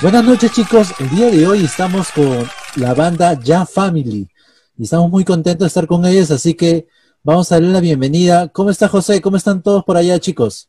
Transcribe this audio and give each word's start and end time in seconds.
Buenas 0.00 0.22
noches 0.22 0.52
chicos, 0.52 0.94
el 1.00 1.10
día 1.10 1.28
de 1.28 1.44
hoy 1.44 1.64
estamos 1.64 2.12
con 2.12 2.48
la 2.76 2.94
banda 2.94 3.36
Ya 3.42 3.66
Family 3.66 4.28
y 4.76 4.84
estamos 4.84 5.10
muy 5.10 5.24
contentos 5.24 5.64
de 5.64 5.66
estar 5.66 5.88
con 5.88 6.06
ellos, 6.06 6.30
así 6.30 6.54
que 6.54 6.86
vamos 7.24 7.50
a 7.50 7.56
darle 7.56 7.72
la 7.72 7.80
bienvenida. 7.80 8.46
¿Cómo 8.46 8.70
está 8.70 8.86
José? 8.86 9.20
¿Cómo 9.20 9.36
están 9.36 9.60
todos 9.60 9.82
por 9.82 9.96
allá 9.96 10.20
chicos? 10.20 10.68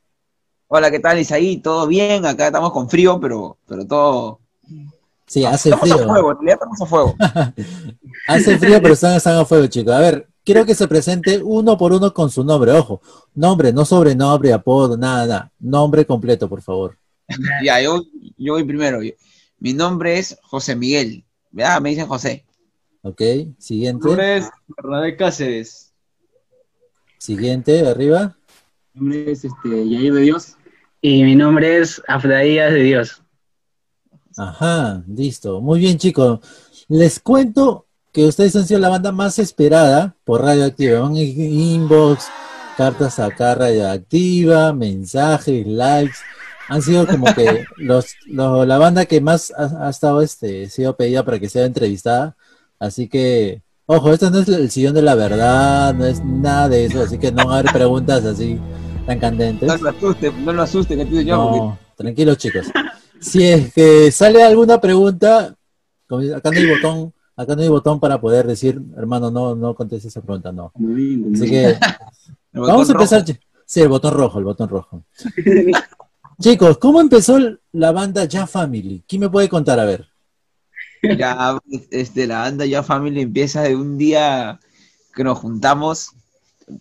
Hola, 0.67 0.89
¿qué 0.89 0.99
tal 0.99 1.19
Isaí? 1.19 1.57
¿Todo 1.57 1.85
bien? 1.85 2.25
Acá 2.25 2.47
estamos 2.47 2.71
con 2.71 2.89
frío, 2.89 3.19
pero, 3.19 3.57
pero 3.67 3.85
todo... 3.85 4.39
Sí, 5.27 5.45
hace 5.45 5.77
frío. 5.77 5.93
A 5.93 6.07
fuego, 6.07 6.35
estamos 6.47 6.81
a 6.81 6.85
fuego. 6.87 7.15
hace 8.27 8.57
frío, 8.57 8.81
pero 8.81 8.95
están, 8.95 9.15
están 9.15 9.37
a 9.37 9.45
fuego 9.45 9.67
chicos. 9.67 9.93
A 9.93 9.99
ver, 9.99 10.27
quiero 10.43 10.65
que 10.65 10.73
se 10.73 10.87
presente 10.87 11.39
uno 11.43 11.77
por 11.77 11.93
uno 11.93 12.11
con 12.15 12.31
su 12.31 12.43
nombre, 12.43 12.71
ojo. 12.71 12.99
Nombre, 13.35 13.71
no 13.71 13.85
sobrenombre, 13.85 14.53
apodo, 14.53 14.97
nada, 14.97 15.27
nada. 15.27 15.51
Nombre 15.59 16.03
completo, 16.03 16.49
por 16.49 16.63
favor. 16.63 16.97
Ya, 17.63 17.81
yo, 17.81 18.03
yo 18.37 18.53
voy 18.53 18.63
primero. 18.63 18.99
Mi 19.59 19.73
nombre 19.73 20.17
es 20.17 20.37
José 20.43 20.75
Miguel. 20.75 21.23
¿Verdad? 21.51 21.81
Me 21.81 21.89
dicen 21.89 22.07
José. 22.07 22.45
Ok, 23.01 23.21
siguiente. 23.57 24.03
Mi 24.03 24.09
nombre 24.11 24.37
es 24.37 24.49
Bernabé 24.67 25.15
Cáceres. 25.15 25.93
Siguiente, 27.17 27.87
arriba. 27.87 28.37
Mi 28.93 29.01
nombre 29.01 29.31
es 29.31 29.45
este, 29.45 29.89
Yair 29.89 30.13
de 30.13 30.21
Dios. 30.21 30.55
Y 31.01 31.23
mi 31.23 31.35
nombre 31.35 31.79
es 31.79 32.01
Afrodías 32.07 32.73
de 32.73 32.83
Dios. 32.83 33.21
Ajá, 34.37 35.03
listo. 35.07 35.61
Muy 35.61 35.79
bien, 35.79 35.97
chicos. 35.97 36.39
Les 36.87 37.19
cuento 37.19 37.87
que 38.11 38.25
ustedes 38.25 38.55
han 38.55 38.65
sido 38.65 38.79
la 38.79 38.89
banda 38.89 39.11
más 39.11 39.39
esperada 39.39 40.15
por 40.23 40.41
Radioactiva. 40.41 40.99
Van 40.99 41.15
inbox, 41.15 42.27
cartas 42.77 43.19
acá 43.19 43.55
Radioactiva, 43.55 44.73
mensajes, 44.73 45.65
likes 45.67 46.17
han 46.69 46.81
sido 46.83 47.07
como 47.07 47.25
que 47.33 47.65
los, 47.77 48.15
la 48.27 48.77
banda 48.77 49.05
que 49.05 49.19
más 49.21 49.51
ha, 49.57 49.89
estado 49.89 50.21
este 50.21 50.69
sido 50.69 50.95
pedida 50.95 51.25
para 51.25 51.39
que 51.39 51.49
sea 51.49 51.65
entrevistada. 51.65 52.35
Así 52.77 53.09
que, 53.09 53.63
ojo, 53.87 54.13
esto 54.13 54.29
no 54.29 54.39
es 54.39 54.47
el 54.47 54.69
sillón 54.69 54.93
de 54.93 55.01
la 55.01 55.15
verdad, 55.15 55.93
no 55.95 56.05
es 56.05 56.23
nada 56.23 56.69
de 56.69 56.85
eso, 56.85 57.01
así 57.01 57.17
que 57.17 57.31
no 57.31 57.47
va 57.47 57.55
a 57.55 57.59
haber 57.59 57.73
preguntas 57.73 58.23
así 58.23 58.59
tan 59.05 59.19
candentes. 59.19 59.67
No 59.67 59.77
lo 59.77 59.89
asuste, 59.89 60.31
no 60.31 60.53
lo 60.53 60.61
asuste, 60.61 60.95
que 60.95 61.05
pido 61.05 61.21
yo. 61.21 61.35
No, 61.35 61.79
tranquilos 61.97 62.37
chicos. 62.37 62.67
Si 63.19 63.43
es 63.43 63.73
que 63.73 64.11
sale 64.11 64.43
alguna 64.43 64.79
pregunta, 64.79 65.55
acá 66.35 66.51
no 66.51 66.57
hay 66.57 66.69
botón, 66.69 67.13
acá 67.35 67.55
no 67.55 67.61
hay 67.63 67.67
botón 67.67 67.99
para 67.99 68.21
poder 68.21 68.45
decir, 68.45 68.79
hermano, 68.95 69.31
no, 69.31 69.55
no 69.55 69.73
conteste 69.73 70.07
esa 70.07 70.21
pregunta, 70.21 70.51
no. 70.51 70.71
Así 71.33 71.49
que 71.49 71.77
vamos 72.53 72.87
a 72.89 72.91
empezar. 72.91 73.25
Sí, 73.65 73.81
el 73.81 73.89
botón 73.89 74.13
rojo, 74.13 74.39
el 74.39 74.45
botón 74.45 74.69
rojo. 74.69 75.03
Chicos, 76.41 76.77
¿cómo 76.77 77.01
empezó 77.01 77.37
la 77.73 77.91
banda 77.91 78.23
Ya 78.23 78.47
Family? 78.47 79.03
¿Quién 79.05 79.19
me 79.19 79.29
puede 79.29 79.49
contar? 79.49 79.77
A 79.77 79.83
ver. 79.83 80.07
Este, 81.91 82.27
la 82.27 82.39
banda 82.39 82.65
Ya 82.65 82.81
Family 82.81 83.21
empieza 83.21 83.61
de 83.63 83.75
un 83.75 83.97
día 83.97 84.57
que 85.13 85.25
nos 85.25 85.37
juntamos. 85.37 86.11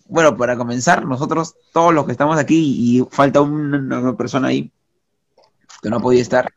Bueno, 0.07 0.37
para 0.37 0.55
comenzar, 0.55 1.05
nosotros, 1.05 1.55
todos 1.73 1.93
los 1.93 2.05
que 2.05 2.13
estamos 2.13 2.39
aquí, 2.39 2.55
y 2.57 3.05
falta 3.11 3.41
una, 3.41 4.15
persona 4.15 4.47
ahí 4.47 4.71
que 5.81 5.89
no 5.89 5.99
podía 5.99 6.21
estar, 6.21 6.53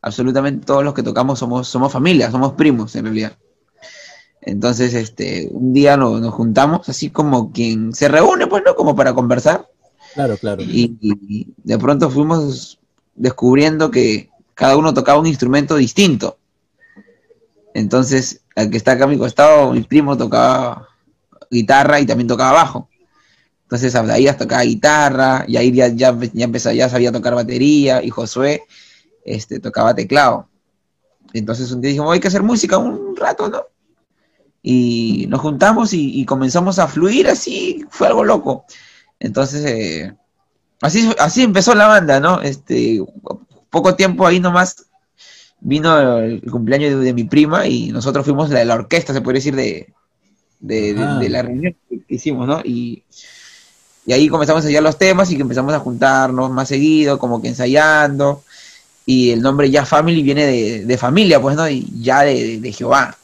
absolutamente 0.00 0.64
todos 0.64 0.84
los 0.84 0.94
que 0.94 1.02
tocamos 1.02 1.40
somos, 1.40 1.66
somos 1.66 1.92
familia, 1.92 2.30
somos 2.30 2.52
primos 2.52 2.94
en 2.94 3.06
realidad. 3.06 3.36
Entonces, 4.40 4.94
este, 4.94 5.48
un 5.50 5.72
día 5.72 5.96
nos, 5.96 6.20
nos 6.20 6.32
juntamos, 6.32 6.88
así 6.88 7.10
como 7.10 7.50
quien 7.50 7.92
se 7.92 8.06
reúne, 8.06 8.46
pues, 8.46 8.62
¿no? 8.64 8.76
Como 8.76 8.94
para 8.94 9.12
conversar 9.12 9.66
Claro, 10.14 10.36
claro. 10.36 10.62
Y, 10.62 11.52
de 11.56 11.78
pronto 11.78 12.08
fuimos 12.08 12.78
descubriendo 13.16 13.90
que 13.90 14.30
cada 14.54 14.76
uno 14.76 14.94
tocaba 14.94 15.18
un 15.18 15.26
instrumento 15.26 15.76
distinto. 15.76 16.38
Entonces, 17.74 18.42
al 18.54 18.70
que 18.70 18.76
está 18.76 18.92
acá 18.92 19.04
a 19.04 19.08
mi 19.08 19.18
costado, 19.18 19.72
mi 19.72 19.82
primo 19.82 20.16
tocaba 20.16 20.88
guitarra 21.50 22.00
y 22.00 22.06
también 22.06 22.28
tocaba 22.28 22.52
bajo. 22.52 22.88
Entonces 23.62 23.94
Abdaías 23.96 24.38
tocaba 24.38 24.62
guitarra, 24.62 25.44
y 25.48 25.54
ya, 25.72 25.88
ya, 25.88 26.16
ya, 26.32 26.44
empezó, 26.44 26.70
ya 26.70 26.88
sabía 26.88 27.10
tocar 27.10 27.34
batería, 27.34 28.02
y 28.02 28.10
Josué 28.10 28.62
este, 29.24 29.58
tocaba 29.58 29.94
teclado. 29.94 30.48
Entonces 31.32 31.72
un 31.72 31.80
día 31.80 31.88
dijimos, 31.88 32.12
hay 32.12 32.20
que 32.20 32.28
hacer 32.28 32.44
música 32.44 32.78
un 32.78 33.16
rato, 33.16 33.48
¿no? 33.48 33.62
Y 34.62 35.26
nos 35.28 35.40
juntamos 35.40 35.92
y, 35.92 36.20
y 36.20 36.24
comenzamos 36.24 36.78
a 36.78 36.86
fluir 36.86 37.28
así, 37.28 37.84
fue 37.90 38.06
algo 38.06 38.22
loco. 38.22 38.64
Entonces, 39.20 39.64
eh, 39.64 40.14
así, 40.80 41.10
así 41.18 41.42
empezó 41.42 41.74
la 41.74 41.86
banda, 41.86 42.20
¿no? 42.20 42.40
Este, 42.42 43.02
poco 43.70 43.94
tiempo 43.94 44.26
ahí 44.26 44.40
nomás 44.40 44.86
vino 45.60 46.18
el 46.18 46.42
cumpleaños 46.50 47.02
de, 47.02 47.14
mi 47.14 47.24
prima 47.24 47.66
y 47.66 47.90
nosotros 47.90 48.24
fuimos 48.24 48.50
la, 48.50 48.64
la 48.64 48.74
orquesta, 48.74 49.12
se 49.14 49.22
puede 49.22 49.38
decir, 49.38 49.56
de, 49.56 49.92
de, 50.60 51.28
la 51.28 51.42
reunión 51.42 51.74
que 51.88 52.02
hicimos, 52.08 52.46
¿no? 52.46 52.60
Y, 52.64 53.02
ahí 54.08 54.28
comenzamos 54.28 54.62
a 54.62 54.66
ensayar 54.66 54.82
los 54.82 54.98
temas 54.98 55.30
y 55.30 55.36
que 55.36 55.42
empezamos 55.42 55.72
a 55.72 55.80
juntarnos 55.80 56.50
más 56.50 56.68
seguido, 56.68 57.18
como 57.18 57.40
que 57.40 57.48
ensayando. 57.48 58.42
Y 59.06 59.30
el 59.30 59.40
nombre 59.40 59.70
Ya 59.70 59.86
Family 59.86 60.22
viene 60.22 60.46
de, 60.84 60.98
familia, 60.98 61.40
pues, 61.40 61.56
¿no? 61.56 61.68
Y 61.68 61.86
ya 62.02 62.22
de 62.22 62.74
Jehová. 62.76 63.16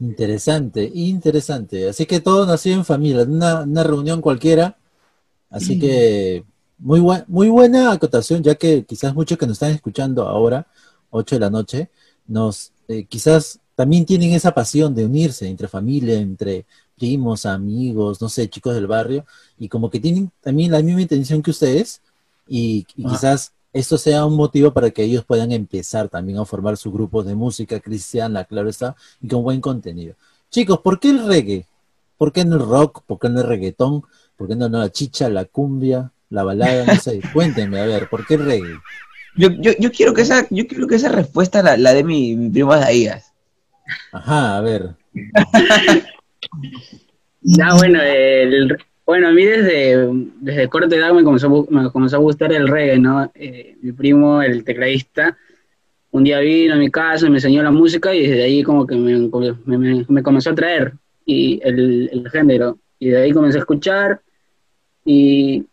Interesante, 0.00 0.90
interesante. 0.94 1.88
Así 1.88 2.06
que 2.06 2.20
todo 2.20 2.46
nació 2.46 2.72
en 2.72 2.84
familia, 2.84 3.24
una, 3.24 3.62
una 3.62 3.84
reunión 3.84 4.20
cualquiera. 4.22 4.78
Así 5.50 5.78
que 5.78 6.44
muy, 6.78 7.02
muy 7.28 7.48
buena 7.50 7.92
acotación, 7.92 8.42
ya 8.42 8.54
que 8.54 8.84
quizás 8.84 9.14
muchos 9.14 9.36
que 9.36 9.46
nos 9.46 9.56
están 9.56 9.72
escuchando 9.72 10.26
ahora, 10.26 10.66
8 11.10 11.36
de 11.36 11.40
la 11.40 11.50
noche, 11.50 11.90
nos 12.26 12.72
eh, 12.88 13.04
quizás 13.04 13.60
también 13.74 14.06
tienen 14.06 14.32
esa 14.32 14.52
pasión 14.52 14.94
de 14.94 15.04
unirse 15.04 15.48
entre 15.48 15.68
familia, 15.68 16.18
entre 16.18 16.66
primos, 16.96 17.46
amigos, 17.46 18.20
no 18.20 18.28
sé, 18.28 18.48
chicos 18.48 18.74
del 18.74 18.86
barrio, 18.86 19.24
y 19.58 19.68
como 19.68 19.90
que 19.90 20.00
tienen 20.00 20.30
también 20.40 20.72
la 20.72 20.82
misma 20.82 21.02
intención 21.02 21.42
que 21.42 21.50
ustedes, 21.50 22.00
y, 22.46 22.84
quizás 22.84 23.52
esto 23.72 23.98
sea 23.98 24.24
un 24.24 24.36
motivo 24.36 24.72
para 24.72 24.90
que 24.90 25.04
ellos 25.04 25.24
puedan 25.24 25.52
empezar 25.52 26.08
también 26.08 26.38
a 26.38 26.44
formar 26.44 26.76
sus 26.76 26.92
grupos 26.92 27.26
de 27.26 27.34
música 27.34 27.78
cristiana, 27.80 28.44
claro 28.44 28.68
está, 28.68 28.96
y 29.20 29.28
con 29.28 29.42
buen 29.42 29.60
contenido. 29.60 30.14
Chicos, 30.50 30.80
¿por 30.80 30.98
qué 30.98 31.10
el 31.10 31.26
reggae? 31.26 31.66
¿Por 32.18 32.32
qué 32.32 32.44
no 32.44 32.56
el 32.56 32.62
rock? 32.62 33.02
¿Por 33.06 33.18
qué 33.18 33.28
no 33.28 33.40
el 33.40 33.46
reggaetón? 33.46 34.02
¿Por 34.36 34.48
qué 34.48 34.56
no, 34.56 34.68
la 34.68 34.90
chicha, 34.90 35.28
la 35.28 35.44
cumbia, 35.44 36.10
la 36.30 36.42
balada? 36.42 36.84
No 36.84 36.96
sé, 36.96 37.20
cuéntenme, 37.32 37.80
a 37.80 37.86
ver, 37.86 38.08
¿por 38.08 38.26
qué 38.26 38.34
el 38.34 38.44
reggae? 38.44 38.78
Yo, 39.36 39.50
yo, 39.50 39.72
yo 39.78 39.92
quiero 39.92 40.12
que 40.12 40.22
esa, 40.22 40.46
yo 40.50 40.66
quiero 40.66 40.88
que 40.88 40.96
esa 40.96 41.08
respuesta 41.08 41.62
la, 41.62 41.76
la 41.76 41.94
de 41.94 42.02
mi, 42.02 42.34
mi 42.34 42.50
primo 42.50 42.74
Daías. 42.74 43.32
Ajá, 44.12 44.56
a 44.56 44.60
ver. 44.60 44.96
ya, 47.42 47.74
bueno, 47.74 48.00
el, 48.02 48.76
bueno, 49.10 49.26
a 49.26 49.32
mí 49.32 49.44
desde, 49.44 50.08
desde 50.40 50.68
corta 50.68 50.94
edad 50.94 51.12
me 51.12 51.24
comenzó, 51.24 51.66
me 51.68 51.90
comenzó 51.90 52.14
a 52.14 52.20
gustar 52.20 52.52
el 52.52 52.68
reggae, 52.68 53.00
¿no? 53.00 53.28
Eh, 53.34 53.76
mi 53.82 53.90
primo, 53.90 54.40
el 54.40 54.62
tecladista, 54.62 55.36
un 56.12 56.22
día 56.22 56.38
vino 56.38 56.74
a 56.74 56.76
mi 56.76 56.92
casa, 56.92 57.28
me 57.28 57.38
enseñó 57.38 57.60
la 57.64 57.72
música 57.72 58.14
y 58.14 58.24
desde 58.24 58.44
ahí 58.44 58.62
como 58.62 58.86
que 58.86 58.94
me, 58.94 60.04
me, 60.06 60.22
comenzó 60.22 60.50
a 60.50 60.54
traer 60.54 60.92
y 61.26 61.60
el, 61.64 62.08
el, 62.12 62.30
género. 62.30 62.78
Y 63.00 63.08
de 63.08 63.20
ahí 63.20 63.32
comencé 63.32 63.58
a 63.58 63.62
escuchar 63.62 64.20
y 65.04 65.66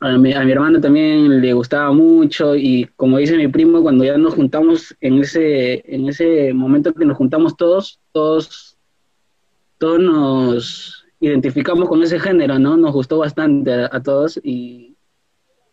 a 0.00 0.18
mi, 0.18 0.34
a 0.34 0.44
mi, 0.44 0.52
hermano 0.52 0.82
también 0.82 1.40
le 1.40 1.54
gustaba 1.54 1.90
mucho 1.90 2.54
y 2.54 2.86
como 2.96 3.16
dice 3.16 3.38
mi 3.38 3.48
primo, 3.48 3.80
cuando 3.80 4.04
ya 4.04 4.18
nos 4.18 4.34
juntamos 4.34 4.94
en 5.00 5.20
ese, 5.20 5.82
en 5.86 6.06
ese 6.06 6.52
momento 6.52 6.92
que 6.92 7.06
nos 7.06 7.16
juntamos 7.16 7.56
todos, 7.56 7.98
todos, 8.12 8.76
todos 9.78 10.00
nos 10.00 11.03
identificamos 11.26 11.88
con 11.88 12.02
ese 12.02 12.20
género, 12.20 12.58
¿no? 12.58 12.76
Nos 12.76 12.92
gustó 12.92 13.18
bastante 13.18 13.72
a, 13.72 14.02
todos 14.02 14.38
y, 14.42 14.96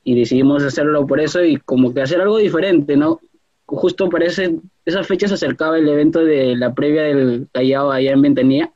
decidimos 0.06 0.64
hacerlo 0.64 1.06
por 1.06 1.20
eso 1.20 1.44
y 1.44 1.58
como 1.58 1.94
que 1.94 2.02
hacer 2.02 2.22
algo 2.22 2.38
diferente, 2.38 2.96
¿no? 2.96 3.20
Justo 3.66 4.10
para 4.10 4.26
esa 4.26 5.04
fecha 5.04 5.28
se 5.28 5.34
acercaba 5.36 5.78
el 5.78 5.88
evento 5.88 6.20
de 6.24 6.56
la 6.56 6.74
previa 6.74 7.04
del 7.04 7.48
Callao 7.52 7.92
allá 7.92 8.12
en 8.12 8.22
Ventanilla 8.22 8.72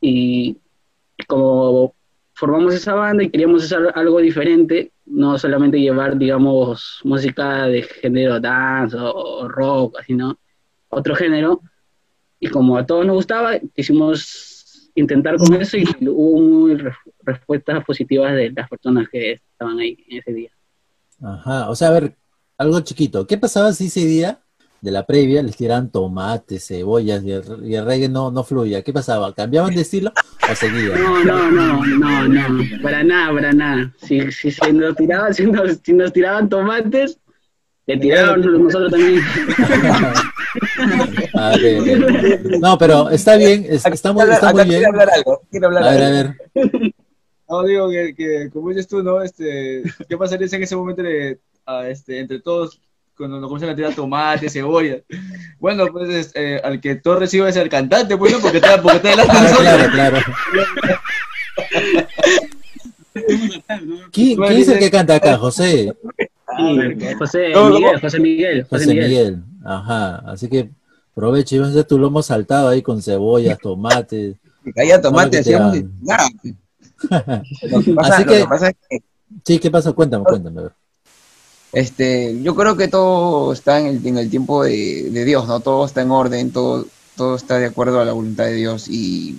y 0.00 0.58
como 1.26 1.94
formamos 2.34 2.74
esa 2.74 2.94
banda 2.94 3.22
y 3.22 3.30
queríamos 3.30 3.64
hacer 3.64 3.92
algo 3.94 4.18
diferente, 4.20 4.92
no 5.06 5.38
solamente 5.38 5.80
llevar, 5.80 6.16
digamos, 6.18 7.00
música 7.04 7.66
de 7.66 7.82
género 7.82 8.40
dance 8.40 8.96
o, 8.98 9.48
rock, 9.48 9.98
así, 10.00 10.14
¿no? 10.14 10.38
Otro 10.88 11.14
género. 11.14 11.60
Y 12.40 12.48
como 12.48 12.76
a 12.76 12.86
todos 12.86 13.06
nos 13.06 13.16
gustaba, 13.16 13.58
quisimos 13.74 14.51
intentar 14.94 15.36
con 15.36 15.54
eso 15.54 15.76
y 15.76 15.86
hubo 16.08 16.40
muy 16.40 16.78
respuestas 17.22 17.84
positivas 17.84 18.34
de 18.34 18.50
las 18.50 18.68
personas 18.68 19.08
que 19.10 19.32
estaban 19.32 19.78
ahí 19.78 19.96
en 20.08 20.18
ese 20.18 20.32
día. 20.32 20.50
Ajá, 21.22 21.70
o 21.70 21.76
sea, 21.76 21.88
a 21.88 21.92
ver, 21.92 22.16
algo 22.58 22.80
chiquito. 22.80 23.26
¿Qué 23.26 23.38
pasaba 23.38 23.72
si 23.72 23.86
ese 23.86 24.04
día 24.04 24.40
de 24.80 24.90
la 24.90 25.06
previa 25.06 25.42
les 25.42 25.56
tiraban 25.56 25.90
tomates, 25.90 26.66
cebollas 26.66 27.22
y 27.22 27.30
el, 27.30 27.84
reggae 27.84 28.08
no, 28.08 28.30
no 28.30 28.44
fluía? 28.44 28.82
¿Qué 28.82 28.92
pasaba? 28.92 29.32
¿Cambiaban 29.34 29.74
de 29.74 29.82
estilo 29.82 30.12
o 30.50 30.54
seguían? 30.54 31.00
No, 31.00 31.24
no, 31.24 31.50
no, 31.50 31.86
no, 31.86 32.48
no, 32.48 32.82
para 32.82 33.04
nada, 33.04 33.32
para 33.32 33.52
nada. 33.52 33.92
Si, 34.02 34.32
si, 34.32 34.50
nos, 34.72 34.96
tiraban, 34.96 35.32
si, 35.32 35.46
nos, 35.46 35.78
si 35.82 35.92
nos 35.92 36.12
tiraban 36.12 36.48
tomates, 36.48 37.18
Le 37.86 37.96
tiraron 37.98 38.40
nosotros 38.64 38.90
también. 38.90 39.20
Ah. 41.34 41.56
No, 42.60 42.76
pero 42.76 43.08
está 43.08 43.36
bien, 43.36 43.64
es- 43.66 43.86
está 43.86 44.12
muy, 44.12 44.22
está 44.24 44.50
Acá 44.50 44.52
muy 44.52 44.64
bien. 44.64 44.80
quiero 44.80 44.88
hablar 44.90 45.08
algo. 45.14 45.40
Quiero 45.50 45.66
hablar 45.68 45.82
A 45.84 45.90
ver, 45.92 46.02
algo. 46.02 46.18
a 46.18 46.22
ver. 46.22 46.94
No, 47.48 47.62
digo 47.64 47.90
que, 47.90 48.14
que, 48.14 48.50
como 48.52 48.68
dices 48.68 48.86
tú, 48.86 49.02
¿no? 49.02 49.22
Este, 49.22 49.82
¿qué 50.08 50.16
pasaría 50.18 50.46
si 50.48 50.56
en 50.56 50.62
ese 50.64 50.76
momento 50.76 51.02
de, 51.02 51.38
a, 51.64 51.88
este, 51.88 52.20
entre 52.20 52.40
todos, 52.40 52.78
cuando 53.16 53.40
nos 53.40 53.48
comienzan 53.48 53.70
a 53.70 53.76
tirar 53.76 53.94
tomate, 53.94 54.50
cebolla? 54.50 54.98
Bueno, 55.58 55.86
pues 55.90 56.10
es, 56.10 56.32
eh, 56.34 56.60
al 56.62 56.80
que 56.82 56.96
todo 56.96 57.18
recibe 57.20 57.48
es 57.48 57.56
el 57.56 57.70
cantante, 57.70 58.16
pues, 58.18 58.32
¿no? 58.34 58.40
Porque 58.40 58.58
está, 58.58 58.80
porque 58.82 58.96
está 58.98 59.08
delante 59.16 59.34
de 59.34 59.40
nosotros. 59.42 59.62
claro, 59.62 59.90
claro. 59.92 60.18
¿Quién, 64.12 64.36
quién 64.38 64.52
es 64.58 64.68
el 64.68 64.78
que 64.78 64.90
canta 64.90 65.14
acá? 65.16 65.36
José. 65.38 65.92
Sí, 66.56 67.14
José 67.18 67.48
No, 67.50 67.68
no, 67.70 67.74
Miguel, 67.78 68.00
José 68.00 68.20
Miguel, 68.20 68.62
José 68.64 68.84
José 68.84 68.86
Miguel. 68.94 69.08
Miguel. 69.08 69.42
Ajá. 69.64 70.16
Así 70.26 70.48
que 70.48 70.70
aprovecha 71.12 71.54
y 71.56 71.58
vas 71.58 71.68
a 71.68 71.70
hacer 71.72 71.84
tu 71.84 71.98
lomo 71.98 72.22
saltado 72.22 72.68
ahí 72.68 72.82
con 72.82 73.00
cebollas, 73.02 73.58
tomates. 73.58 74.36
Que 74.64 74.72
caía 74.72 75.00
tomate, 75.00 75.30
que 75.30 75.38
hacíamos 75.38 75.76
nada. 76.02 76.28
Lo 77.68 77.80
que 77.82 77.92
pasa, 77.94 78.14
Así 78.14 78.24
lo 78.24 78.30
que- 78.32 78.38
que 78.38 78.46
pasa 78.46 78.68
es 78.68 78.76
que 78.88 79.02
Sí, 79.44 79.58
¿qué 79.58 79.70
pasa? 79.72 79.92
Cuéntame, 79.92 80.24
cuéntame. 80.24 80.62
este, 81.72 82.40
yo 82.42 82.54
creo 82.54 82.76
que 82.76 82.86
todo 82.88 83.52
está 83.52 83.80
en 83.80 83.86
el, 83.86 84.06
en 84.06 84.18
el 84.18 84.30
tiempo 84.30 84.62
de, 84.62 85.08
de 85.10 85.24
Dios, 85.24 85.48
¿no? 85.48 85.60
Todo 85.60 85.84
está 85.86 86.02
en 86.02 86.10
orden, 86.10 86.52
todo, 86.52 86.86
todo 87.16 87.34
está 87.34 87.58
de 87.58 87.66
acuerdo 87.66 87.98
a 88.00 88.04
la 88.04 88.12
voluntad 88.12 88.44
de 88.44 88.54
Dios. 88.54 88.86
Y 88.88 89.38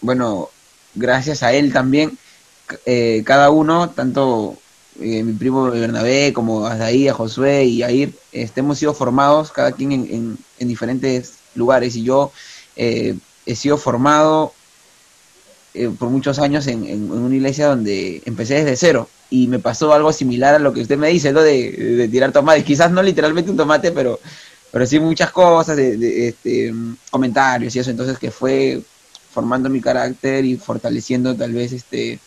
bueno, 0.00 0.48
gracias 0.96 1.42
a 1.42 1.52
Él 1.52 1.72
también, 1.72 2.18
eh, 2.84 3.22
cada 3.24 3.50
uno, 3.50 3.90
tanto 3.90 4.56
eh, 5.00 5.22
mi 5.24 5.32
primo 5.34 5.70
Bernabé 5.70 6.32
como 6.32 6.66
Asdaí, 6.66 7.08
a 7.08 7.14
Josué 7.14 7.64
y 7.64 7.82
Air, 7.82 8.14
este, 8.32 8.60
hemos 8.60 8.78
sido 8.78 8.94
formados 8.94 9.52
cada 9.52 9.72
quien 9.72 9.92
en, 9.92 10.06
en- 10.14 10.38
en 10.58 10.68
diferentes 10.68 11.44
lugares. 11.54 11.96
Y 11.96 12.04
yo 12.04 12.32
eh, 12.76 13.18
he 13.46 13.54
sido 13.56 13.78
formado 13.78 14.52
eh, 15.74 15.90
por 15.98 16.10
muchos 16.10 16.38
años 16.38 16.66
en, 16.66 16.84
en- 16.84 17.10
una 17.10 17.34
iglesia 17.34 17.68
donde 17.68 18.22
empecé 18.24 18.54
desde 18.64 18.76
cero 18.76 19.08
y 19.30 19.48
me 19.48 19.58
pasó 19.58 19.92
algo 19.92 20.12
similar 20.12 20.54
a 20.54 20.58
lo 20.58 20.72
que 20.72 20.80
usted 20.82 20.96
me 20.98 21.08
dice, 21.08 21.32
¿no? 21.32 21.42
De, 21.42 21.70
de 21.72 22.08
tirar 22.08 22.32
tomates, 22.32 22.64
quizás 22.64 22.90
no 22.90 23.02
literalmente 23.02 23.50
un 23.50 23.56
tomate, 23.56 23.92
pero, 23.92 24.18
pero 24.72 24.86
sí 24.86 24.98
muchas 25.00 25.30
cosas, 25.32 25.76
de, 25.76 25.96
de, 25.98 26.28
este, 26.28 26.72
comentarios 27.10 27.74
y 27.76 27.78
eso, 27.80 27.90
entonces 27.90 28.18
que 28.18 28.30
fue 28.30 28.82
formando 29.30 29.68
mi 29.68 29.80
carácter 29.80 30.44
y 30.46 30.56
fortaleciendo 30.56 31.36
tal 31.36 31.52
vez 31.52 31.72
este 31.72 32.22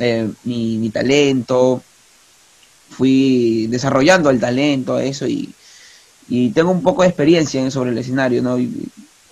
eh, 0.00 0.28
mi, 0.44 0.78
mi 0.78 0.90
talento, 0.90 1.82
fui 2.90 3.66
desarrollando 3.68 4.30
el 4.30 4.40
talento, 4.40 4.98
eso, 4.98 5.26
y, 5.26 5.52
y 6.28 6.50
tengo 6.50 6.70
un 6.70 6.82
poco 6.82 7.02
de 7.02 7.08
experiencia 7.08 7.60
en, 7.60 7.70
sobre 7.70 7.90
el 7.90 7.98
escenario, 7.98 8.42
¿no? 8.42 8.58
Y 8.58 8.88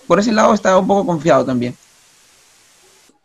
por 0.07 0.19
ese 0.19 0.31
lado 0.31 0.53
estaba 0.53 0.79
un 0.79 0.87
poco 0.87 1.05
confiado 1.05 1.45
también. 1.45 1.75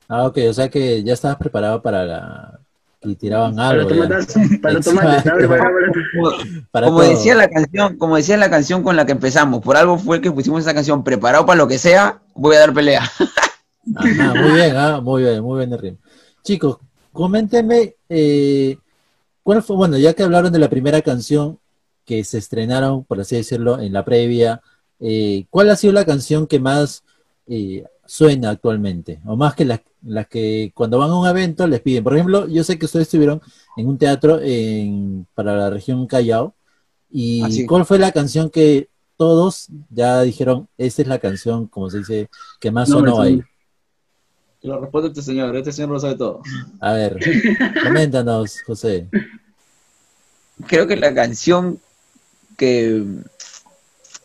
Ah, 0.09 0.27
ok, 0.27 0.39
o 0.49 0.53
sea 0.53 0.69
que 0.69 1.03
ya 1.03 1.15
estabas 1.15 1.39
preparado 1.39 1.81
para 1.81 2.05
la... 2.05 2.61
y 3.03 3.15
tiraban 3.17 3.59
algo. 3.59 3.89
para. 3.89 4.23
¿sabes? 4.23 4.85
Para- 5.49 5.59
para- 5.59 5.71
Como, 6.13 6.31
como 6.85 7.03
decía 7.03 7.35
la 7.35 7.49
canción, 7.49 7.97
como 7.97 8.17
decía 8.17 8.37
la 8.37 8.51
canción 8.51 8.83
con 8.83 8.97
la 8.97 9.07
que 9.07 9.13
empezamos, 9.13 9.63
por 9.63 9.77
algo 9.77 9.99
fue 9.99 10.21
que 10.21 10.31
pusimos 10.31 10.61
esa 10.63 10.75
canción, 10.75 11.03
preparado 11.03 11.47
para 11.47 11.57
lo 11.59 11.69
que 11.69 11.79
sea, 11.79 12.21
voy 12.35 12.57
a 12.57 12.61
dar 12.61 12.73
pelea. 12.75 13.03
Ajá, 13.97 14.35
muy 14.35 14.53
bien, 14.53 14.77
ah, 14.77 15.01
muy 15.01 15.23
bien, 15.23 15.43
muy 15.43 15.59
bien 15.59 15.73
el 15.73 15.79
ritmo. 15.79 15.99
Chicos, 16.45 16.79
coméntenme, 17.13 17.97
eh, 18.09 18.79
¿cuál 19.43 19.63
fue, 19.63 19.77
bueno, 19.77 19.99
ya 19.99 20.15
que 20.15 20.23
hablaron 20.23 20.53
de 20.53 20.59
la 20.59 20.71
primera 20.71 21.03
canción 21.03 21.59
que 22.05 22.25
se 22.25 22.39
estrenaron, 22.39 23.05
por 23.05 23.21
así 23.21 23.37
decirlo, 23.37 23.81
en 23.81 23.93
la 23.93 24.05
previa, 24.05 24.61
eh, 25.01 25.47
¿cuál 25.51 25.71
ha 25.71 25.77
sido 25.77 25.93
la 25.93 26.05
canción 26.05 26.47
que 26.47 26.59
más 26.59 27.05
eh, 27.47 27.85
suena 28.07 28.51
actualmente? 28.51 29.21
O 29.27 29.37
más 29.37 29.55
que 29.55 29.65
las, 29.65 29.81
las 30.03 30.27
que 30.27 30.73
cuando 30.75 30.99
van 30.99 31.11
a 31.11 31.19
un 31.19 31.27
evento 31.27 31.67
les 31.67 31.81
piden. 31.81 32.05
Por 32.05 32.15
ejemplo, 32.15 32.49
yo 32.49 32.65
sé 32.65 32.79
que 32.79 32.87
ustedes 32.87 33.07
estuvieron 33.07 33.41
en 33.77 33.89
un 33.89 33.99
teatro 33.99 34.41
en, 34.41 35.27
para 35.35 35.57
la 35.57 35.71
región 35.71 36.07
Callao, 36.07 36.55
y 37.11 37.43
Así. 37.43 37.67
¿cuál 37.67 37.85
fue 37.85 37.99
la 37.99 38.11
canción 38.11 38.49
que 38.49 38.89
todos 39.17 39.69
ya 39.91 40.23
dijeron, 40.23 40.69
esta 40.79 41.03
es 41.03 41.09
la 41.09 41.19
canción, 41.19 41.67
como 41.67 41.91
se 41.91 41.99
dice, 41.99 42.29
que 42.59 42.71
más 42.71 42.89
No, 42.89 42.99
sonó 42.99 43.21
ahí? 43.21 43.43
Te 44.63 44.69
lo 44.69 44.81
responde 44.81 45.09
este 45.09 45.23
señor, 45.23 45.57
este 45.57 45.73
señor 45.73 45.91
lo 45.91 45.99
sabe 46.01 46.15
todo. 46.15 46.41
A 46.81 46.93
ver, 46.93 47.19
coméntanos, 47.83 48.63
José. 48.63 49.09
Creo 50.69 50.87
que 50.87 50.97
la 50.97 51.13
canción 51.13 51.81
que 52.57 53.05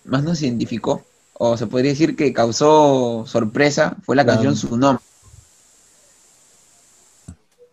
más 0.06 0.24
nos 0.24 0.42
identificó, 0.44 1.04
o 1.34 1.57
se 1.57 1.66
podría 1.66 1.92
decir 1.92 2.16
que 2.16 2.34
causó 2.34 3.25
sorpresa, 3.25 3.98
fue 4.04 4.16
la 4.16 4.25
canción 4.25 4.56
Su 4.56 4.78
Nombre. 4.78 5.04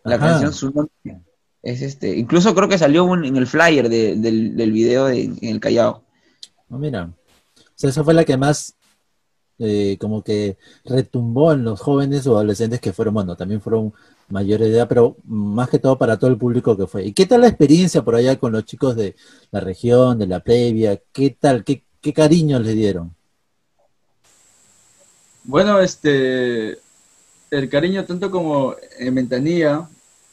La 0.05 0.16
Ajá. 0.16 0.26
canción 0.31 0.52
Su 0.55 0.70
Nombre. 0.70 1.20
Es 1.62 1.81
este, 1.82 2.16
incluso 2.16 2.55
creo 2.55 2.69
que 2.69 2.78
salió 2.78 3.05
un- 3.05 3.25
en 3.25 3.37
el 3.37 3.46
flyer 3.46 3.88
de- 3.88 4.16
del, 4.16 4.56
del 4.56 4.72
video 4.72 5.06
de- 5.06 5.25
en 5.25 5.38
el 5.43 5.61
Callao. 5.61 6.02
No, 6.69 6.78
mira. 6.78 7.05
O 7.58 7.72
sea, 7.75 7.90
esa 7.90 8.05
fue 8.05 8.14
la 8.14 8.25
que 8.25 8.37
más 8.37 8.75
eh, 9.58 9.96
como 10.00 10.22
que 10.22 10.58
retumbó 10.84 11.52
en 11.52 11.64
los 11.64 11.80
jóvenes 11.80 12.26
o 12.26 12.34
adolescentes 12.34 12.80
que 12.80 12.92
fueron, 12.92 13.14
bueno, 13.14 13.36
también 13.36 13.60
fueron 13.60 13.92
mayores 14.28 14.68
de 14.68 14.76
edad, 14.76 14.88
pero 14.88 15.16
más 15.24 15.68
que 15.68 15.78
todo 15.78 15.96
para 15.98 16.18
todo 16.18 16.30
el 16.30 16.38
público 16.38 16.76
que 16.76 16.86
fue. 16.86 17.04
¿Y 17.04 17.12
qué 17.12 17.26
tal 17.26 17.42
la 17.42 17.48
experiencia 17.48 18.02
por 18.02 18.16
allá 18.16 18.36
con 18.36 18.52
los 18.52 18.64
chicos 18.64 18.96
de 18.96 19.14
la 19.50 19.60
región, 19.60 20.18
de 20.18 20.26
la 20.26 20.40
previa? 20.40 21.00
¿Qué 21.12 21.36
tal? 21.38 21.64
¿Qué, 21.64 21.84
qué 22.00 22.12
cariño 22.12 22.58
les 22.58 22.74
dieron? 22.74 23.14
Bueno, 25.44 25.78
este, 25.80 26.78
el 27.50 27.68
cariño 27.68 28.04
tanto 28.04 28.30
como 28.30 28.74
en 28.98 29.14
Ventanilla 29.14 29.88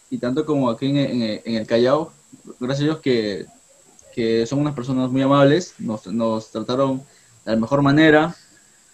y 0.10 0.18
tanto 0.18 0.46
como 0.46 0.70
aquí 0.70 0.88
en, 0.88 1.42
el 1.44 1.68
Callao, 1.68 2.12
gracias 2.60 2.82
a 2.82 2.84
Dios 2.86 3.00
que, 3.00 3.46
que 4.16 4.46
son 4.48 4.60
unas 4.60 4.74
personas 4.74 5.12
muy 5.12 5.22
amables, 5.22 5.76
nos, 5.80 6.08
nos 6.08 6.50
trataron 6.50 7.00
de 7.46 7.52
la 7.52 7.58
mejor 7.58 7.82
manera. 7.82 8.36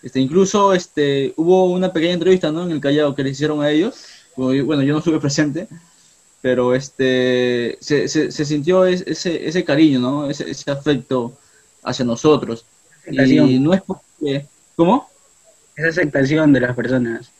Este, 0.04 0.20
incluso 0.20 0.74
este, 0.74 1.34
hubo 1.38 1.72
una 1.72 1.92
pequeña 1.92 2.14
entrevista 2.14 2.52
¿no? 2.52 2.64
en 2.64 2.72
el 2.72 2.80
Callao 2.82 3.16
que 3.16 3.24
les 3.24 3.34
hicieron 3.34 3.62
a 3.62 3.70
ellos. 3.72 3.96
Bueno, 4.36 4.84
yo, 4.84 4.94
no 4.94 5.00
estuve 5.00 5.20
presente, 5.20 5.68
pero 6.42 6.76
este, 6.76 7.78
se, 7.82 8.08
se, 8.08 8.32
se 8.32 8.46
sintió 8.46 8.86
es- 8.86 9.04
ese, 9.08 9.48
ese 9.48 9.64
cariño, 9.64 10.00
¿no? 10.00 10.30
ese, 10.30 10.50
ese 10.50 10.70
afecto 10.70 11.34
hacia 11.84 12.06
nosotros. 12.06 12.66
Y 13.10 13.60
no 13.60 13.74
es 13.74 13.82
porque... 13.82 14.46
¿Cómo? 14.76 15.10
Esa 15.76 15.90
aceptación 15.90 16.54
de 16.54 16.60
las 16.60 16.76
personas. 16.76 17.32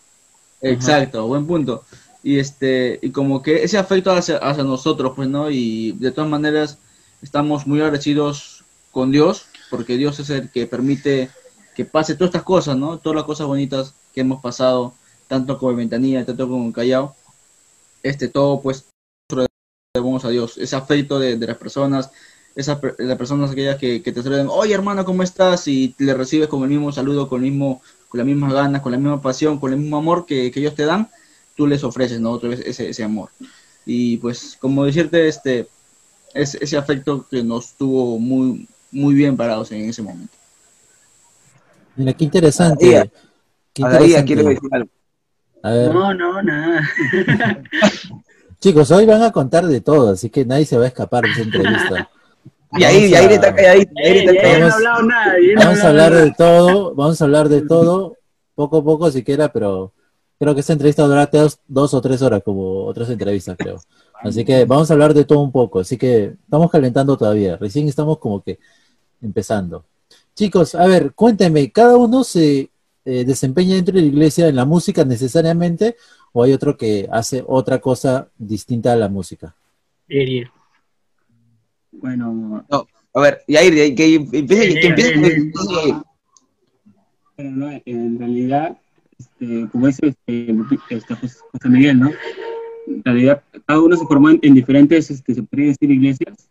Exacto, 0.62 1.28
buen 1.28 1.46
punto. 1.46 1.84
Y 2.24 2.40
este, 2.40 3.00
y 3.02 3.12
como 3.12 3.42
que 3.44 3.64
ese 3.64 3.78
afecto 3.78 4.12
hacia, 4.12 4.38
hacia 4.38 4.64
nosotros, 4.64 5.14
pues, 5.16 5.30
¿no? 5.30 5.52
Y 5.52 5.92
de 5.94 6.12
todas 6.12 6.30
maneras 6.30 6.78
estamos 7.22 7.68
muy 7.68 7.80
agradecidos 7.80 8.64
con 8.92 9.12
Dios, 9.12 9.46
porque 9.70 9.98
Dios 9.98 10.20
es 10.20 10.30
el 10.32 10.50
que 10.50 10.66
permite 10.66 11.30
que 11.78 11.86
pase 11.86 12.16
todas 12.16 12.30
estas 12.30 12.42
cosas, 12.42 12.76
¿no? 12.76 12.98
Todas 12.98 13.18
las 13.18 13.26
cosas 13.26 13.46
bonitas 13.46 13.94
que 14.12 14.22
hemos 14.22 14.42
pasado, 14.42 14.96
tanto 15.28 15.60
como 15.60 15.74
en 15.74 15.78
Ventanilla, 15.78 16.26
tanto 16.26 16.50
como 16.50 16.66
en 16.66 16.72
Callao. 16.72 17.16
Este, 18.02 18.28
todo, 18.28 18.60
pues, 18.62 18.88
debemos 19.94 20.26
a 20.26 20.30
Dios. 20.30 20.58
Ese 20.58 20.76
afecto 20.76 21.20
de, 21.20 21.38
de 21.38 21.46
las 21.46 21.58
personas, 21.58 22.10
esas 22.56 22.80
las 22.98 23.18
personas 23.20 23.52
aquellas 23.52 23.78
que, 23.78 24.02
que 24.02 24.12
te 24.12 24.24
saludan, 24.24 24.48
oye 24.50 24.74
hermano, 24.74 25.06
¿cómo 25.06 25.22
estás? 25.22 25.68
Y 25.68 25.94
le 26.00 26.16
recibes 26.16 26.48
con 26.48 26.64
el 26.64 26.70
mismo 26.70 26.92
saludo, 26.92 27.30
con 27.30 27.44
el 27.44 27.52
mismo 27.52 27.84
con 28.10 28.18
las 28.18 28.26
mismas 28.26 28.54
ganas, 28.54 28.82
con 28.82 28.92
la 28.92 28.98
misma 28.98 29.22
pasión, 29.22 29.60
con 29.60 29.72
el 29.72 29.78
mismo 29.80 29.98
amor 29.98 30.26
que, 30.26 30.50
que 30.50 30.62
ellos 30.62 30.74
te 30.74 30.86
dan, 30.86 31.12
tú 31.56 31.68
les 31.68 31.84
ofreces, 31.84 32.20
¿no? 32.20 32.32
Otra 32.32 32.50
vez 32.50 32.62
ese, 32.62 32.90
ese 32.90 33.04
amor. 33.04 33.30
Y 33.86 34.18
pues, 34.18 34.58
como 34.60 34.84
decirte, 34.86 35.28
este, 35.28 35.68
es, 36.34 36.56
ese 36.56 36.78
afecto 36.78 37.28
que 37.30 37.44
nos 37.44 37.74
tuvo 37.74 38.18
muy, 38.18 38.68
muy 38.92 39.14
bien 39.14 39.38
parados 39.38 39.72
en 39.72 39.88
ese 39.88 40.02
momento. 40.02 40.34
Mira, 41.98 42.14
qué 42.14 42.24
interesante. 42.26 42.98
Ahí, 42.98 43.12
Qué 43.74 43.82
interesante. 43.82 44.36
decir 44.36 44.60
algo. 44.72 44.90
A 45.64 45.72
ver, 45.72 45.94
No, 45.94 46.14
no, 46.14 46.42
nada. 46.44 46.82
chicos, 48.60 48.90
hoy 48.92 49.06
van 49.06 49.22
a 49.24 49.32
contar 49.32 49.66
de 49.68 49.82
todo, 49.82 50.12
así 50.12 50.30
que 50.30 50.46
nadie 50.46 50.66
se 50.66 50.78
va 50.78 50.86
a 50.86 50.88
escapar 50.88 51.24
de 51.24 51.32
esa 51.32 51.42
entrevista. 51.42 52.10
Y 52.74 52.84
ahí, 52.84 53.06
y 53.06 53.16
ahí 53.16 53.26
a- 53.26 53.32
está 53.32 53.56
calladito, 53.56 53.92
y 53.96 54.04
ahí 54.08 54.18
está 54.20 54.34
calladito. 54.34 54.60
Vamos- 54.60 54.74
hablado 54.76 55.04
nada. 55.04 55.34
no 55.56 55.60
Vamos 55.62 55.80
a 55.80 55.88
hablar 55.90 56.14
de 56.14 56.32
todo, 56.32 56.96
vamos 56.96 57.22
a 57.22 57.26
hablar 57.26 57.50
de 57.50 57.62
todo, 57.62 58.16
poco 58.56 58.78
a 58.78 58.84
poco 58.84 59.12
siquiera, 59.12 59.52
pero 59.52 59.94
creo 60.40 60.54
que 60.54 60.62
esta 60.62 60.74
entrevista 60.74 61.04
durará 61.04 61.30
dos, 61.32 61.60
dos 61.68 61.94
o 61.94 62.02
tres 62.02 62.22
horas, 62.22 62.42
como 62.44 62.86
otras 62.86 63.10
entrevistas, 63.10 63.56
creo. 63.58 63.78
Así 64.22 64.44
que 64.46 64.66
vamos 64.66 64.90
a 64.90 64.94
hablar 64.94 65.14
de 65.14 65.24
todo 65.26 65.40
un 65.40 65.52
poco, 65.52 65.80
así 65.80 65.98
que 65.98 66.36
estamos 66.44 66.70
calentando 66.72 67.18
todavía, 67.18 67.58
recién 67.58 67.88
estamos 67.88 68.18
como 68.20 68.42
que 68.44 68.60
empezando. 69.22 69.84
Chicos, 70.38 70.76
a 70.76 70.86
ver, 70.86 71.14
cuéntenme, 71.16 71.72
¿cada 71.72 71.98
uno 71.98 72.24
se 72.24 72.70
eh, 73.06 73.26
desempeña 73.26 73.74
dentro 73.74 73.96
de 73.96 74.02
la 74.02 74.08
iglesia 74.08 74.48
en 74.48 74.56
la 74.56 74.66
música 74.66 75.04
necesariamente 75.04 75.96
o 76.32 76.44
hay 76.44 76.54
otro 76.54 76.78
que 76.78 77.10
hace 77.12 77.44
otra 77.48 77.80
cosa 77.80 78.30
distinta 78.38 78.94
a 78.94 78.96
la 78.96 79.10
música? 79.10 79.56
Ariel. 80.08 80.48
Bueno, 81.92 82.64
A 82.70 83.20
ver, 83.20 83.40
Yair, 83.48 83.96
que 83.96 84.14
empiece, 84.14 84.80
que 84.80 84.88
empiece, 84.88 85.42
Bueno, 87.36 87.52
no, 87.56 87.82
en 87.84 88.20
realidad, 88.20 88.78
este, 89.18 89.68
como 89.72 89.88
dice 89.88 90.10
este, 90.10 90.56
este, 90.92 91.16
José 91.16 91.68
Miguel, 91.68 92.00
¿no? 92.00 92.12
En 92.86 93.04
realidad, 93.04 93.42
cada 93.66 93.82
uno 93.82 93.96
se 93.96 94.06
formó 94.06 94.30
en, 94.30 94.54
diferentes, 94.54 95.10
este, 95.10 95.34
se 95.34 95.42
podría 95.42 95.70
decir, 95.70 95.90
iglesias. 95.90 96.48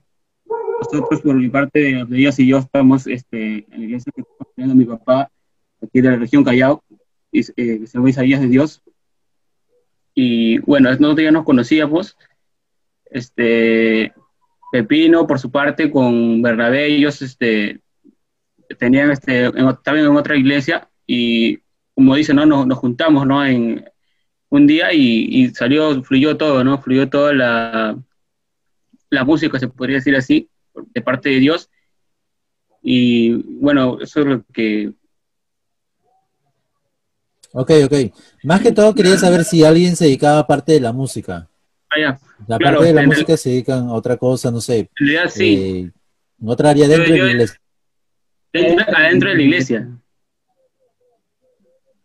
Nosotros, 0.78 1.23
por 1.23 1.35
mi 1.37 1.49
parte, 1.49 2.00
ellas 2.11 2.38
y 2.38 2.49
yo, 2.49 2.59
estamos 2.59 3.06
este, 3.06 3.66
en 3.71 3.80
la 3.80 3.85
iglesia 3.85 4.12
que 4.14 4.23
está 4.23 4.45
teniendo 4.54 4.75
mi 4.75 4.85
papá, 4.85 5.30
aquí 5.83 6.00
de 6.00 6.11
la 6.11 6.16
región 6.16 6.45
Callao, 6.45 6.83
y, 7.33 7.40
eh, 7.40 7.87
se 7.87 7.99
Isaías 8.09 8.40
de 8.40 8.49
Dios. 8.49 8.83
Y 10.14 10.59
bueno, 10.61 10.90
nosotros 10.90 11.23
ya 11.23 11.30
nos 11.30 11.45
conocíamos. 11.45 12.16
Este, 13.11 14.12
Pepino, 14.73 15.26
por 15.26 15.38
su 15.38 15.50
parte, 15.50 15.90
con 15.90 16.42
Bernabé, 16.42 16.87
ellos 16.87 17.23
este, 17.23 17.80
tenían, 18.78 19.11
este, 19.11 19.47
estaban 19.47 20.00
en 20.00 20.16
otra 20.16 20.37
iglesia 20.37 20.88
y, 21.06 21.59
como 21.95 22.14
dicen, 22.14 22.37
¿no? 22.37 22.47
nos, 22.47 22.78
juntamos 22.78 23.26
¿no? 23.26 23.45
en 23.45 23.85
un 24.49 24.66
día 24.66 24.92
y, 24.92 25.49
salió, 25.54 26.02
fluyó 26.02 26.37
todo, 26.37 26.64
¿no? 26.64 26.80
Fluyó 26.80 27.09
toda 27.09 27.33
la, 27.33 27.99
la 29.11 29.25
música, 29.25 29.59
se 29.59 29.68
podría 29.68 29.97
decir 29.97 30.16
así, 30.16 30.49
de 30.95 31.02
parte 31.02 31.28
de 31.30 31.40
Dios. 31.40 31.71
Y 32.83 33.33
bueno, 33.61 33.99
eso 34.00 34.21
es 34.21 34.26
lo 34.26 34.45
que... 34.52 34.92
Ok, 37.52 37.71
ok. 37.85 37.95
Más 38.45 38.61
que 38.61 38.73
todo 38.73 38.95
quería 38.95 39.16
saber 39.16 39.45
si 39.45 39.64
alguien 39.64 39.97
se 39.97 40.04
dedicaba 40.04 40.40
a 40.40 40.47
parte 40.47 40.73
de 40.73 40.80
la 40.80 40.92
música. 40.92 41.49
Ah, 41.90 42.18
la 42.47 42.59
parte 42.59 42.85
de 42.85 42.92
la 42.92 43.06
música 43.06 43.37
se 43.37 43.50
dedican 43.50 43.88
a 43.88 43.92
otra 43.95 44.16
cosa, 44.16 44.50
no 44.50 44.61
sé. 44.61 44.78
En 44.78 44.88
realidad 45.06 45.30
sí. 45.30 45.54
Eh, 45.54 45.92
en 46.40 46.49
otra 46.49 46.71
área 46.71 46.87
dentro 46.87 47.12
de 47.12 47.18
la 47.18 47.30
iglesia. 47.30 47.61
Dentro, 48.52 49.30
de 49.30 49.37
la 49.37 49.42
iglesia. 49.42 49.88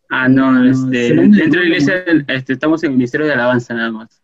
Ah, 0.08 0.28
no, 0.28 0.64
este, 0.68 1.14
dentro 1.14 1.60
de 1.60 1.68
la 1.68 1.76
iglesia 1.76 2.04
este, 2.28 2.54
estamos 2.54 2.82
en 2.82 2.90
el 2.90 2.96
Ministerio 2.96 3.26
de 3.26 3.32
Alabanza 3.32 3.74
nada 3.74 3.90
más. 3.90 4.22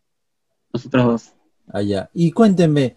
Nosotros 0.72 1.04
dos. 1.04 1.32
Ah, 1.68 1.82
ya. 1.82 2.10
Y 2.14 2.32
cuéntenme. 2.32 2.94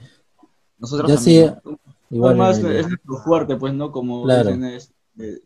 Nosotros 0.81 1.09
ya 1.09 1.15
también. 1.15 1.79
igual 2.09 2.35
más 2.35 2.57
es 2.57 2.87
nuestro 2.87 3.17
fuerte, 3.23 3.55
pues, 3.55 3.73
¿no? 3.73 3.91
Como 3.91 4.27
dicen, 4.27 4.65
es, 4.65 4.91
eh, 5.17 5.39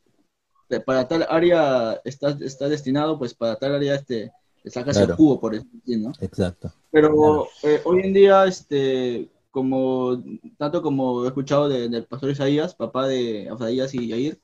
para 0.84 1.08
tal 1.08 1.28
área 1.30 2.02
está, 2.04 2.30
está 2.42 2.68
destinado, 2.68 3.20
pues 3.20 3.36
para 3.36 3.56
tal 3.58 3.76
área 3.76 3.94
este 3.94 4.32
sacas 4.72 4.98
el 4.98 5.12
jugo, 5.14 5.40
por 5.40 5.54
¿no? 5.86 6.12
Exacto. 6.22 6.72
Pero 6.92 7.48
eh, 7.64 7.82
hoy 7.84 8.02
en 8.02 8.14
día, 8.14 8.46
este, 8.46 9.30
como, 9.52 10.24
tanto 10.58 10.82
como 10.82 11.24
he 11.24 11.28
escuchado 11.28 11.70
del 11.70 12.06
pastor 12.06 12.32
Isaías, 12.32 12.76
papá 12.76 13.08
de 13.08 13.50
Isaías 13.54 13.94
y 13.94 14.08
Yair, 14.08 14.40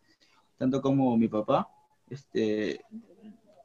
tanto 0.58 0.82
como 0.82 1.18
mi 1.18 1.28
papá, 1.28 1.70
este, 2.10 2.82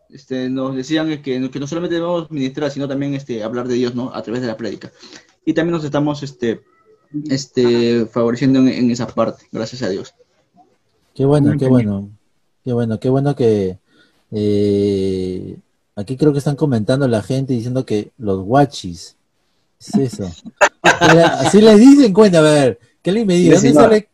este, 0.09 0.49
nos 0.49 0.75
decían 0.75 1.09
que, 1.21 1.51
que 1.51 1.61
no 1.61 1.67
solamente 1.67 1.97
debemos 1.97 2.31
ministrar, 2.31 2.71
sino 2.71 2.89
también 2.89 3.15
este, 3.15 3.43
hablar 3.43 3.69
de 3.69 3.75
Dios, 3.75 3.95
¿no? 3.95 4.15
A 4.15 4.23
través 4.23 4.41
de 4.41 4.49
la 4.49 4.57
prédica. 4.57 4.91
Y 5.45 5.53
también 5.53 5.75
nos 5.75 5.85
estamos, 5.85 6.23
este, 6.23 6.63
este, 7.29 8.07
favoreciendo 8.07 8.61
en, 8.61 8.91
esa 8.91 9.07
parte, 9.07 9.47
gracias 9.53 9.83
a 9.83 9.89
Dios. 9.89 10.15
Qué 11.15 11.25
bueno, 11.25 11.57
qué 11.59 11.67
bueno, 11.67 12.11
qué 12.65 12.73
bueno, 12.73 13.01
qué 13.01 13.09
bueno 13.09 13.35
que 13.35 13.79
eh, 14.33 15.57
Aquí 15.99 16.19
creo 16.19 16.31
que 16.33 16.39
están 16.39 16.57
comentando 16.57 17.09
la 17.09 17.23
gente 17.23 17.55
diciendo 17.55 17.87
que 17.87 18.11
los 18.19 18.45
guachis. 18.45 19.17
es 19.81 19.95
eso? 19.95 20.31
Así 20.83 21.63
les 21.63 21.79
dicen, 21.79 22.13
cuenta, 22.13 22.41
a 22.41 22.43
ver, 22.43 22.79
que 23.01 23.09
alguien 23.11 23.27
me 23.27 23.35
diga, 23.35 23.55
¿dónde 23.55 23.73
sale? 23.73 24.09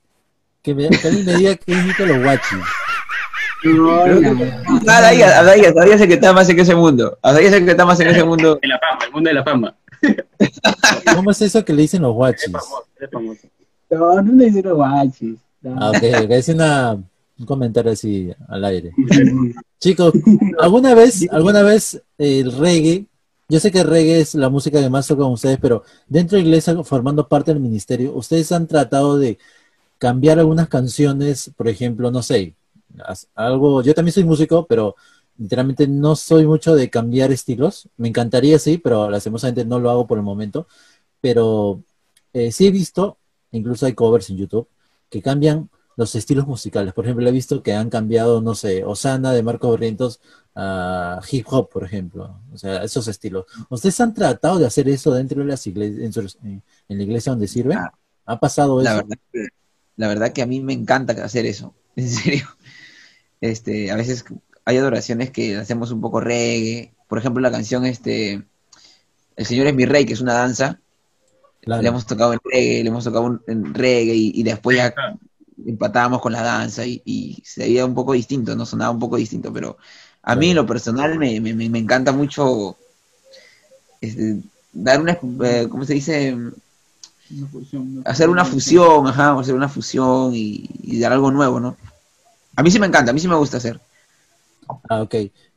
Que, 0.62 0.76
me, 0.76 0.88
que 0.88 1.08
alguien 1.08 1.26
me 1.26 1.34
diga 1.34 1.56
qué 1.56 1.74
significa 1.74 2.06
los 2.06 2.22
guachis. 2.22 2.58
Todavía 4.84 5.94
es 5.94 6.00
el 6.00 6.08
que 6.08 6.14
está 6.14 6.32
más 6.32 6.48
en 6.48 6.60
ese 6.60 6.76
mundo. 6.76 7.18
Todavía 7.20 7.48
es 7.48 7.54
el 7.54 7.64
que 7.64 7.70
está 7.72 7.84
más 7.84 7.98
en 7.98 8.08
ese 8.08 8.22
mundo. 8.22 8.60
En 8.62 8.68
la 8.68 8.78
fama, 8.78 9.04
el 9.04 9.12
mundo 9.12 9.28
de 9.28 9.34
la 9.34 9.42
fama. 9.42 9.74
¿Cómo 11.14 11.30
es 11.30 11.42
eso 11.42 11.64
que 11.64 11.72
le 11.72 11.82
dicen 11.82 12.02
los 12.02 12.14
guachis? 12.14 12.52
No, 13.90 14.22
no 14.22 14.32
le 14.32 14.44
dicen 14.46 14.64
los 14.64 14.76
guachis. 14.76 15.38
Ah, 15.64 15.90
ok, 15.90 16.02
es 16.02 16.48
una, 16.48 16.92
un 17.38 17.46
comentario 17.46 17.92
así 17.92 18.32
al 18.48 18.64
aire. 18.64 18.92
Chicos, 19.80 20.12
¿alguna 20.58 20.94
vez, 20.94 21.26
alguna 21.30 21.62
vez 21.62 22.02
el 22.18 22.52
reggae, 22.52 23.06
yo 23.48 23.60
sé 23.60 23.70
que 23.70 23.80
el 23.80 23.88
reggae 23.88 24.20
es 24.20 24.34
la 24.34 24.48
música 24.48 24.80
que 24.80 24.88
más 24.88 25.06
toca 25.06 25.22
con 25.22 25.32
ustedes, 25.32 25.58
pero 25.60 25.82
dentro 26.08 26.36
de 26.36 26.42
la 26.42 26.48
iglesia, 26.48 26.82
formando 26.84 27.28
parte 27.28 27.52
del 27.52 27.60
ministerio, 27.60 28.14
¿ustedes 28.14 28.50
han 28.52 28.66
tratado 28.66 29.18
de 29.18 29.38
cambiar 29.98 30.38
algunas 30.38 30.68
canciones, 30.68 31.50
por 31.56 31.68
ejemplo, 31.68 32.10
no 32.10 32.22
sé, 32.22 32.54
algo, 33.34 33.82
yo 33.82 33.94
también 33.94 34.12
soy 34.12 34.24
músico, 34.24 34.66
pero 34.66 34.96
literalmente 35.42 35.88
no 35.88 36.16
soy 36.16 36.46
mucho 36.46 36.74
de 36.74 36.88
cambiar 36.88 37.32
estilos, 37.32 37.88
me 37.96 38.08
encantaría 38.08 38.58
sí, 38.58 38.78
pero 38.78 39.10
lastimosamente 39.10 39.64
no 39.64 39.78
lo 39.78 39.90
hago 39.90 40.06
por 40.06 40.18
el 40.18 40.24
momento, 40.24 40.66
pero 41.20 41.82
eh, 42.32 42.52
sí 42.52 42.66
he 42.66 42.70
visto, 42.70 43.18
incluso 43.50 43.86
hay 43.86 43.94
covers 43.94 44.30
en 44.30 44.36
YouTube, 44.38 44.68
que 45.10 45.20
cambian 45.20 45.68
los 45.96 46.14
estilos 46.14 46.46
musicales. 46.46 46.94
Por 46.94 47.04
ejemplo, 47.04 47.28
he 47.28 47.32
visto 47.32 47.62
que 47.62 47.74
han 47.74 47.90
cambiado, 47.90 48.40
no 48.40 48.54
sé, 48.54 48.84
Osana 48.84 49.32
de 49.32 49.42
Marco 49.42 49.70
Barrientos 49.70 50.20
a 50.54 51.20
hip 51.30 51.46
hop, 51.50 51.68
por 51.68 51.84
ejemplo. 51.84 52.38
O 52.52 52.58
sea, 52.58 52.82
esos 52.82 53.08
estilos. 53.08 53.44
¿Ustedes 53.68 54.00
han 54.00 54.14
tratado 54.14 54.58
de 54.58 54.66
hacer 54.66 54.88
eso 54.88 55.12
dentro 55.12 55.40
de 55.40 55.48
las 55.48 55.66
iglesias, 55.66 56.38
en, 56.42 56.62
la 56.88 57.02
iglesia 57.02 57.32
donde 57.32 57.48
sirven? 57.48 57.78
Ah, 57.78 57.92
¿Ha 58.24 58.40
pasado 58.40 58.80
la 58.80 58.92
eso? 58.92 59.06
Verdad 59.06 59.50
la 59.96 60.08
verdad 60.08 60.32
que 60.32 60.42
a 60.42 60.46
mí 60.46 60.60
me 60.60 60.72
encanta 60.72 61.12
hacer 61.24 61.46
eso, 61.46 61.74
en 61.96 62.08
serio. 62.08 62.46
Este, 63.40 63.90
a 63.90 63.96
veces 63.96 64.24
hay 64.64 64.76
adoraciones 64.76 65.30
que 65.30 65.56
hacemos 65.56 65.90
un 65.90 66.00
poco 66.00 66.20
reggae. 66.20 66.92
Por 67.08 67.18
ejemplo, 67.18 67.40
la 67.40 67.50
canción 67.50 67.84
este 67.84 68.42
El 69.36 69.46
Señor 69.46 69.66
es 69.66 69.74
mi 69.74 69.86
rey, 69.86 70.04
que 70.04 70.12
es 70.12 70.20
una 70.20 70.34
danza. 70.34 70.78
Le 71.62 71.86
hemos 71.86 72.06
tocado 72.06 72.32
en 72.32 72.40
reggae, 72.44 72.82
le 72.82 72.88
hemos 72.88 73.04
tocado 73.04 73.40
en 73.46 73.74
reggae 73.74 74.14
y 74.14 74.42
después 74.42 74.76
ya 74.76 74.94
empatábamos 75.66 76.20
con 76.20 76.32
la 76.32 76.42
danza 76.42 76.84
y, 76.86 77.42
se 77.44 77.62
veía 77.62 77.86
un 77.86 77.94
poco 77.94 78.12
distinto, 78.12 78.54
no 78.54 78.66
sonaba 78.66 78.90
un 78.90 78.98
poco 78.98 79.16
distinto, 79.16 79.52
pero 79.52 79.76
a 80.22 80.36
mí 80.36 80.50
en 80.50 80.56
lo 80.56 80.66
personal 80.66 81.18
me, 81.18 81.36
encanta 81.78 82.12
mucho 82.12 82.76
este, 84.00 84.40
dar 84.72 85.00
una, 85.00 85.18
eh, 85.44 85.66
¿cómo 85.68 85.84
se 85.84 85.94
dice? 85.94 86.36
hacer 88.04 88.28
una 88.28 88.44
fusión, 88.44 89.06
ajá, 89.06 89.38
hacer 89.38 89.54
una 89.54 89.68
fusión 89.68 90.32
y, 90.34 91.00
dar 91.00 91.12
algo 91.12 91.30
nuevo, 91.30 91.60
¿no? 91.60 91.76
A 92.56 92.62
mí 92.62 92.70
sí 92.70 92.78
me 92.78 92.86
encanta, 92.86 93.10
a 93.10 93.14
mí 93.14 93.20
sí 93.20 93.28
me 93.28 93.36
gusta 93.36 93.56
hacer. 93.56 93.80
Ah, 94.88 95.02
ok. 95.02 95.14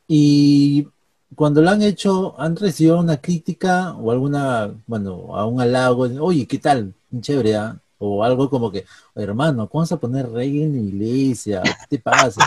Y 0.07 0.87
cuando 1.35 1.61
lo 1.61 1.69
han 1.69 1.81
hecho, 1.81 2.39
¿han 2.39 2.55
recibido 2.55 2.99
una 2.99 3.17
crítica 3.17 3.93
o 3.93 4.11
alguna, 4.11 4.73
bueno, 4.87 5.35
a 5.35 5.45
un 5.45 5.61
halago? 5.61 6.03
Oye, 6.21 6.47
¿qué 6.47 6.59
tal? 6.59 6.93
Chévere, 7.21 7.55
¿ah? 7.55 7.79
o 7.97 8.23
algo 8.23 8.49
como 8.49 8.71
que, 8.71 8.85
hermano, 9.15 9.67
¿cómo 9.69 9.81
vas 9.81 9.91
a 9.91 9.99
poner 9.99 10.29
rey 10.29 10.63
en 10.63 10.73
la 10.73 10.81
iglesia? 10.81 11.61
¿Qué 11.63 11.97
te 11.97 11.99
pasa? 11.99 12.41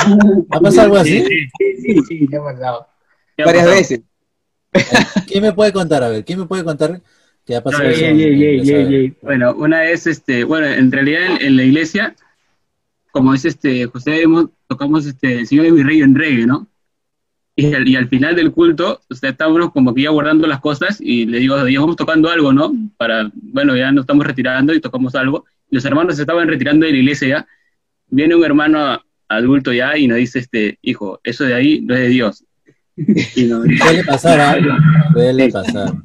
¿Ha 0.51 0.61
pasado 0.61 0.83
algo 0.83 0.97
así? 0.97 1.25
Sí, 1.25 1.77
sí, 1.83 2.01
sí, 2.07 2.29
me 2.29 2.37
ha 2.39 2.43
pasado. 2.43 2.87
Varias 3.39 3.67
veces. 3.67 4.01
¿Quién 5.27 5.43
me 5.43 5.53
puede 5.53 5.73
contar? 5.73 6.03
A 6.03 6.09
ver, 6.09 6.25
¿quién 6.25 6.39
me 6.39 6.47
puede 6.47 6.65
contar 6.65 7.01
qué 7.45 7.57
ha 7.57 7.63
pasado? 7.63 7.89
bueno, 9.23 9.55
una 9.55 9.81
vez, 9.81 10.07
este, 10.07 10.45
bueno, 10.45 10.67
en 10.67 10.93
realidad 10.93 11.41
en, 11.41 11.57
la 11.57 11.63
iglesia, 11.63 12.15
como 13.19 13.35
es 13.35 13.45
este, 13.45 13.87
José, 13.87 14.23
tocamos 14.69 15.05
este, 15.05 15.41
el 15.41 15.47
Señor 15.49 15.65
de 15.65 15.73
mi 15.73 15.83
rey 15.83 16.03
en 16.03 16.15
reggae, 16.15 16.47
¿no? 16.47 16.69
Y 17.57 17.75
al, 17.75 17.89
y 17.89 17.97
al, 17.97 18.09
final 18.09 18.37
del 18.37 18.53
culto, 18.53 19.01
usted 19.11 19.31
estábamos 19.31 19.73
como 19.73 19.93
que 19.93 20.03
ya 20.03 20.11
guardando 20.11 20.47
las 20.47 20.61
cosas 20.61 21.01
y 21.01 21.27
le 21.27 21.41
digo, 21.41 21.67
ya 21.67 21.81
vamos 21.81 21.97
tocando 21.97 22.31
algo, 22.31 22.53
¿no? 22.53 22.73
Para, 22.97 23.29
bueno, 23.35 23.77
ya 23.77 23.91
nos 23.91 24.05
estamos 24.05 24.25
retirando 24.25 24.73
y 24.73 24.81
tocamos 24.81 25.17
algo. 25.17 25.47
Los 25.69 25.85
hermanos 25.85 26.15
se 26.15 26.23
estaban 26.23 26.47
retirando 26.47 26.87
de 26.87 26.93
la 26.93 26.99
iglesia 26.99 27.29
ya. 27.29 27.47
Viene 28.07 28.37
un 28.37 28.45
hermano 28.45 29.03
adulto 29.27 29.73
ya 29.73 29.99
y 29.99 30.07
nos 30.07 30.19
dice, 30.19 30.39
este, 30.39 30.79
hijo, 30.81 31.19
eso 31.25 31.43
de 31.43 31.55
ahí 31.55 31.81
no 31.81 31.95
es 31.95 32.01
de 32.03 32.09
Dios. 32.09 32.45
Y 33.35 33.47
no, 33.47 33.63
Puede 33.63 34.05
pasar, 34.05 34.39
algo. 34.39 34.77
Puede 35.13 35.51
pasar. 35.51 35.93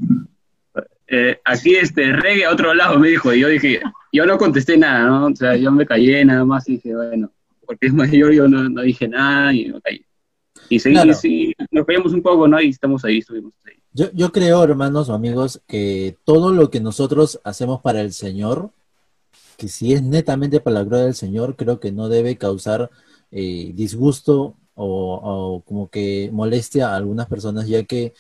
Eh, 1.15 1.39
aquí, 1.45 1.75
este, 1.75 2.11
reggae 2.11 2.45
a 2.45 2.51
otro 2.51 2.73
lado, 2.73 2.97
me 2.97 3.09
dijo. 3.09 3.31
Y 3.31 3.41
yo 3.41 3.47
dije, 3.47 3.81
yo 4.13 4.25
no 4.25 4.37
contesté 4.37 4.77
nada, 4.77 5.07
¿no? 5.07 5.25
O 5.25 5.35
sea, 5.35 5.57
yo 5.57 5.71
me 5.71 5.85
callé 5.85 6.23
nada 6.23 6.45
más 6.45 6.69
y 6.69 6.73
dije, 6.73 6.95
bueno, 6.95 7.31
porque 7.65 7.87
es 7.87 7.93
mayor, 7.93 8.31
yo 8.31 8.47
no, 8.47 8.69
no 8.69 8.81
dije 8.83 9.07
nada 9.07 9.53
y 9.53 9.69
me 9.69 9.81
callé. 9.81 10.05
Y 10.69 10.79
sí, 10.79 10.95
sí, 11.13 11.53
nos 11.71 11.85
veíamos 11.85 12.13
un 12.13 12.21
poco, 12.21 12.47
¿no? 12.47 12.61
Y 12.61 12.69
estamos 12.69 13.03
ahí, 13.03 13.17
estuvimos 13.17 13.53
ahí. 13.65 13.73
Yo, 13.91 14.11
yo 14.13 14.31
creo, 14.31 14.63
hermanos 14.63 15.09
o 15.09 15.13
amigos, 15.13 15.61
que 15.67 16.15
todo 16.23 16.53
lo 16.53 16.69
que 16.69 16.79
nosotros 16.79 17.41
hacemos 17.43 17.81
para 17.81 18.01
el 18.01 18.13
Señor, 18.13 18.71
que 19.57 19.67
si 19.67 19.93
es 19.93 20.01
netamente 20.01 20.61
para 20.61 20.75
la 20.75 20.83
gloria 20.83 21.05
del 21.05 21.15
Señor, 21.15 21.55
creo 21.55 21.79
que 21.79 21.91
no 21.91 22.09
debe 22.09 22.37
causar 22.37 22.89
eh, 23.31 23.71
disgusto 23.73 24.55
o, 24.75 25.63
como 25.65 25.89
que 25.89 26.29
molestia 26.31 26.89
a 26.89 26.95
algunas 26.95 27.27
personas, 27.27 27.67
ya 27.67 27.83
que 27.83 28.13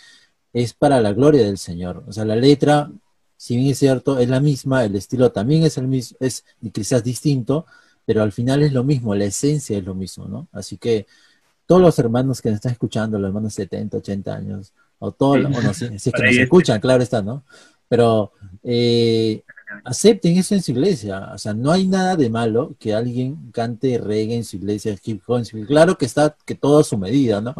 es 0.53 0.73
para 0.73 1.01
la 1.01 1.13
gloria 1.13 1.43
del 1.43 1.57
Señor. 1.57 2.03
O 2.07 2.11
sea, 2.11 2.25
la 2.25 2.35
letra 2.35 2.91
si 3.37 3.55
bien 3.57 3.71
es 3.71 3.79
cierto, 3.79 4.19
es 4.19 4.29
la 4.29 4.39
misma, 4.39 4.85
el 4.85 4.95
estilo 4.95 5.31
también 5.31 5.63
es 5.63 5.77
el 5.77 5.87
mismo, 5.87 6.17
es 6.19 6.43
quizás 6.71 7.03
distinto, 7.03 7.65
pero 8.05 8.21
al 8.23 8.31
final 8.31 8.63
es 8.63 8.73
lo 8.73 8.83
mismo, 8.83 9.15
la 9.15 9.25
esencia 9.25 9.77
es 9.77 9.83
lo 9.83 9.95
mismo, 9.95 10.25
¿no? 10.27 10.47
Así 10.51 10.77
que 10.77 11.05
todos 11.65 11.81
los 11.81 11.97
hermanos 11.99 12.41
que 12.41 12.49
nos 12.49 12.57
están 12.57 12.73
escuchando, 12.73 13.17
los 13.17 13.27
hermanos 13.29 13.55
de 13.55 13.63
70, 13.63 13.97
80 13.97 14.35
años, 14.35 14.73
o 14.99 15.11
todos, 15.11 15.37
Sí. 15.37 15.43
bueno, 15.51 15.73
si, 15.73 15.87
si 15.99 16.09
es 16.09 16.15
que 16.15 16.23
nos 16.23 16.35
escuchan, 16.37 16.79
claro 16.79 17.03
está, 17.03 17.21
¿no? 17.21 17.43
Pero 17.87 18.31
eh, 18.63 19.43
acepten 19.83 20.37
eso 20.37 20.55
en 20.55 20.61
su 20.61 20.71
iglesia, 20.71 21.31
o 21.33 21.37
sea, 21.37 21.53
no 21.53 21.71
hay 21.71 21.87
nada 21.87 22.15
de 22.15 22.29
malo 22.29 22.75
que 22.79 22.93
alguien 22.93 23.51
cante 23.51 23.97
reggae 23.97 24.35
en 24.35 24.43
su 24.43 24.57
iglesia, 24.57 24.95
hip 25.03 25.21
hop 25.25 25.37
en 25.39 25.45
su 25.45 25.57
iglesia. 25.57 25.73
Claro 25.75 25.97
que 25.97 26.05
está, 26.05 26.35
que 26.45 26.55
todo 26.55 26.79
a 26.79 26.83
su 26.83 26.97
medida, 26.97 27.41
¿no? 27.41 27.55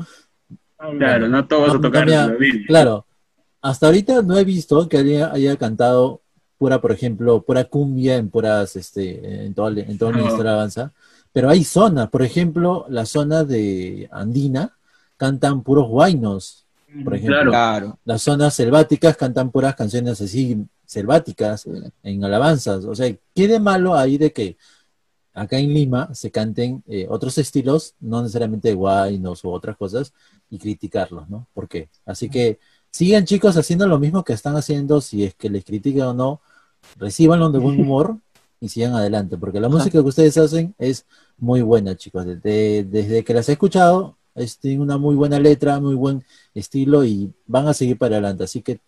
Claro, 1.00 1.30
no 1.30 1.48
todos 1.48 1.70
No, 1.70 1.76
a 1.76 1.82
tocar 1.82 2.06
cambia-. 2.08 2.36
Claro, 2.68 3.06
hasta 3.64 3.86
ahorita 3.88 4.22
no 4.22 4.38
he 4.38 4.44
visto 4.44 4.88
que 4.90 4.98
alguien 4.98 5.24
haya 5.24 5.56
cantado 5.56 6.22
pura, 6.58 6.82
por 6.82 6.92
ejemplo, 6.92 7.42
pura 7.42 7.64
cumbia 7.64 8.18
en 8.18 8.30
puras, 8.30 8.76
este, 8.76 9.46
en 9.46 9.54
todo 9.54 9.70
el, 9.70 9.80
en 9.80 9.98
todo 9.98 10.10
el. 10.10 10.18
Ministerio 10.18 10.44
de 10.44 10.50
Alabanza, 10.50 10.92
pero 11.32 11.50
hay 11.50 11.64
zonas, 11.64 12.10
por 12.10 12.24
ejemplo, 12.24 12.86
la 12.90 13.06
zona 13.06 13.46
de 13.46 14.10
Andina 14.12 14.78
cantan 15.16 15.64
puros 15.64 15.88
guainos, 15.88 16.66
por 17.06 17.16
ejemplo. 17.16 17.38
Claro. 17.38 17.52
Claro. 17.52 18.00
Las 18.04 18.22
zonas 18.22 18.54
selváticas 18.54 19.16
cantan 19.16 19.50
puras 19.50 19.76
canciones 19.76 20.20
así 20.20 20.66
selváticas 20.86 21.66
en 22.04 22.24
alabanzas. 22.24 22.84
O 22.84 22.94
sea, 22.94 23.16
¿qué 23.34 23.48
de 23.48 23.60
malo 23.60 23.96
hay 23.96 24.18
de 24.18 24.34
que 24.34 24.58
acá 25.34 25.58
en 25.58 25.74
Lima 25.74 26.14
se 26.14 26.32
canten 26.32 26.84
eh, 26.88 27.08
otros 27.10 27.38
estilos, 27.38 27.96
no 28.02 28.22
necesariamente 28.22 28.74
guainos 28.74 29.44
u 29.44 29.50
otras 29.50 29.78
cosas, 29.78 30.14
y 30.50 30.60
criticarlos, 30.60 31.30
¿no? 31.30 31.48
¿Por 31.54 31.68
qué? 31.68 31.90
Así 32.06 32.30
que 32.30 32.60
sigan 32.94 33.26
chicos 33.26 33.58
haciendo 33.58 33.88
lo 33.88 34.00
mismo 34.00 34.24
que 34.24 34.34
están 34.34 34.56
haciendo, 34.56 35.02
si 35.02 35.24
es 35.24 35.34
que 35.34 35.50
les 35.50 35.66
critican 35.66 36.10
o 36.10 36.14
no, 36.14 36.42
recíbanlo 36.98 37.50
de 37.50 37.60
buen 37.60 37.80
humor 37.82 38.18
y 38.62 38.70
sigan 38.70 38.94
adelante, 38.94 39.38
porque 39.38 39.60
la 39.60 39.68
música 39.68 40.00
que 40.00 40.08
ustedes 40.08 40.38
hacen 40.38 40.74
es 40.78 41.06
muy 41.38 41.62
buena, 41.64 41.96
chicos. 41.98 42.26
Desde, 42.26 42.84
desde 42.86 43.24
que 43.24 43.34
las 43.34 43.50
he 43.50 43.54
escuchado, 43.54 44.16
es, 44.36 44.58
tiene 44.60 44.82
una 44.82 44.98
muy 44.98 45.16
buena 45.16 45.40
letra, 45.40 45.80
muy 45.80 45.96
buen 45.96 46.24
estilo 46.54 47.04
y 47.04 47.34
van 47.48 47.68
a 47.68 47.74
seguir 47.74 47.98
para 47.98 48.16
adelante. 48.16 48.46
Así 48.46 48.62
que 48.62 48.80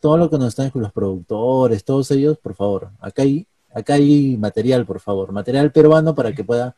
todo 0.00 0.18
lo 0.18 0.28
que 0.28 0.36
nos 0.36 0.48
están 0.48 0.70
con 0.70 0.82
los 0.82 0.92
productores, 0.92 1.84
todos 1.84 2.10
ellos, 2.10 2.36
por 2.38 2.54
favor, 2.54 2.90
acá 3.00 3.22
hay, 3.22 3.46
acá 3.72 3.94
hay 3.94 4.36
material, 4.36 4.84
por 4.84 5.00
favor, 5.00 5.32
material 5.32 5.72
peruano 5.72 6.14
para 6.14 6.34
que 6.34 6.44
pueda 6.44 6.74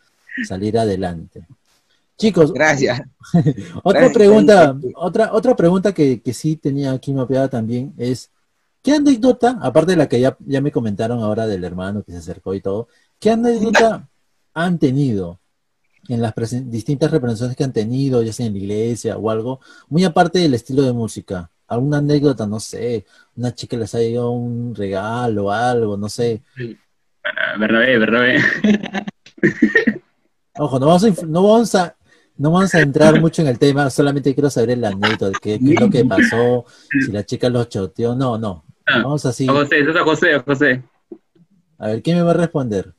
salir 0.47 0.79
adelante. 0.79 1.47
Chicos, 2.19 2.53
Gracias. 2.53 3.01
otra 3.83 4.01
Gracias, 4.01 4.13
pregunta, 4.13 4.73
gracias. 4.73 4.93
otra, 4.97 5.33
otra 5.33 5.57
pregunta 5.57 5.93
que, 5.93 6.23
que 6.23 6.33
sí 6.33 6.57
tenía 6.57 6.93
aquí 6.93 7.13
mapeada 7.13 7.49
también 7.49 7.93
es, 7.99 8.31
¿qué 8.83 8.93
anécdota, 8.93 9.59
aparte 9.61 9.93
de 9.93 9.99
la 9.99 10.09
que 10.09 10.21
ya, 10.21 10.37
ya 10.47 10.61
me 10.61 10.73
comentaron 10.73 11.23
ahora 11.23 11.47
del 11.47 11.65
hermano 11.65 12.03
que 12.03 12.13
se 12.13 12.19
acercó 12.19 12.55
y 12.55 12.61
todo, 12.61 12.89
¿qué 13.21 13.31
anécdota 13.31 14.09
han 14.55 14.79
tenido 14.79 15.41
en 16.09 16.23
las 16.23 16.33
distintas 16.71 17.11
representaciones 17.11 17.57
que 17.57 17.65
han 17.65 17.73
tenido, 17.73 18.23
ya 18.23 18.33
sea 18.33 18.47
en 18.47 18.53
la 18.53 18.59
iglesia 18.61 19.19
o 19.19 19.29
algo, 19.29 19.61
muy 19.89 20.05
aparte 20.05 20.39
del 20.39 20.55
estilo 20.55 20.83
de 20.83 20.93
música? 20.93 21.51
¿Alguna 21.69 21.99
anécdota, 21.99 22.47
no 22.47 22.61
sé, 22.61 23.05
una 23.35 23.53
chica 23.55 23.77
les 23.77 23.95
ha 23.95 23.99
dado 23.99 24.31
un 24.31 24.75
regalo 24.75 25.47
o 25.47 25.51
algo, 25.51 25.97
no 25.97 26.09
sé? 26.09 26.43
Ah, 27.25 27.59
Bernabé, 27.59 27.99
Bernabé. 27.99 28.39
Ojo, 30.59 30.79
no 30.79 30.87
vamos 30.87 31.05
a, 31.05 31.27
no 31.27 31.43
vamos 31.43 31.75
a, 31.75 31.97
no 32.39 32.51
vamos 32.51 32.75
a 32.75 32.81
entrar 32.81 33.21
mucho 33.21 33.43
en 33.43 33.49
el 33.49 33.59
tema, 33.59 33.89
solamente 33.91 34.35
quiero 34.35 34.51
saber 34.51 34.79
la 34.79 34.89
anécdota, 34.89 35.39
qué, 35.41 35.59
qué 35.59 35.75
es 35.75 35.81
lo 35.81 35.91
que 35.91 36.05
pasó, 36.05 36.65
si 36.91 37.11
la 37.13 37.25
chica 37.25 37.49
los 37.49 37.69
choteó, 37.69 38.15
no, 38.15 38.39
no. 38.39 38.65
Ah, 38.87 39.03
Vamos 39.03 39.25
así. 39.27 39.49
A 39.49 39.53
José, 39.53 39.81
eso 39.81 39.91
es 39.91 39.97
a 39.97 40.05
José, 40.05 40.35
a 40.35 40.41
José. 40.43 40.83
A 41.79 41.89
ver, 41.89 42.03
¿quién 42.03 42.17
me 42.17 42.23
va 42.23 42.31
a 42.31 42.35
responder? 42.35 42.93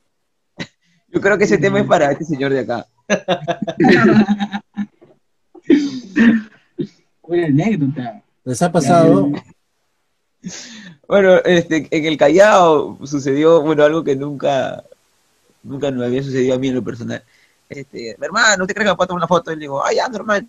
Yo 1.10 1.20
creo 1.20 1.38
que 1.38 1.44
ese 1.44 1.58
tema 1.58 1.80
es 1.80 1.86
para 1.86 2.12
este 2.12 2.24
señor 2.24 2.52
de 2.52 2.60
acá. 2.60 2.86
Buena 7.22 7.46
anécdota. 7.46 8.22
¿Les 8.44 8.60
ha 8.62 8.70
pasado? 8.70 9.32
Bueno, 11.06 11.36
este, 11.44 11.88
en 11.90 12.04
el 12.04 12.18
Callao 12.18 12.98
sucedió, 13.06 13.62
bueno, 13.62 13.82
algo 13.82 14.04
que 14.04 14.14
nunca, 14.14 14.84
nunca 15.62 15.90
me 15.90 16.04
había 16.04 16.22
sucedido 16.22 16.54
a 16.54 16.58
mí 16.58 16.68
en 16.68 16.74
lo 16.74 16.84
personal. 16.84 17.22
Este, 17.68 18.16
mi 18.18 18.24
hermano, 18.26 18.64
¿usted 18.64 18.74
cree 18.74 18.84
que 18.86 18.90
me 18.92 18.96
puedo 18.96 19.08
tomar 19.08 19.20
una 19.20 19.28
foto? 19.28 19.52
Y 19.52 19.56
le 19.56 19.60
digo, 19.62 19.84
ah, 19.84 19.92
ya, 19.92 20.08
normal. 20.08 20.46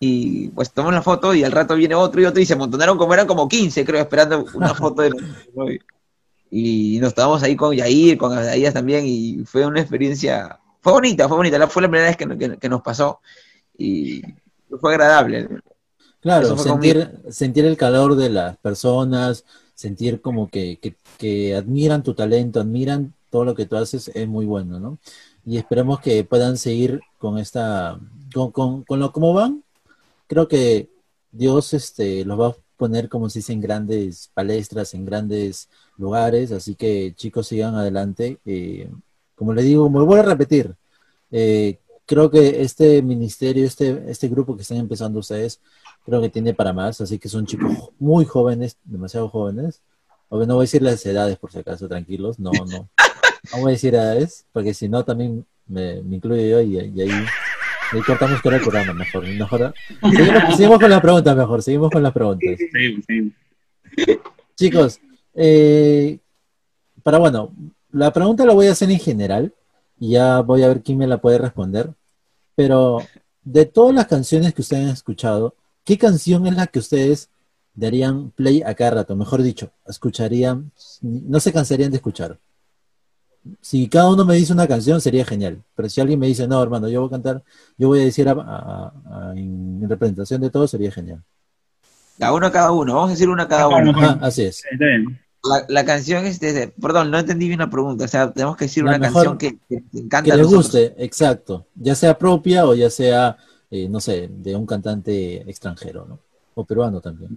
Y 0.00 0.48
pues 0.50 0.70
tomamos 0.72 0.94
la 0.94 1.02
foto 1.02 1.34
y 1.34 1.44
al 1.44 1.52
rato 1.52 1.74
viene 1.74 1.94
otro 1.94 2.20
y 2.20 2.26
otro 2.26 2.40
y 2.42 2.46
se 2.46 2.54
amontonaron 2.54 2.98
como 2.98 3.14
eran 3.14 3.26
como 3.26 3.48
15, 3.48 3.84
creo, 3.84 4.02
esperando 4.02 4.44
una 4.54 4.74
foto 4.74 5.02
de 5.02 5.10
novio. 5.54 5.80
Y 6.50 6.98
nos 7.00 7.08
estábamos 7.08 7.42
ahí 7.42 7.56
con 7.56 7.74
Yair, 7.74 8.18
con 8.18 8.32
Adaías 8.32 8.74
también, 8.74 9.04
y 9.06 9.44
fue 9.44 9.66
una 9.66 9.80
experiencia, 9.80 10.58
fue 10.80 10.92
bonita, 10.92 11.28
fue 11.28 11.36
bonita, 11.38 11.66
fue 11.68 11.82
la 11.82 11.88
primera 11.88 12.08
vez 12.08 12.16
que, 12.16 12.38
que- 12.38 12.58
que 12.58 12.68
nos 12.68 12.82
pasó 12.82 13.20
y 13.76 14.22
fue 14.80 14.92
agradable. 14.92 15.48
Claro, 16.20 16.56
sentir 17.30 17.64
el 17.64 17.76
calor 17.76 18.16
de 18.16 18.30
las 18.30 18.56
personas, 18.58 19.44
sentir 19.74 20.20
como 20.20 20.48
que, 20.48 20.78
que, 20.80 20.96
que 21.18 21.54
admiran 21.54 22.02
tu 22.02 22.14
talento, 22.14 22.60
admiran 22.60 23.12
todo 23.30 23.44
lo 23.44 23.54
que 23.54 23.66
tú 23.66 23.76
haces, 23.76 24.10
es 24.14 24.28
muy 24.28 24.46
bueno, 24.46 24.80
¿no? 24.80 24.98
Y 25.46 25.56
esperemos 25.56 26.00
que 26.00 26.24
puedan 26.24 26.58
seguir 26.58 27.00
con 27.18 27.38
esta, 27.38 27.98
con, 28.34 28.50
con, 28.50 28.82
con 28.82 28.98
lo 29.00 29.12
como 29.12 29.32
van. 29.32 29.62
Creo 30.26 30.48
que 30.48 30.90
Dios 31.30 31.72
este, 31.72 32.24
los 32.24 32.38
va 32.38 32.48
a 32.48 32.56
poner, 32.76 33.08
como 33.08 33.30
se 33.30 33.38
dice, 33.38 33.52
en 33.52 33.60
grandes 33.60 34.30
palestras, 34.34 34.92
en 34.94 35.04
grandes 35.04 35.68
lugares, 35.96 36.52
así 36.52 36.74
que 36.74 37.14
chicos 37.16 37.46
sigan 37.46 37.76
adelante. 37.76 38.38
Eh, 38.44 38.90
como 39.36 39.54
le 39.54 39.62
digo, 39.62 39.88
me 39.88 40.00
voy 40.02 40.18
a 40.18 40.22
repetir, 40.22 40.74
eh, 41.30 41.78
creo 42.06 42.30
que 42.30 42.62
este 42.62 43.02
ministerio, 43.02 43.64
este, 43.66 44.04
este 44.10 44.28
grupo 44.28 44.56
que 44.56 44.62
están 44.62 44.78
empezando 44.78 45.20
ustedes, 45.20 45.60
creo 46.04 46.20
que 46.20 46.30
tiene 46.30 46.54
para 46.54 46.72
más, 46.72 47.00
así 47.00 47.18
que 47.18 47.28
son 47.28 47.46
chicos 47.46 47.90
muy 47.98 48.24
jóvenes, 48.24 48.76
demasiado 48.84 49.28
jóvenes. 49.28 49.80
O 50.28 50.44
no 50.44 50.54
voy 50.54 50.62
a 50.62 50.66
decir 50.66 50.82
las 50.82 51.04
edades 51.06 51.38
por 51.38 51.52
si 51.52 51.58
acaso, 51.58 51.88
tranquilos, 51.88 52.38
no, 52.40 52.50
no. 52.50 52.88
No 53.52 53.60
voy 53.60 53.70
a 53.70 53.72
decir 53.72 53.94
edades, 53.94 54.46
porque 54.52 54.74
si 54.74 54.88
no 54.88 55.04
también 55.04 55.46
me, 55.66 56.02
me 56.02 56.16
incluyo 56.16 56.42
yo 56.42 56.60
y, 56.60 56.76
y 56.76 57.00
ahí, 57.00 57.10
ahí 57.92 58.00
cortamos 58.06 58.40
con 58.42 58.54
el 58.54 58.60
programa 58.60 58.92
mejor. 58.92 59.26
mejor 59.26 59.74
seguimos, 60.00 60.56
seguimos 60.56 60.78
con 60.78 60.90
las 60.90 61.00
preguntas 61.00 61.36
mejor, 61.36 61.62
seguimos 61.62 61.90
con 61.90 62.02
las 62.02 62.12
preguntas. 62.12 62.58
Sí, 62.58 63.02
sí. 63.06 64.20
Chicos, 64.56 65.00
eh, 65.34 66.18
para 67.02 67.18
bueno, 67.18 67.52
la 67.92 68.12
pregunta 68.12 68.44
la 68.44 68.54
voy 68.54 68.66
a 68.66 68.72
hacer 68.72 68.90
en 68.90 68.98
general 68.98 69.54
y 69.98 70.12
ya 70.12 70.40
voy 70.40 70.62
a 70.62 70.68
ver 70.68 70.82
quién 70.82 70.98
me 70.98 71.06
la 71.06 71.18
puede 71.18 71.38
responder. 71.38 71.90
Pero 72.54 72.98
de 73.42 73.66
todas 73.66 73.94
las 73.94 74.06
canciones 74.06 74.54
que 74.54 74.62
ustedes 74.62 74.84
han 74.84 74.90
escuchado, 74.90 75.54
¿qué 75.84 75.98
canción 75.98 76.46
es 76.46 76.56
la 76.56 76.66
que 76.66 76.78
ustedes 76.78 77.28
darían 77.74 78.30
play 78.30 78.62
a 78.62 78.74
cada 78.74 78.92
rato? 78.92 79.14
Mejor 79.14 79.42
dicho, 79.42 79.70
escucharían, 79.86 80.72
no 81.02 81.38
se 81.38 81.52
cansarían 81.52 81.90
de 81.90 81.98
escuchar. 81.98 82.38
Si 83.60 83.88
cada 83.88 84.10
uno 84.10 84.24
me 84.24 84.34
dice 84.34 84.52
una 84.52 84.66
canción, 84.66 85.00
sería 85.00 85.24
genial. 85.24 85.62
Pero 85.74 85.88
si 85.88 86.00
alguien 86.00 86.18
me 86.18 86.26
dice, 86.26 86.46
no, 86.48 86.62
hermano, 86.62 86.88
yo 86.88 87.00
voy 87.00 87.08
a 87.08 87.10
cantar, 87.10 87.42
yo 87.78 87.88
voy 87.88 88.00
a 88.00 88.04
decir 88.04 88.28
a- 88.28 88.32
a- 88.32 88.92
a- 89.30 89.32
en 89.36 89.88
representación 89.88 90.40
de 90.40 90.50
todos, 90.50 90.70
sería 90.70 90.90
genial. 90.90 91.22
Cada 92.18 92.32
uno, 92.32 92.50
cada 92.50 92.72
uno, 92.72 92.94
vamos 92.94 93.10
a 93.10 93.12
decir 93.12 93.28
una 93.28 93.46
cada 93.46 93.68
uno. 93.68 93.90
Ajá, 93.90 94.18
así 94.22 94.42
es. 94.42 94.62
La, 95.44 95.64
la 95.68 95.84
canción 95.84 96.24
es 96.26 96.40
de, 96.40 96.68
perdón, 96.80 97.10
no 97.10 97.18
entendí 97.18 97.46
bien 97.46 97.60
la 97.60 97.70
pregunta, 97.70 98.04
o 98.04 98.08
sea, 98.08 98.32
tenemos 98.32 98.56
que 98.56 98.64
decir 98.64 98.82
La 98.84 98.90
una 98.90 99.00
canción 99.00 99.38
que, 99.38 99.58
que 99.68 99.82
encanta 99.92 100.24
que 100.24 100.32
a 100.32 100.36
les 100.36 100.46
guste, 100.46 100.94
exacto. 100.98 101.66
Ya 101.74 101.94
sea 101.94 102.18
propia 102.18 102.66
o 102.66 102.74
ya 102.74 102.90
sea, 102.90 103.36
eh, 103.70 103.88
no 103.88 104.00
sé, 104.00 104.28
de 104.28 104.56
un 104.56 104.66
cantante 104.66 105.48
extranjero, 105.48 106.04
¿no? 106.06 106.18
O 106.54 106.64
peruano 106.64 107.00
también. 107.00 107.36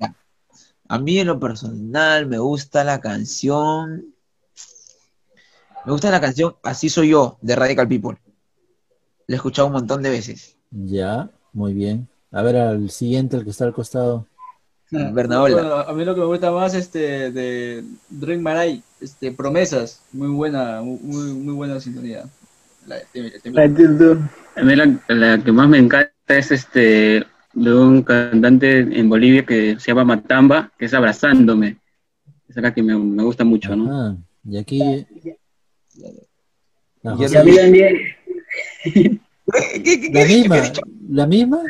A 0.88 0.98
mí 0.98 1.20
en 1.20 1.28
lo 1.28 1.40
personal 1.40 2.26
me 2.26 2.40
gusta 2.40 2.84
la 2.84 3.00
canción, 3.00 4.06
me 5.86 5.92
gusta 5.92 6.12
la 6.12 6.22
canción 6.22 6.56
Así 6.64 6.90
soy 6.90 7.10
yo 7.10 7.38
de 7.42 7.56
Radical 7.56 7.88
People. 7.88 8.18
La 9.28 9.36
he 9.36 9.38
escuchado 9.38 9.68
un 9.68 9.74
montón 9.74 10.02
de 10.02 10.10
veces. 10.10 10.58
Ya, 10.72 11.30
muy 11.54 11.74
bien. 11.74 12.08
A 12.32 12.42
ver 12.42 12.58
al 12.58 12.90
siguiente, 12.90 13.38
el 13.38 13.44
que 13.44 13.52
está 13.52 13.66
al 13.66 13.74
costado. 13.74 14.26
Bernaola. 14.92 15.56
Bueno, 15.56 15.76
a 15.76 15.94
mí 15.94 16.04
lo 16.04 16.16
que 16.16 16.22
me 16.22 16.28
gusta 16.28 16.52
más 16.52 16.74
este 16.74 17.32
de 17.32 17.84
Drake 18.10 18.42
Maray, 18.42 18.84
este 19.00 19.32
Promesas, 19.32 20.02
muy 20.12 20.30
buena, 20.30 20.82
muy 20.82 21.34
muy 21.34 21.54
buena 21.54 21.80
sintonía. 21.80 22.26
La. 22.88 22.96
A 22.96 24.64
mí 24.64 24.76
la, 24.76 25.00
la 25.08 25.44
que 25.44 25.52
más 25.52 25.70
me 25.70 25.78
encanta 25.78 26.12
es 26.28 26.52
este 26.52 27.24
de 27.54 27.74
un 27.74 28.02
cantante 28.04 28.80
en 28.80 29.10
Bolivia 29.10 29.46
que 29.46 29.80
se 29.80 29.88
llama 29.88 30.06
Matamba, 30.06 30.72
que 30.78 30.86
es 30.86 30.94
Abrazándome. 30.94 31.78
Esa 32.48 32.60
es 32.60 32.64
la 32.64 32.74
que 32.74 32.82
me, 32.82 32.98
me 32.98 33.24
gusta 33.24 33.44
mucho, 33.44 33.76
¿no? 33.76 33.92
Ah, 33.92 34.18
y 34.44 34.58
aquí. 34.58 35.06
Y 37.04 37.36
a 37.36 37.44
mí 37.44 37.56
también. 37.56 37.96
¿Qué, 38.84 39.84
qué, 39.84 40.02
qué, 40.02 40.10
la 40.14 40.26
misma, 40.26 40.64
la 41.10 41.28
misma. 41.28 41.62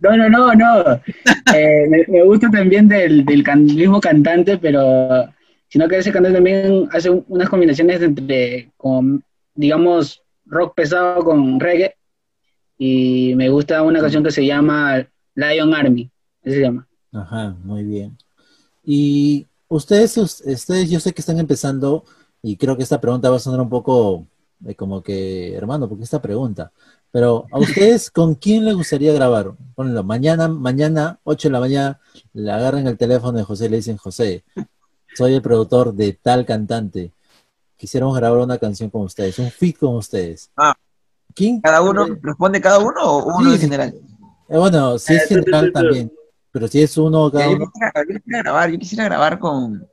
No, 0.00 0.16
no, 0.16 0.28
no, 0.28 0.54
no. 0.54 1.00
Eh, 1.54 1.86
me, 1.88 2.04
me 2.08 2.22
gusta 2.24 2.50
también 2.50 2.88
del, 2.88 3.24
del 3.24 3.42
can- 3.42 3.64
mismo 3.64 4.00
cantante, 4.02 4.58
pero 4.58 5.26
sino 5.68 5.88
que 5.88 5.96
ese 5.96 6.12
cantante 6.12 6.36
también 6.36 6.86
hace 6.92 7.08
un- 7.08 7.24
unas 7.28 7.48
combinaciones 7.48 8.02
entre, 8.02 8.70
con, 8.76 9.24
digamos, 9.54 10.22
rock 10.44 10.74
pesado 10.74 11.24
con 11.24 11.58
reggae. 11.58 11.94
Y 12.76 13.32
me 13.34 13.48
gusta 13.48 13.82
una 13.82 14.00
canción 14.00 14.22
que 14.22 14.30
se 14.30 14.44
llama 14.44 15.06
Lion 15.34 15.74
Army. 15.74 16.10
Así 16.44 16.56
se 16.56 16.60
llama. 16.60 16.86
Ajá, 17.12 17.56
muy 17.64 17.82
bien. 17.82 18.16
Y 18.84 19.46
ustedes, 19.68 20.18
us- 20.18 20.42
ustedes, 20.44 20.90
yo 20.90 21.00
sé 21.00 21.12
que 21.12 21.22
están 21.22 21.38
empezando, 21.38 22.04
y 22.42 22.56
creo 22.56 22.76
que 22.76 22.82
esta 22.82 23.00
pregunta 23.00 23.30
va 23.30 23.36
a 23.36 23.40
sonar 23.40 23.60
un 23.60 23.68
poco 23.68 24.26
de 24.58 24.74
como 24.74 25.02
que, 25.02 25.54
hermano, 25.54 25.88
¿por 25.88 25.98
qué 25.98 26.04
esta 26.04 26.20
pregunta? 26.22 26.72
Pero 27.10 27.46
a 27.52 27.58
ustedes, 27.58 28.10
¿con 28.10 28.34
quién 28.34 28.64
les 28.64 28.74
gustaría 28.74 29.12
grabar? 29.12 29.52
Ponlo, 29.74 30.04
mañana, 30.04 30.48
mañana, 30.48 31.18
8 31.24 31.48
de 31.48 31.52
la 31.52 31.60
mañana, 31.60 32.00
le 32.34 32.50
agarran 32.52 32.86
el 32.86 32.98
teléfono 32.98 33.38
de 33.38 33.44
José 33.44 33.66
y 33.66 33.68
le 33.70 33.76
dicen, 33.76 33.96
José, 33.96 34.44
soy 35.16 35.34
el 35.34 35.42
productor 35.42 35.94
de 35.94 36.12
tal 36.12 36.44
cantante. 36.44 37.12
Quisiéramos 37.76 38.16
grabar 38.16 38.40
una 38.40 38.58
canción 38.58 38.90
con 38.90 39.02
ustedes, 39.02 39.38
un 39.38 39.50
feat 39.50 39.76
con 39.78 39.94
ustedes. 39.96 40.50
Ah. 40.56 40.74
¿Quién? 41.34 41.60
¿Cada 41.60 41.80
uno 41.82 42.06
responde 42.20 42.60
cada 42.60 42.78
uno 42.78 43.00
o 43.02 43.38
uno 43.38 43.50
Sí, 43.50 43.54
en 43.54 43.60
general? 43.60 43.94
Eh, 44.48 44.58
bueno, 44.58 44.98
si 44.98 45.14
es 45.14 45.22
Eh, 45.22 45.28
general 45.28 45.66
tú, 45.66 45.72
tú. 45.72 45.72
también, 45.80 46.12
pero 46.50 46.68
si 46.68 46.82
es 46.82 46.96
uno 46.98 47.30
cada 47.30 47.46
yo, 47.46 47.52
uno. 47.56 47.70
quisiera, 47.72 47.92
yo 48.08 48.14
quisiera 48.18 48.42
grabar, 48.42 48.70
yo 48.70 48.78
quisiera 48.78 49.04
grabar 49.04 49.38
con. 49.38 49.86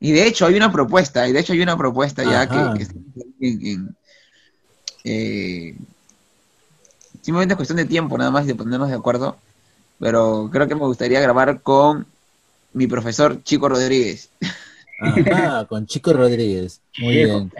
Y 0.00 0.12
de 0.12 0.26
hecho 0.26 0.46
hay 0.46 0.56
una 0.56 0.70
propuesta, 0.72 1.26
y 1.28 1.32
de 1.32 1.40
hecho 1.40 1.52
hay 1.54 1.60
una 1.62 1.76
propuesta 1.76 2.22
ya 2.24 2.46
que, 2.48 2.70
que 2.76 2.82
está 2.82 2.94
en, 3.40 3.66
en- 3.66 3.96
eh, 5.04 5.74
simplemente 7.22 7.54
es 7.54 7.56
cuestión 7.56 7.76
de 7.76 7.84
tiempo 7.86 8.18
nada 8.18 8.30
más 8.30 8.46
de 8.46 8.54
ponernos 8.54 8.88
de 8.88 8.94
acuerdo, 8.96 9.36
pero 9.98 10.48
creo 10.52 10.68
que 10.68 10.74
me 10.74 10.80
gustaría 10.86 11.20
grabar 11.20 11.60
con 11.62 12.06
mi 12.72 12.86
profesor 12.86 13.42
Chico 13.42 13.68
Rodríguez. 13.68 14.30
Ajá, 15.00 15.64
con 15.66 15.86
Chico 15.86 16.12
Rodríguez. 16.12 16.80
Muy 16.98 17.14
bien. 17.16 17.52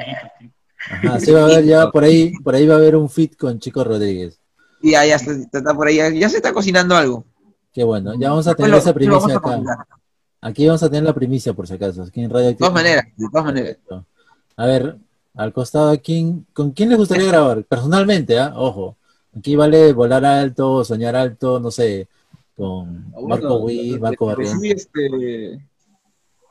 Ajá, 0.89 1.21
sí 1.21 1.33
va 1.33 1.41
a 1.41 1.45
haber 1.45 1.65
ya 1.65 1.91
por 1.91 2.05
ahí, 2.05 2.33
por 2.43 2.55
ahí 2.55 2.67
va 2.67 2.75
a 2.75 2.79
haber 2.79 2.97
un 2.97 3.09
fit 3.09 3.37
con 3.37 3.59
Chico 3.59 3.83
Rodríguez. 3.83 4.39
Y 4.83 4.93
ya, 4.93 5.05
ya 5.07 5.17
está, 5.17 5.33
está 5.33 5.75
por 5.75 5.87
ahí, 5.89 5.97
ya, 5.97 6.11
ya 6.11 6.29
se 6.29 6.37
está 6.37 6.53
cocinando 6.53 6.97
algo. 6.97 7.25
Qué 7.73 7.83
bueno, 7.85 8.15
ya 8.19 8.31
vamos 8.31 8.47
a 8.47 8.55
tener 8.55 8.71
lo- 8.73 8.79
esa 8.79 8.95
primicia 8.95 9.37
acá. 9.37 9.87
Aquí 10.47 10.65
vamos 10.65 10.83
a 10.85 10.89
tener 10.89 11.03
la 11.03 11.13
primicia 11.13 11.53
por 11.55 11.67
si 11.67 11.75
acaso, 11.75 12.05
aquí 12.05 12.21
en 12.23 12.31
Radio 12.31 12.47
De 12.47 12.55
todas 12.55 12.73
maneras, 12.73 13.07
de 13.17 13.27
todas 13.29 13.47
maneras. 13.47 13.79
A 14.57 14.67
ver, 14.67 14.97
al 15.35 15.53
costado, 15.53 15.91
¿a 15.91 15.97
quién, 15.97 16.47
¿con 16.53 16.71
quién 16.71 16.89
les 16.89 16.99
gustaría 16.99 17.27
grabar? 17.27 17.65
Personalmente, 17.65 18.39
¿ah? 18.39 18.53
Ojo. 18.57 18.97
Aquí 19.37 19.57
vale 19.57 19.93
volar 19.93 20.25
alto, 20.25 20.85
soñar 20.85 21.17
alto, 21.17 21.59
no 21.59 21.73
sé, 21.73 22.07
con 22.57 23.07
Ah, 23.15 23.19
Marco 23.27 23.57
Witt, 23.59 23.99
Marco 24.01 24.27
Barrientos. 24.27 24.61
sí, 24.61 24.71
este, 24.71 25.61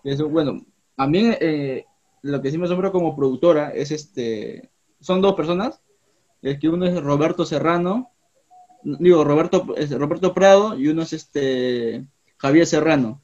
eso, 0.03 0.27
bueno, 0.27 0.61
a 0.97 1.07
mí 1.07 1.31
eh, 1.39 1.85
lo 2.21 2.41
que 2.41 2.51
sí 2.51 2.57
me 2.57 2.65
asombra 2.65 2.91
como 2.91 3.15
productora 3.15 3.69
es 3.69 3.91
este, 3.91 4.69
son 4.99 5.21
dos 5.21 5.35
personas, 5.35 5.79
es 6.41 6.59
que 6.59 6.67
uno 6.67 6.85
es 6.85 7.01
Roberto 7.01 7.45
Serrano, 7.45 8.11
digo 8.83 9.23
Roberto, 9.23 9.73
es 9.77 9.89
Roberto 9.97 10.33
Prado 10.33 10.77
y 10.77 10.89
uno 10.89 11.03
es 11.03 11.13
este 11.13 12.05
Javier 12.37 12.67
Serrano. 12.67 13.21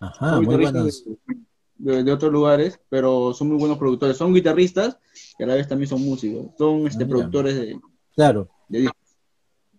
Ajá, 0.00 0.30
Son 0.30 0.44
muy 0.44 0.56
buenos. 0.56 1.04
De, 1.04 1.92
de- 1.92 2.04
de 2.04 2.12
otros 2.12 2.32
lugares, 2.32 2.78
pero 2.88 3.32
son 3.32 3.48
muy 3.48 3.58
buenos 3.58 3.78
productores. 3.78 4.16
Son 4.16 4.34
guitarristas 4.34 4.98
y 5.38 5.42
a 5.42 5.46
la 5.46 5.54
vez 5.54 5.66
también 5.68 5.88
son 5.88 6.02
músicos. 6.02 6.46
Son 6.58 6.86
este, 6.86 7.04
Ah, 7.04 7.06
mira. 7.06 7.08
productores 7.08 7.54
de, 7.56 7.80
Claro. 8.14 8.48
de 8.68 8.80
discos. 8.80 8.96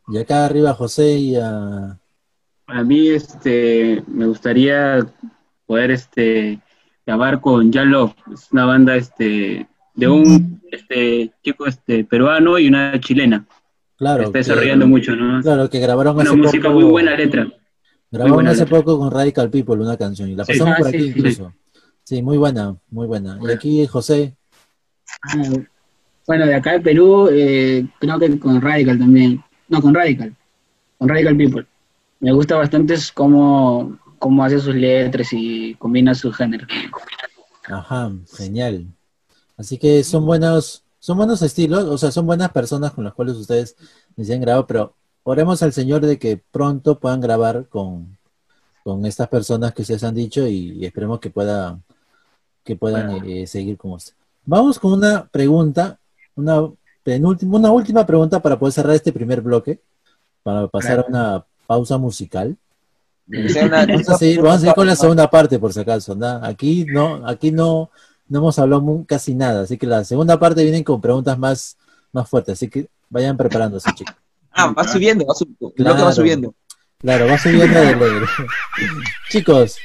Y 0.08 0.18
acá 0.18 0.46
arriba 0.46 0.74
José 0.74 1.14
y 1.18 1.36
a... 1.36 2.00
A 2.68 2.84
mí 2.84 3.10
este, 3.10 4.04
me 4.08 4.26
gustaría 4.28 5.06
poder 5.66 5.92
este, 5.92 6.60
grabar 7.06 7.40
con 7.42 7.72
Jan 7.72 7.92
Love. 7.92 8.14
Es 8.34 8.52
una 8.52 8.66
banda 8.66 8.96
este, 8.96 9.68
de 9.94 10.08
un 10.08 10.62
este, 10.72 11.32
chico 11.44 11.66
este, 11.68 12.04
peruano 12.06 12.58
y 12.58 12.68
una 12.68 13.00
chilena. 13.00 13.46
Claro, 13.98 14.24
está 14.24 14.32
que- 14.34 14.38
desarrollando 14.40 14.88
mucho, 14.88 15.16
¿no? 15.16 15.42
Claro, 15.42 15.70
que 15.70 15.80
grabaron 15.80 16.16
Una 16.16 16.24
hace 16.24 16.36
música 16.36 16.70
poco. 16.70 16.80
muy 16.82 16.90
buena 16.90 17.16
letra. 17.16 17.48
Buena 18.12 18.52
hace 18.52 18.62
letra. 18.62 18.78
poco 18.80 19.00
con 19.00 19.10
Radical 19.12 19.50
People 19.50 19.76
una 19.82 19.98
canción 19.98 20.30
y 20.30 20.36
la 20.36 20.46
Sí. 20.46 20.54
pasamos 20.54 20.74
Ah, 20.74 20.78
por 20.80 20.88
aquí 20.88 21.00
sí. 21.02 21.08
incluso. 21.18 21.54
Sí, 22.04 22.22
muy 22.22 22.38
buena, 22.38 22.76
muy 22.90 23.08
buena. 23.08 23.40
Y 23.42 23.52
aquí 23.52 23.88
José, 23.88 24.36
Ah, 25.24 25.44
bueno, 26.28 26.46
de 26.46 26.56
acá 26.56 26.74
de 26.74 26.80
Perú, 26.82 27.28
eh, 27.32 27.86
creo 28.00 28.18
que 28.20 28.40
con 28.40 28.62
Radical 28.62 28.98
también. 29.00 29.44
No, 29.68 29.82
con 29.82 29.94
Radical. 29.94 30.36
Con 30.98 31.10
Radical 31.10 31.36
People. 31.38 31.66
Me 32.20 32.32
gusta 32.32 32.56
bastante 32.56 32.94
es 32.94 33.12
cómo, 33.12 33.98
cómo 34.20 34.44
hace 34.44 34.60
sus 34.60 34.76
letras 34.76 35.30
y 35.32 35.76
combina 35.76 36.14
sus 36.16 36.36
géneros. 36.36 36.68
ajá, 37.68 38.12
genial. 38.38 38.86
Así 39.58 39.78
que 39.78 40.04
son 40.04 40.26
buenos, 40.26 40.84
son 41.00 41.18
buenos 41.18 41.42
estilos, 41.42 41.84
o 41.86 41.98
sea, 41.98 42.12
son 42.12 42.26
buenas 42.26 42.52
personas 42.52 42.92
con 42.94 43.04
las 43.04 43.14
cuales 43.14 43.36
ustedes 43.36 43.76
decían 44.16 44.42
grabar, 44.42 44.66
pero 44.68 44.96
oremos 45.24 45.62
al 45.64 45.74
Señor 45.74 46.02
de 46.06 46.18
que 46.18 46.42
pronto 46.52 47.00
puedan 47.00 47.22
grabar 47.22 47.68
con, 47.68 48.18
con 48.84 49.06
estas 49.06 49.28
personas 49.28 49.74
que 49.74 49.82
ustedes 49.84 50.04
han 50.04 50.16
dicho 50.16 50.48
y, 50.48 50.84
esperemos 50.86 51.20
que 51.20 51.30
pueda, 51.30 51.80
que 52.64 52.76
puedan 52.76 53.08
eh, 53.30 53.48
seguir 53.48 53.78
con 53.78 53.92
usted. 53.92 54.14
Vamos 54.46 54.80
con 54.80 54.94
una 54.94 55.26
pregunta, 55.28 56.00
una 56.36 56.68
penúltima, 57.04 57.58
una 57.58 57.72
última 57.72 58.06
pregunta 58.06 58.40
para 58.42 58.58
poder 58.58 58.74
cerrar 58.74 58.96
este 58.96 59.14
primer 59.14 59.42
bloque, 59.42 59.80
para 60.44 60.68
pasar 60.68 61.00
a 61.00 61.06
una 61.08 61.46
pausa 61.68 61.98
musical. 61.98 62.56
Una- 63.28 63.86
Vamos 63.86 64.10
a 64.10 64.18
seguir, 64.18 64.38
vamos 64.42 64.56
a 64.56 64.60
seguir 64.60 64.74
con 64.76 64.88
la 64.88 64.96
segunda 65.02 65.30
parte, 65.30 65.60
por 65.60 65.74
si 65.74 65.80
acaso. 65.80 66.16
¿no? 66.16 66.28
Aquí 66.44 66.86
no, 66.86 67.28
aquí 67.28 67.52
no, 67.52 67.90
no 68.28 68.40
hemos 68.40 68.58
hablado 68.60 68.82
mu- 68.82 69.06
casi 69.06 69.36
nada, 69.36 69.62
así 69.62 69.78
que 69.78 69.86
la 69.88 70.04
segunda 70.04 70.40
parte 70.40 70.64
vienen 70.64 70.84
con 70.84 71.00
preguntas 71.00 71.38
más, 71.38 71.78
más 72.12 72.28
fuertes, 72.28 72.54
así 72.54 72.68
que 72.68 72.90
vayan 73.10 73.38
preparándose, 73.38 73.92
chicos. 73.94 74.16
Ah, 74.52 74.74
va 74.78 74.88
subiendo, 74.88 75.26
va 75.26 75.34
subiendo. 75.34 75.74
Que 75.74 75.84
Claro. 75.84 76.06
va 76.06 76.12
subiendo. 76.12 76.56
Claro, 77.00 77.28
va 77.28 77.38
subiendo 77.38 77.80
de 77.80 77.96
leer. 77.96 78.24
Chicos, 79.30 79.78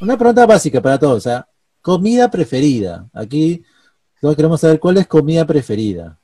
una 0.00 0.16
pregunta 0.16 0.46
básica 0.46 0.80
para 0.80 0.98
todos. 0.98 1.26
¿ah? 1.26 1.46
Comida 1.80 2.30
preferida. 2.30 3.08
Aquí 3.12 3.62
todos 4.20 4.36
queremos 4.36 4.60
saber 4.60 4.78
cuál 4.78 4.98
es 4.98 5.06
comida 5.06 5.44
preferida. 5.46 6.18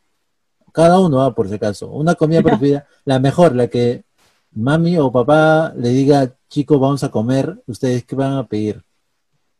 Cada 0.72 1.00
uno, 1.00 1.22
ah, 1.22 1.34
por 1.34 1.48
si 1.48 1.54
acaso. 1.54 1.88
Una 1.90 2.14
comida 2.14 2.42
preferida, 2.42 2.86
la 3.04 3.18
mejor, 3.18 3.56
la 3.56 3.66
que 3.66 4.04
mami 4.52 4.98
o 4.98 5.10
papá 5.10 5.72
le 5.76 5.88
diga, 5.88 6.30
chicos, 6.48 6.78
vamos 6.78 7.02
a 7.02 7.10
comer. 7.10 7.62
¿Ustedes 7.66 8.04
qué 8.04 8.14
van 8.14 8.34
a 8.34 8.46
pedir? 8.46 8.82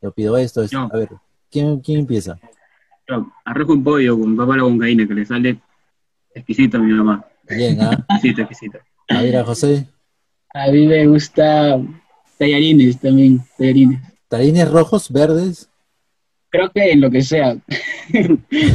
Yo 0.03 0.12
pido 0.12 0.37
esto. 0.37 0.61
A 0.61 0.96
ver, 0.96 1.09
¿quién, 1.51 1.81
quién 1.81 2.01
empieza? 2.01 2.38
Yo, 3.09 3.27
Arroz 3.44 3.66
con 3.66 3.83
pollo 3.83 4.18
con 4.18 4.37
papa 4.37 4.55
a 4.55 4.57
la 4.59 4.64
huancaína, 4.64 5.07
que 5.09 5.14
le 5.14 5.25
sale 5.25 5.59
exquisito 6.35 6.77
a 6.77 6.81
mi 6.81 6.92
mamá. 6.92 7.25
Bien, 7.48 7.80
¿ah? 7.80 8.04
Exquisito, 8.11 8.42
exquisito. 8.42 8.78
A 9.09 9.22
ver, 9.22 9.37
a 9.37 9.44
José. 9.44 9.87
A 10.54 10.70
mí 10.70 10.87
me 10.87 11.06
gusta 11.06 11.80
tallarines 12.38 12.98
también, 12.98 13.40
tallarines. 13.59 14.00
¿Talines 14.28 14.70
rojos, 14.70 15.11
verdes? 15.11 15.68
Creo 16.48 16.70
que 16.72 16.92
en 16.92 17.00
lo 17.00 17.11
que 17.11 17.22
sea. 17.22 17.56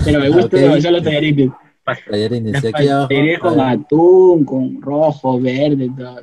Pero 0.06 0.20
me 0.20 0.30
gustan 0.30 0.46
Ok. 0.46 0.52
demasiado 0.54 0.96
los 0.98 1.04
tallarines. 1.04 1.52
Tallarines. 2.10 2.64
Y 2.64 2.68
aquí 2.68 2.88
abajo, 2.88 3.08
Tallarines 3.10 3.40
con 3.40 3.60
atún, 3.60 4.46
con 4.46 4.82
rojo, 4.82 5.40
verde, 5.42 5.90
todo. 5.98 6.22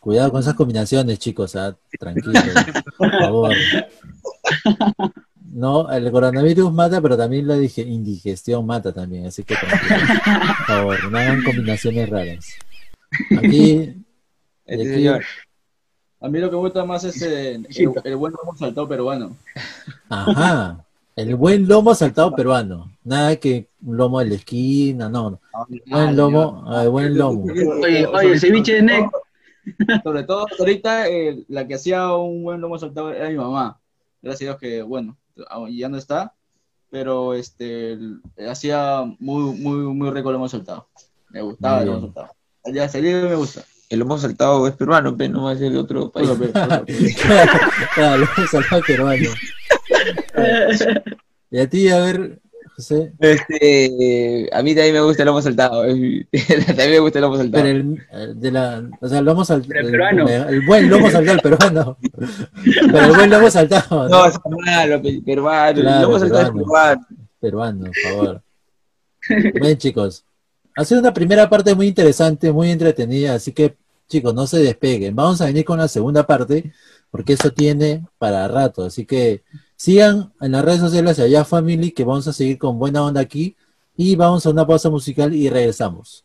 Cuidado 0.00 0.32
con 0.32 0.40
esas 0.40 0.54
combinaciones, 0.54 1.18
chicos, 1.20 1.54
ah, 1.54 1.76
tranquilos, 2.00 2.42
por 2.98 3.10
favor. 3.10 3.54
No, 5.52 5.90
el 5.92 6.10
coronavirus 6.10 6.72
mata, 6.72 7.00
pero 7.02 7.14
también 7.16 7.46
la 7.46 7.56
dije, 7.56 7.82
indigestión 7.82 8.64
mata 8.64 8.90
también, 8.92 9.26
así 9.26 9.44
que. 9.44 9.54
Por 9.54 10.66
favor, 10.66 11.10
no 11.12 11.18
hagan 11.18 11.42
combinaciones 11.44 12.08
raras. 12.08 12.46
Aquí, 13.36 13.94
Este 14.64 14.82
aquí- 14.82 14.94
señor. 14.94 15.22
A 16.20 16.28
mí 16.28 16.38
lo 16.38 16.48
que 16.48 16.56
me 16.56 16.62
gusta 16.62 16.84
más 16.84 17.02
es 17.04 17.20
el, 17.20 17.66
el 18.04 18.16
buen 18.16 18.32
lomo 18.32 18.56
saltado 18.56 18.88
peruano. 18.88 19.36
ajá, 20.08 20.84
el 21.16 21.34
buen 21.34 21.66
lomo 21.68 21.94
saltado 21.96 22.34
peruano. 22.34 22.90
Nada 23.04 23.34
que 23.36 23.68
un 23.84 23.96
lomo 23.96 24.20
de 24.20 24.26
la 24.26 24.34
esquina, 24.36 25.08
no, 25.08 25.30
no. 25.32 25.40
Buen 25.86 26.16
lomo, 26.16 26.64
ah, 26.66 26.86
buen 26.86 27.18
lomo. 27.18 27.44
Oye, 27.82 28.06
oye, 28.06 28.32
el 28.32 28.40
ceviche 28.40 28.74
de 28.74 28.82
Nec. 28.82 29.10
Sobre 30.02 30.22
todo 30.22 30.46
ahorita 30.58 31.08
eh, 31.08 31.44
la 31.48 31.66
que 31.66 31.74
hacía 31.74 32.14
un 32.14 32.42
buen 32.44 32.60
lomo 32.60 32.78
saltado 32.78 33.12
era 33.12 33.28
mi 33.28 33.36
mamá. 33.36 33.78
Gracias 34.22 34.42
a 34.42 34.52
Dios 34.52 34.60
que, 34.60 34.80
bueno, 34.82 35.16
ya 35.70 35.88
no 35.88 35.96
está, 35.96 36.34
pero 36.90 37.34
este 37.34 37.98
hacía 38.48 39.02
muy, 39.18 39.54
muy, 39.56 39.76
muy 39.94 40.10
rico 40.10 40.28
el 40.30 40.34
lomo 40.34 40.48
saltado. 40.48 40.88
Me 41.30 41.42
gustaba 41.42 41.76
Muy 41.76 41.82
el 41.82 41.88
lomo 41.88 42.00
saltado. 42.06 42.28
Ya 42.72 42.88
salir 42.88 43.24
me 43.24 43.34
gusta. 43.34 43.64
El 43.88 43.98
lomo 44.00 44.18
saltado 44.18 44.66
es 44.66 44.74
peruano, 44.74 45.16
pero 45.16 45.32
no 45.32 45.44
va 45.44 45.52
a 45.52 45.56
ser 45.56 45.72
de 45.72 45.78
otro 45.78 46.10
país. 46.10 46.28
Claro, 47.94 48.18
lomo 48.18 48.48
saltado 48.50 48.82
peruano. 48.86 49.28
Y 51.52 51.58
a 51.58 51.68
ti, 51.68 51.90
a 51.90 51.98
ver, 51.98 52.40
Este, 53.18 54.48
a 54.52 54.62
mí 54.62 54.74
también 54.74 54.94
me 54.94 55.00
gusta 55.00 55.22
el 55.22 55.26
lomo 55.26 55.40
saltado. 55.42 55.82
también 55.86 56.90
me 56.90 56.98
gusta 56.98 57.18
el 57.18 57.22
lomo 57.22 57.36
saltado. 57.36 57.64
Pero 57.64 57.78
el, 57.78 58.06
el 58.12 58.40
de 58.40 58.50
la, 58.50 58.90
o 59.00 59.08
sea, 59.08 59.18
el 59.18 59.24
lomo 59.24 59.44
saltado. 59.44 59.80
El 59.80 59.90
peruano. 59.90 60.28
El, 60.28 60.66
buen 60.66 60.90
lomo 60.90 61.10
saltado, 61.10 61.36
el 61.36 61.42
peruano. 61.42 61.98
Pero 62.02 63.04
el 63.04 63.12
buen 63.12 63.30
lomo 63.30 63.50
saltado. 63.50 64.08
No, 64.08 64.26
es 64.26 64.38
malo, 64.44 65.02
pe- 65.02 65.22
peruano. 65.24 65.80
el 65.80 66.02
lomo 66.02 66.18
saltado 66.18 66.42
es 66.42 66.50
peruano. 66.50 66.66
peruano. 66.66 67.06
Peruano, 67.40 67.84
por 67.84 67.96
favor. 68.12 68.42
Bien, 69.60 69.78
chicos. 69.78 70.24
Ha 70.76 70.84
sido 70.84 71.00
una 71.00 71.12
primera 71.12 71.48
parte 71.50 71.74
muy 71.74 71.86
interesante, 71.88 72.50
muy 72.50 72.70
entretenida, 72.70 73.34
así 73.34 73.52
que, 73.52 73.76
chicos, 74.08 74.32
no 74.34 74.46
se 74.46 74.58
despeguen. 74.58 75.14
Vamos 75.14 75.40
a 75.40 75.46
venir 75.46 75.64
con 75.64 75.78
la 75.78 75.86
segunda 75.88 76.26
parte, 76.26 76.72
porque 77.10 77.34
eso 77.34 77.50
tiene 77.50 78.06
para 78.18 78.48
rato. 78.48 78.84
Así 78.84 79.04
que 79.04 79.42
sigan 79.82 80.32
en 80.40 80.52
las 80.52 80.64
redes 80.64 80.78
sociales 80.78 81.18
Allá 81.18 81.44
Family, 81.44 81.90
que 81.90 82.04
vamos 82.04 82.28
a 82.28 82.32
seguir 82.32 82.56
con 82.56 82.78
buena 82.78 83.02
onda 83.02 83.20
aquí. 83.20 83.56
Y 83.96 84.14
vamos 84.14 84.46
a 84.46 84.50
una 84.50 84.64
pausa 84.64 84.90
musical 84.90 85.34
y 85.34 85.50
regresamos. 85.50 86.24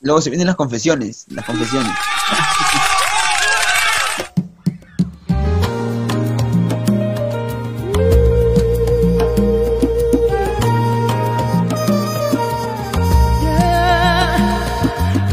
Luego 0.00 0.20
se 0.20 0.30
vienen 0.30 0.46
las 0.46 0.54
confesiones. 0.54 1.26
Las 1.30 1.44
confesiones. 1.44 1.92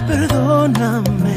Perdóname 0.07 1.31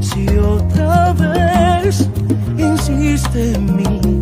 si 0.00 0.28
otra 0.38 1.12
vez 1.14 2.08
insiste 2.56 3.54
en 3.54 3.76
mi 3.76 4.21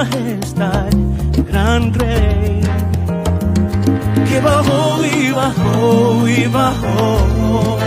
majestad, 0.00 0.90
gran 1.50 1.92
rey, 1.92 2.60
que 4.28 4.40
bajó 4.40 5.04
y 5.04 5.30
bajó 5.30 6.28
y 6.28 6.46
bajó. 6.46 7.78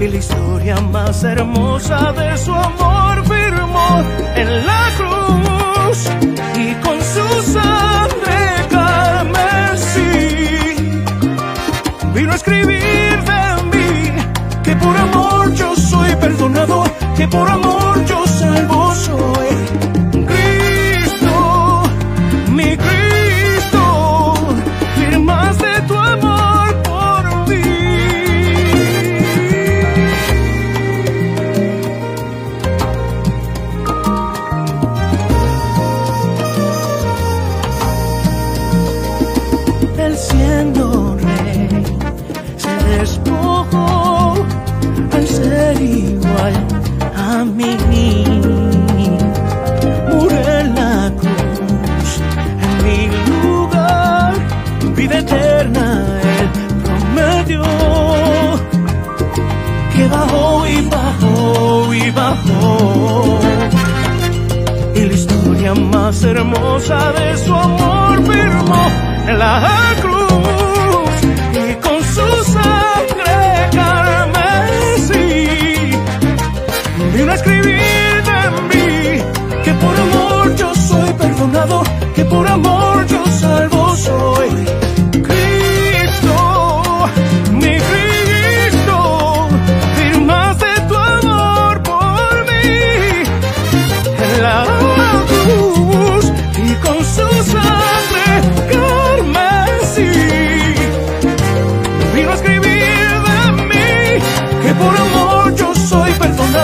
Y 0.00 0.08
la 0.08 0.16
historia 0.16 0.76
más 0.80 1.22
hermosa 1.22 2.12
de 2.12 2.38
su 2.38 2.52
amor 2.52 3.24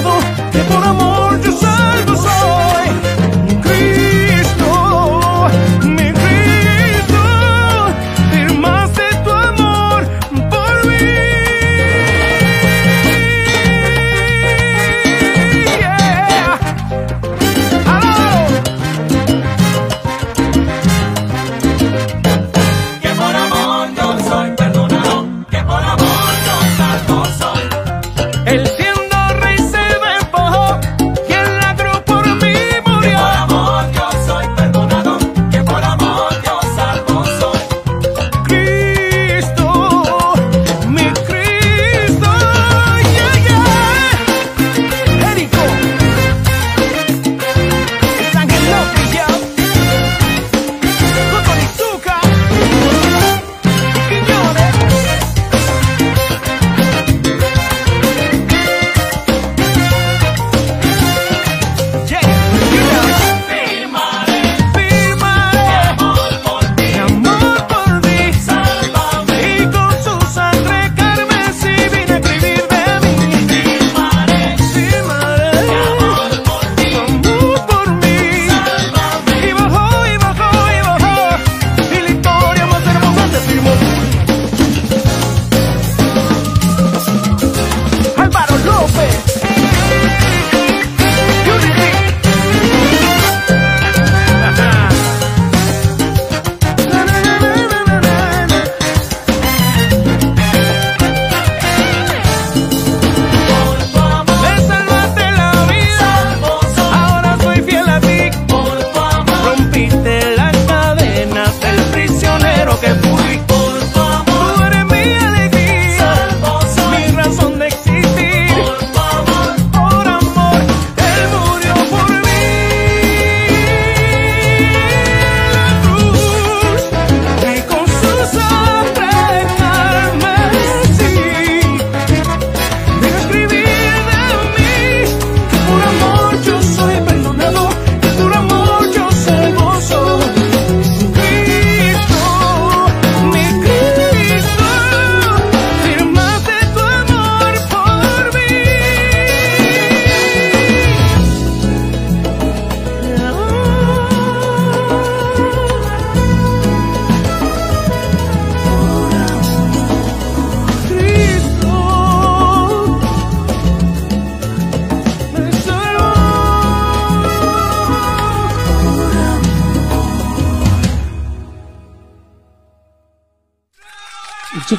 perdonado, 0.00 0.50
que 0.50 0.58
por 0.64 0.84
amor 0.84 0.99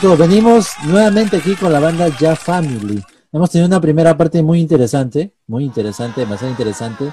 Chicos, 0.02 0.18
venimos 0.18 0.70
nuevamente 0.88 1.38
aquí 1.38 1.54
con 1.56 1.72
la 1.72 1.80
banda 1.80 2.08
Ya 2.20 2.36
Family. 2.36 3.04
Hemos 3.32 3.52
tenido 3.52 3.68
una 3.68 3.80
primera 3.80 4.18
parte 4.18 4.42
muy 4.42 4.60
interesante, 4.60 5.32
muy 5.46 5.64
interesante, 5.64 6.22
demasiado 6.22 6.50
interesante. 6.52 7.06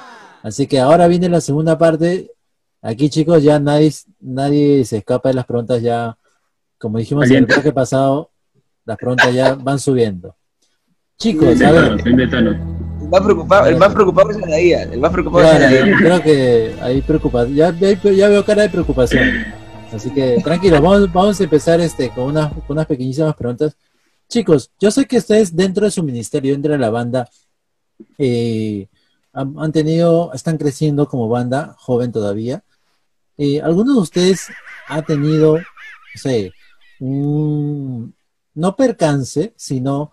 Así 0.43 0.67
que 0.67 0.81
ahora 0.81 1.07
viene 1.07 1.29
la 1.29 1.43
segunda 1.43 1.77
parte. 1.77 2.31
Aquí, 2.81 3.11
chicos, 3.11 3.43
ya 3.43 3.59
nadie, 3.61 3.93
nadie 4.21 4.85
se 4.87 4.99
escapa 4.99 5.29
de 5.29 5.35
las 5.35 5.45
preguntas. 5.45 5.83
Ya, 5.83 6.17
como 6.79 6.97
dijimos 6.97 7.27
en 7.31 7.37
el 7.37 7.47
bloque 7.47 7.73
pasado, 7.73 8.31
las 8.87 8.97
preguntas 8.97 9.35
ya 9.35 9.53
van 9.55 9.79
subiendo. 9.79 10.35
Chicos, 11.19 11.61
a 11.61 11.73
ver. 11.73 12.01
El 12.07 13.09
más 13.11 13.21
preocupado, 13.23 13.67
el 13.67 13.77
más 13.77 13.93
preocupado 13.93 14.31
es 14.31 14.37
el. 14.39 14.93
El 14.93 15.01
más 15.01 15.13
preocupado 15.13 15.45
es 15.53 15.61
el 15.73 15.97
creo 15.97 16.23
que 16.23 16.75
hay 16.81 17.03
preocupación. 17.03 17.55
Ya, 17.55 17.71
ya- 17.71 18.11
ya 18.13 18.29
veo 18.29 18.45
cara 18.47 18.63
de 18.63 18.71
preocupación. 18.71 19.29
Así 19.93 20.11
que 20.11 20.39
tranquilo, 20.45 20.81
vamos, 20.83 21.13
vamos 21.13 21.41
a 21.41 21.45
empezar 21.45 21.81
este, 21.81 22.11
con, 22.11 22.25
unas, 22.25 22.53
con 22.53 22.77
unas 22.77 22.87
pequeñísimas 22.87 23.35
preguntas. 23.35 23.77
Chicos, 24.29 24.71
yo 24.79 24.91
sé 24.91 25.07
que 25.07 25.17
ustedes 25.17 25.57
dentro 25.57 25.87
de 25.87 25.91
su 25.91 26.03
ministerio, 26.03 26.53
dentro 26.53 26.73
de 26.73 26.79
la 26.79 26.91
banda, 26.91 27.29
eh, 28.19 28.89
han, 29.33 29.73
tenido, 29.73 30.33
están 30.35 30.59
creciendo 30.59 31.09
como 31.09 31.29
banda, 31.29 31.75
joven 31.79 32.13
todavía. 32.13 32.63
Eh, 33.39 33.61
¿Alguno 33.63 33.95
de 33.95 34.01
ustedes 34.01 34.49
ha 34.89 35.03
tenido, 35.03 35.57
no 35.57 35.63
sé, 36.15 36.53
un, 37.01 38.15
no 38.55 38.77
percance, 38.77 39.55
sino 39.57 40.13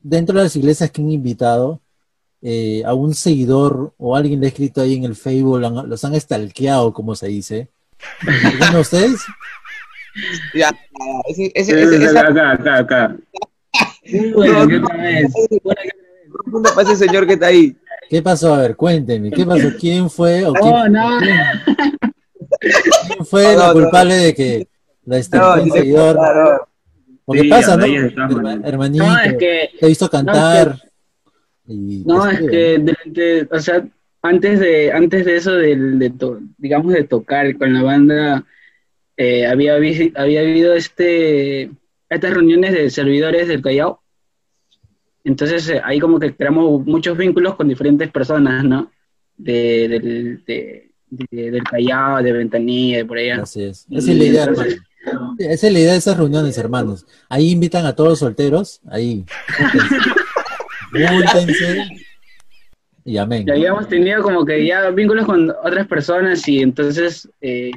dentro 0.00 0.38
de 0.38 0.44
las 0.44 0.56
iglesias 0.56 0.90
que 0.90 1.02
han 1.02 1.10
invitado, 1.10 1.80
eh, 2.42 2.82
a 2.86 2.94
un 2.94 3.14
seguidor 3.14 3.92
o 3.98 4.16
alguien 4.16 4.40
le 4.40 4.46
ha 4.46 4.48
escrito 4.48 4.80
ahí 4.80 4.94
en 4.94 5.04
el 5.04 5.16
Facebook, 5.16 5.60
los 5.60 6.04
han 6.04 6.18
stalkeado, 6.18 6.94
como 6.94 7.14
se 7.14 7.28
dice? 7.28 7.68
¿Alguno 8.26 8.72
de 8.72 8.80
ustedes? 8.80 9.20
Ya, 10.54 10.70
ese, 11.28 11.52
ese, 11.54 11.82
ese, 11.82 12.04
esa 12.04 12.20
Acá, 12.20 12.50
acá, 12.52 12.76
acá. 12.78 13.16
Bueno, 14.34 14.66
¿qué 14.68 14.76
otra 14.76 14.96
vez? 14.96 15.32
ese 16.82 16.96
señor 16.96 17.26
que 17.26 17.34
está 17.34 17.46
ahí. 17.46 17.76
¿Qué 18.08 18.22
pasó? 18.22 18.54
A 18.54 18.58
ver, 18.58 18.76
cuéntenme, 18.76 19.30
¿qué 19.30 19.44
pasó? 19.46 19.68
¿Quién 19.78 20.10
fue 20.10 20.44
o 20.44 20.52
quién, 20.52 20.92
No, 20.92 20.98
no. 21.20 21.20
quién 21.20 23.24
fue 23.26 23.52
No, 23.54 23.58
la 23.58 23.66
no, 23.68 23.72
culpable 23.74 24.14
de 24.16 24.34
que 24.34 24.68
la 25.04 25.16
No, 25.16 25.22
stalkeó 25.22 25.62
un 25.62 25.70
seguidor? 25.70 26.16
claro. 26.16 26.68
Porque 27.24 27.42
Sí, 27.42 27.48
pasa, 27.48 27.76
¿no? 27.76 27.84
Herma- 27.86 28.60
hermanito, 28.64 29.06
No, 29.06 29.18
es 29.20 29.34
que, 29.34 29.70
te 29.78 29.86
he 29.86 29.88
visto 29.88 30.10
cantar. 30.10 30.76
y 31.68 32.02
no, 32.04 32.28
es 32.28 32.40
que, 32.40 32.78
de- 32.78 32.96
de- 33.06 33.48
o 33.48 33.60
sea, 33.60 33.86
antes 34.22 34.60
de, 34.60 34.92
antes 34.92 35.24
de 35.24 35.36
eso, 35.36 35.52
del, 35.54 35.98
de 35.98 36.10
to- 36.10 36.40
digamos, 36.58 36.92
de 36.92 37.04
tocar 37.04 37.56
con 37.56 37.72
la 37.72 37.82
banda, 37.82 38.44
eh, 39.16 39.46
había, 39.46 39.74
había 39.76 40.40
habido 40.40 40.74
este, 40.74 41.70
estas 42.08 42.34
reuniones 42.34 42.72
de 42.72 42.90
servidores 42.90 43.48
del 43.48 43.62
Callao. 43.62 44.02
Entonces, 45.24 45.68
eh, 45.68 45.80
ahí 45.84 45.98
como 46.00 46.18
que 46.18 46.34
creamos 46.34 46.84
muchos 46.86 47.16
vínculos 47.16 47.54
con 47.54 47.68
diferentes 47.68 48.10
personas, 48.10 48.64
¿no? 48.64 48.90
De, 49.36 49.88
del, 49.88 50.44
de- 50.46 50.90
de- 51.10 51.50
del 51.50 51.64
Callao, 51.64 52.22
de 52.22 52.32
Ventanilla, 52.32 52.98
de 52.98 53.04
por 53.04 53.18
allá. 53.18 53.42
Así 53.42 53.62
es. 53.64 53.86
Esa 53.90 54.10
es 54.12 54.16
la 54.18 54.24
idea, 54.24 54.44
Entonces, 54.44 54.80
hermano. 55.06 55.36
Esa 55.38 55.66
es 55.66 55.72
la 55.72 55.78
idea 55.78 55.92
de 55.92 55.98
esas 55.98 56.16
reuniones, 56.16 56.58
hermanos. 56.58 57.06
Ahí 57.28 57.50
invitan 57.50 57.84
a 57.86 57.94
todos 57.94 58.10
los 58.10 58.18
solteros, 58.20 58.80
ahí. 58.90 59.24
Júntense. 60.92 61.88
Y 63.10 63.18
amén. 63.18 63.44
ya 63.44 63.54
habíamos 63.54 63.88
tenido 63.88 64.22
como 64.22 64.44
que 64.44 64.64
ya 64.64 64.88
vínculos 64.90 65.26
con 65.26 65.50
otras 65.50 65.86
personas 65.88 66.46
y 66.46 66.60
entonces 66.60 67.28
eh, 67.40 67.72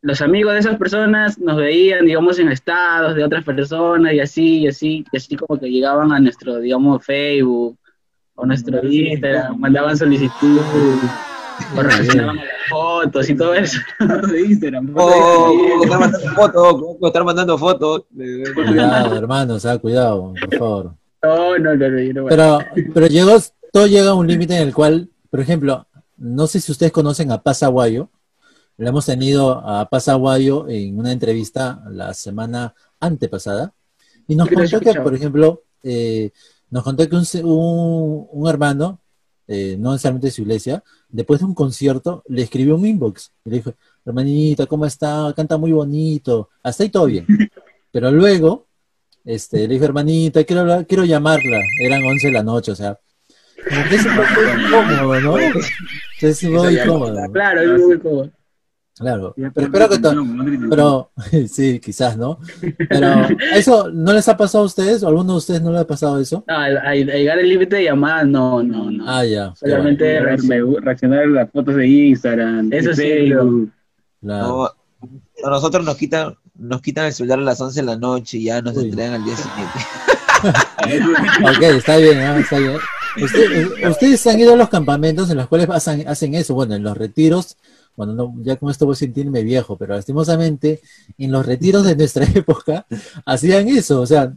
los 0.00 0.22
amigos 0.22 0.54
de 0.54 0.60
esas 0.60 0.78
personas 0.78 1.38
nos 1.38 1.58
veían, 1.58 2.06
digamos, 2.06 2.38
en 2.38 2.48
estados 2.48 3.14
de 3.14 3.22
otras 3.22 3.44
personas 3.44 4.14
y 4.14 4.20
así, 4.20 4.60
y 4.60 4.66
así, 4.68 5.04
y 5.12 5.16
así 5.16 5.36
como 5.36 5.60
que 5.60 5.70
llegaban 5.70 6.10
a 6.10 6.18
nuestro, 6.18 6.58
digamos, 6.58 7.04
Facebook 7.04 7.76
o 8.34 8.46
nuestro 8.46 8.82
Instagram, 8.82 9.58
mandaban 9.60 9.94
solicitud 9.96 10.58
o 11.76 11.82
reaccionaban 11.82 12.38
a 12.38 12.44
las 12.44 12.52
fotos 12.70 13.28
y 13.28 13.36
todo 13.36 13.54
eso. 13.54 13.78
de 14.32 14.40
Instagram. 14.40 14.90
Oh, 14.96 15.52
¿cómo 15.78 15.84
estar 15.84 16.00
mandando 16.00 16.30
fotos? 16.34 16.72
¿Cómo 16.96 17.06
estar 17.08 17.24
mandando 17.24 17.58
fotos? 17.58 18.02
Cuidado, 18.54 19.16
hermanos, 19.18 19.66
ah, 19.66 19.76
cuidado, 19.78 20.32
por 20.40 20.58
favor. 20.58 20.94
No, 21.22 21.58
no, 21.58 21.76
no, 21.76 21.88
no- 21.88 22.26
Pero, 22.26 22.58
pero 22.94 23.06
llegó, 23.06 23.36
todo 23.72 23.86
llega 23.88 24.10
a 24.10 24.14
un 24.14 24.26
límite 24.26 24.56
en 24.56 24.62
el 24.68 24.74
cual, 24.74 25.10
por 25.30 25.40
ejemplo, 25.40 25.86
no 26.16 26.46
sé 26.46 26.60
si 26.60 26.70
ustedes 26.70 26.92
conocen 26.92 27.32
a 27.32 27.42
Paz 27.42 27.62
Aguayo. 27.64 28.10
Le 28.76 28.88
hemos 28.88 29.06
tenido 29.06 29.50
a 29.66 29.88
Paz 29.88 30.08
Aguayo 30.08 30.68
en 30.68 30.98
una 30.98 31.10
entrevista 31.12 31.82
la 31.90 32.14
semana 32.14 32.74
antepasada. 33.00 33.72
Y 34.28 34.36
nos 34.36 34.48
contó 34.48 34.78
que, 34.80 34.90
por 35.04 35.14
ejemplo, 35.14 35.62
eh, 35.82 36.30
nos 36.70 36.82
contó 36.84 37.08
que 37.08 37.16
un, 37.16 37.24
se- 37.24 37.42
un, 37.44 38.28
un 38.30 38.48
hermano, 38.48 39.00
eh, 39.48 39.76
no 39.78 39.92
necesariamente 39.92 40.28
de 40.28 40.30
su 40.32 40.42
iglesia, 40.42 40.82
después 41.08 41.40
de 41.40 41.46
un 41.46 41.54
concierto, 41.54 42.22
le 42.28 42.42
escribió 42.42 42.76
un 42.76 42.86
inbox. 42.86 43.32
Y 43.44 43.50
le 43.50 43.56
dijo, 43.56 43.74
hermanita, 44.04 44.66
¿cómo 44.66 44.86
está? 44.86 45.32
Canta 45.34 45.56
muy 45.58 45.72
bonito. 45.72 46.50
Hasta 46.62 46.84
ahí 46.84 46.88
todo 46.88 47.06
bien. 47.06 47.26
Pero 47.90 48.10
luego, 48.10 48.66
este, 49.24 49.66
le 49.66 49.74
dijo, 49.74 49.84
hermanita, 49.86 50.44
quiero, 50.44 50.86
quiero 50.86 51.04
llamarla. 51.04 51.58
Eran 51.80 52.02
11 52.04 52.26
de 52.28 52.32
la 52.32 52.42
noche, 52.42 52.72
o 52.72 52.76
sea. 52.76 52.98
Es 53.66 54.06
un 54.06 54.16
poco 54.16 54.40
incómodo, 54.58 55.20
¿no? 55.20 55.38
Es 55.38 56.44
muy 56.44 56.78
incómodo. 56.78 57.32
Claro, 57.32 57.60
es 57.60 57.80
muy 57.82 57.98
cómodo. 57.98 58.30
Claro. 58.98 59.34
Pero 59.36 59.66
espero 59.66 59.88
que 59.88 59.98
pero 60.68 61.10
sí, 61.48 61.80
quizás, 61.80 62.16
¿no? 62.16 62.38
Pero 62.90 63.26
eso 63.54 63.90
no 63.90 64.12
les 64.12 64.28
ha 64.28 64.36
pasado 64.36 64.64
a 64.64 64.66
ustedes, 64.66 65.02
o 65.02 65.08
alguno 65.08 65.32
de 65.32 65.38
ustedes 65.38 65.62
no 65.62 65.72
le 65.72 65.78
ha 65.78 65.86
pasado 65.86 66.20
eso. 66.20 66.44
No, 66.46 66.56
al, 66.56 66.76
al 66.76 67.04
llegar 67.06 67.38
el 67.38 67.48
límite 67.48 67.76
de 67.76 67.84
llamadas, 67.84 68.26
no, 68.26 68.62
no, 68.62 68.90
no. 68.90 69.04
Ah, 69.08 69.24
ya. 69.24 69.54
Solamente 69.56 70.20
me- 70.46 70.80
reaccionar 70.80 71.20
a 71.20 71.26
las 71.26 71.50
fotos 71.50 71.74
de 71.76 71.86
Instagram, 71.86 72.68
de 72.68 72.78
Eso 72.78 72.92
sí, 72.92 73.32
bueno, 73.32 73.68
claro. 74.20 74.46
No, 74.46 74.64
a 74.66 75.50
nosotros 75.50 75.84
nos 75.86 75.96
quitan, 75.96 76.34
nos 76.54 76.82
quitan 76.82 77.06
el 77.06 77.12
celular 77.14 77.38
a 77.38 77.42
las 77.42 77.60
11 77.62 77.80
de 77.80 77.86
la 77.86 77.96
noche 77.96 78.38
y 78.38 78.44
ya 78.44 78.60
nos 78.60 78.76
Uy. 78.76 78.84
entregan 78.90 79.14
al 79.14 79.24
día 79.24 79.36
siguiente. 79.36 79.78
Ok, 80.42 81.62
está 81.62 81.96
bien, 81.96 82.18
ah, 82.18 82.38
está 82.38 82.58
bien. 82.58 82.76
Usted- 83.22 83.88
ustedes 83.90 84.26
han 84.26 84.40
ido 84.40 84.54
a 84.54 84.56
los 84.56 84.68
campamentos 84.68 85.30
en 85.30 85.36
los 85.36 85.46
cuales 85.48 85.68
hacen, 85.70 86.08
hacen 86.08 86.34
eso, 86.34 86.54
bueno, 86.54 86.74
en 86.74 86.82
los 86.82 86.96
retiros, 86.96 87.56
bueno, 87.94 88.14
no, 88.14 88.34
ya 88.42 88.56
con 88.56 88.70
esto 88.70 88.86
voy 88.86 88.94
a 88.94 88.96
sentirme 88.96 89.42
viejo, 89.42 89.76
pero 89.76 89.94
lastimosamente 89.94 90.80
en 91.18 91.30
los 91.30 91.44
retiros 91.44 91.84
de 91.84 91.94
nuestra 91.94 92.24
época 92.34 92.86
hacían 93.26 93.68
eso, 93.68 94.00
o 94.00 94.06
sea, 94.06 94.32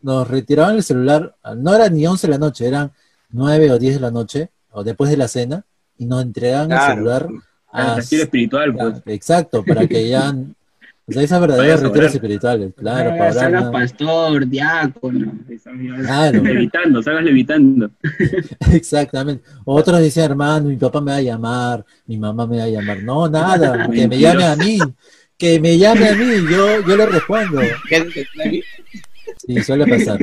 nos 0.00 0.28
retiraban 0.28 0.76
el 0.76 0.84
celular, 0.84 1.34
no 1.56 1.74
era 1.74 1.88
ni 1.88 2.06
11 2.06 2.28
de 2.28 2.30
la 2.32 2.38
noche, 2.38 2.66
eran 2.68 2.92
9 3.30 3.72
o 3.72 3.78
10 3.78 3.94
de 3.94 4.00
la 4.00 4.10
noche, 4.12 4.50
o 4.70 4.84
después 4.84 5.10
de 5.10 5.16
la 5.16 5.26
cena, 5.26 5.64
y 5.98 6.06
nos 6.06 6.22
entregaban 6.22 6.70
el 6.70 6.78
celular 6.94 7.28
Al 7.72 7.98
a, 7.98 7.98
espiritual, 7.98 8.74
pues. 8.74 9.02
Exacto, 9.06 9.64
para 9.64 9.86
que 9.88 10.08
ya, 10.08 10.32
o 11.10 11.12
sea, 11.12 11.22
esas 11.24 11.40
verdaderos 11.40 11.80
Para 11.80 11.88
retiros 11.88 12.14
espirituales, 12.14 12.72
claro, 12.76 13.10
para 13.10 13.22
orar, 13.22 13.34
salga 13.34 13.60
¿no? 13.62 13.72
pastor, 13.72 14.46
diácono. 14.46 15.32
Claro. 16.02 16.42
Levitando, 16.44 17.02
salgas 17.02 17.24
levitando. 17.24 17.90
Exactamente. 18.72 19.42
Otros 19.64 19.98
decían, 19.98 20.30
hermano, 20.30 20.68
mi 20.68 20.76
papá 20.76 21.00
me 21.00 21.10
va 21.10 21.16
a 21.16 21.22
llamar, 21.22 21.84
mi 22.06 22.16
mamá 22.16 22.46
me 22.46 22.58
va 22.58 22.64
a 22.64 22.68
llamar. 22.68 23.02
No, 23.02 23.28
nada, 23.28 23.88
que 23.92 24.06
me 24.06 24.18
llame 24.20 24.44
a 24.44 24.54
mí, 24.54 24.78
que 25.36 25.58
me 25.58 25.76
llame 25.76 26.08
a 26.08 26.14
mí, 26.14 26.26
yo, 26.48 26.86
yo 26.86 26.96
le 26.96 27.06
respondo. 27.06 27.60
Sí, 29.36 29.62
suele 29.62 29.86
pasar. 29.86 30.20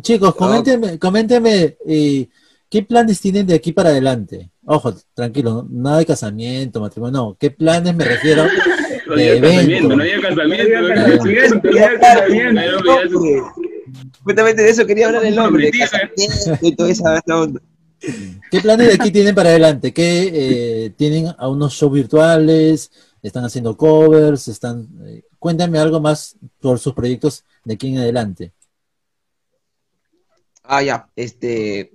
Chicos, 0.00 0.34
coméntenme, 0.34 0.98
coméntenme 0.98 1.76
eh, 1.86 2.28
qué 2.70 2.82
planes 2.82 3.20
tienen 3.20 3.46
de 3.46 3.54
aquí 3.54 3.72
para 3.72 3.90
adelante. 3.90 4.50
Ojo, 4.70 4.94
tranquilo, 5.14 5.66
nada 5.70 5.96
de 5.98 6.06
casamiento, 6.06 6.80
matrimonio, 6.80 7.18
no. 7.18 7.36
¿Qué 7.40 7.50
planes 7.50 7.94
me 7.94 8.04
refiero? 8.04 8.44
No 9.08 9.14
había 9.14 9.40
casamiento, 9.40 9.96
no 9.96 10.02
había 10.02 10.20
casamiento. 10.20 10.80
No 10.82 10.88
había. 12.92 13.42
Justamente 14.22 14.62
de 14.62 14.68
eso 14.68 14.86
quería 14.86 15.06
hablar 15.06 15.24
el 15.24 15.38
hombre, 15.38 15.64
de 15.64 15.70
Mentira. 15.70 15.88
casamiento 15.88 16.58
y 16.66 16.76
toda 16.76 16.90
esa 16.90 17.16
esa 17.16 17.40
onda. 17.40 17.62
¿Qué 18.50 18.60
planes 18.60 18.88
de 18.88 18.92
aquí 18.92 19.10
tienen 19.10 19.34
para 19.34 19.48
adelante? 19.48 19.94
¿Qué 19.94 20.30
eh, 20.30 20.90
tienen 20.90 21.28
a 21.38 21.48
unos 21.48 21.72
shows 21.72 21.94
virtuales? 21.94 22.90
¿Están 23.22 23.46
haciendo 23.46 23.78
covers? 23.78 24.48
¿Están, 24.48 24.86
eh, 25.06 25.22
cuéntame 25.38 25.78
algo 25.78 26.00
más 26.00 26.36
por 26.60 26.78
sus 26.78 26.92
proyectos 26.92 27.46
de 27.64 27.72
aquí 27.74 27.88
en 27.88 27.98
adelante. 27.98 28.52
Ah, 30.64 30.82
ya, 30.82 31.08
este. 31.16 31.92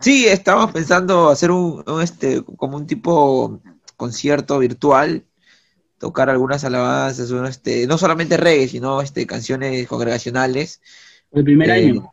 Sí, 0.00 0.26
estábamos 0.26 0.72
pensando 0.72 1.28
hacer 1.30 1.50
un, 1.50 1.82
un, 1.86 2.02
este, 2.02 2.42
como 2.42 2.76
un 2.76 2.86
tipo 2.86 3.60
concierto 3.96 4.58
virtual, 4.58 5.24
tocar 5.98 6.28
algunas 6.28 6.64
alabanzas, 6.64 7.30
un, 7.30 7.46
este, 7.46 7.86
no 7.86 7.96
solamente 7.98 8.36
reggae, 8.36 8.68
sino 8.68 9.00
este, 9.00 9.26
canciones 9.26 9.86
congregacionales. 9.88 10.80
El 11.32 11.44
primer 11.44 11.70
Eh, 11.70 11.72
año. 11.72 12.10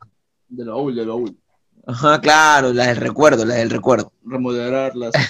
De 0.50 0.66
la 0.66 0.76
UL, 0.76 0.96
de 0.96 1.06
la 1.06 1.14
UL. 1.14 1.36
Ajá, 1.86 2.22
claro, 2.22 2.72
las 2.72 2.88
del 2.88 2.98
recuerdo, 2.98 3.44
las 3.46 3.58
del 3.58 3.70
recuerdo. 3.70 4.12
Remodelarlas. 4.26 5.14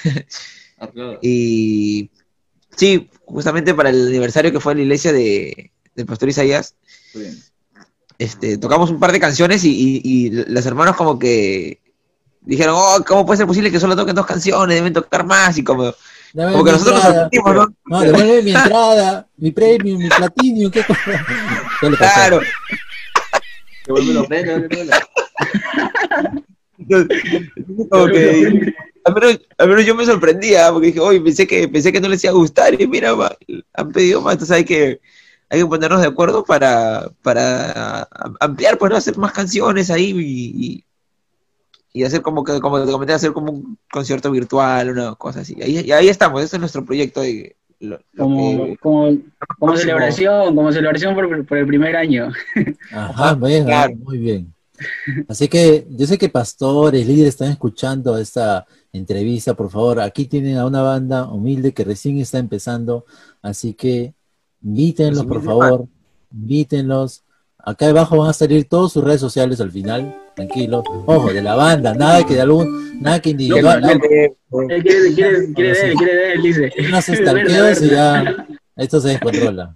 Y 1.22 2.10
Sí, 2.76 3.10
justamente 3.26 3.74
para 3.74 3.90
el 3.90 4.08
aniversario 4.08 4.52
que 4.52 4.60
fue 4.60 4.74
en 4.74 4.80
la 4.80 4.84
iglesia 4.84 5.14
de, 5.14 5.72
del 5.96 6.06
pastor 6.08 6.30
Isaías, 6.30 6.76
Bien. 7.14 7.38
este, 8.18 8.58
tocamos 8.58 8.90
un 8.90 9.00
par 9.00 9.12
de 9.12 9.20
canciones 9.20 9.64
y, 9.64 9.70
y, 9.72 10.02
y 10.04 10.30
los 10.32 10.66
hermanos 10.66 10.96
como 10.96 11.20
que 11.20 11.80
dijeron, 12.46 12.76
oh, 12.78 13.04
¿cómo 13.06 13.26
puede 13.26 13.38
ser 13.38 13.48
posible 13.48 13.72
que 13.72 13.80
solo 13.80 13.96
toquen 13.96 14.16
dos 14.16 14.26
canciones? 14.26 14.76
Deben 14.76 14.94
tocar 14.94 15.26
más 15.26 15.58
y 15.58 15.64
como, 15.64 15.94
Dame 16.34 16.52
como 16.52 16.64
que 16.64 16.72
nosotros 16.72 16.96
nos 16.96 17.04
sorprendimos, 17.04 17.56
¿no? 17.56 17.74
No, 17.86 18.02
devuelve 18.02 18.42
mi 18.44 18.52
entrada, 18.52 19.28
mi 19.38 19.52
premium, 19.52 20.02
mi 20.02 20.10
platinum, 20.10 20.72
¿qué 20.72 20.84
cosa? 20.84 21.26
Claro. 21.98 22.42
Devuelve 23.86 24.28
Entonces, 26.80 27.22
entonces 27.56 27.88
como 27.90 28.08
que 28.08 28.74
al 29.04 29.14
menos, 29.14 29.40
al 29.58 29.70
menos 29.70 29.86
yo 29.86 29.96
me 29.96 30.06
sorprendía 30.06 30.72
porque 30.72 30.88
dije, 30.88 31.00
oye, 31.00 31.22
pensé 31.22 31.46
que, 31.46 31.68
pensé 31.68 31.92
que 31.92 32.00
no 32.00 32.08
les 32.08 32.24
iba 32.24 32.32
a 32.32 32.36
gustar 32.36 32.80
y 32.80 32.88
mira, 32.88 33.16
ma, 33.16 33.32
han 33.74 33.92
pedido 33.92 34.22
más, 34.22 34.34
entonces 34.34 34.56
hay 34.56 34.66
que, 34.66 35.02
hay 35.50 35.60
que 35.60 35.66
ponernos 35.66 36.02
de 36.02 36.08
acuerdo 36.08 36.44
para, 36.44 37.10
para 37.22 38.08
ampliar, 38.40 38.78
pues, 38.78 38.92
¿no? 38.92 38.98
hacer 38.98 39.18
más 39.18 39.34
canciones 39.34 39.90
ahí 39.90 40.14
y, 40.16 40.86
y, 41.94 42.04
hacer 42.04 42.22
como 42.22 42.44
que, 42.44 42.60
como 42.60 42.84
te 42.84 42.92
comenté, 42.92 43.14
hacer 43.14 43.32
como 43.34 43.52
un 43.52 43.78
concierto 43.92 44.32
virtual, 44.32 44.90
una 44.90 45.16
cosa 45.16 45.42
así. 45.42 45.56
Ahí, 45.62 45.80
y 45.86 45.92
ahí 45.92 46.10
estamos, 46.10 46.42
ese 46.44 46.56
es 46.56 46.60
nuestro 46.60 46.84
proyecto 46.84 47.22
de 47.22 47.56
lo- 47.80 48.00
lo 48.14 48.24
Como, 48.24 48.66
que- 48.66 48.78
como, 49.60 49.78
celebración, 49.78 50.56
como 50.56 50.72
celebración 50.72 51.14
por, 51.16 51.46
por 51.46 51.58
el 51.58 51.68
primer 51.68 51.96
año. 51.96 52.32
Ajá, 52.92 53.36
bien, 53.36 53.66
claro. 53.66 53.94
muy 53.98 54.18
bien. 54.18 54.54
Así 55.28 55.48
que 55.48 55.86
yo 55.92 56.08
sé 56.08 56.18
que 56.18 56.30
pastores, 56.30 57.06
líderes 57.08 57.36
están 57.36 57.52
escuchando 57.52 58.18
esta 58.18 58.66
entrevista, 58.92 59.54
por 59.54 59.70
favor, 59.70 60.02
aquí 60.02 60.26
tienen 60.26 60.58
a 60.58 60.66
una 60.66 60.82
banda 60.82 61.28
humilde 61.28 61.74
que 61.74 61.84
recién 61.84 62.18
está 62.18 62.40
empezando, 62.40 63.06
así 63.42 63.74
que 63.76 64.14
invítenlos, 64.64 65.26
por 65.26 65.44
favor, 65.44 65.86
invítenlos. 66.32 67.24
Acá 67.58 67.88
abajo 67.88 68.18
van 68.18 68.30
a 68.32 68.34
salir 68.34 68.66
todas 68.68 68.92
sus 68.92 69.04
redes 69.04 69.22
sociales 69.22 69.62
al 69.62 69.72
final, 69.72 70.16
tranquilo. 70.36 70.84
Ojo, 71.06 71.34
de 71.34 71.42
la 71.42 71.56
banda, 71.56 71.94
nada 71.94 72.26
que 72.26 72.36
de 72.36 72.42
algún, 72.42 73.02
nada 73.02 73.20
que 73.20 73.32
individual. 73.32 73.82
Quiere, 73.82 74.34
quiere, 75.14 75.54
quiere 75.54 75.74
de 75.74 75.82
él, 75.88 75.96
quiere 75.96 76.34
él, 76.34 76.42
dice. 76.42 76.74
Unos 76.88 77.06
Quiere 77.06 77.24
verla, 77.24 77.72
estalqueos 77.72 77.82
y 77.82 77.90
ya 77.90 78.48
esto 78.76 79.00
se 79.00 79.10
descontrola. 79.10 79.76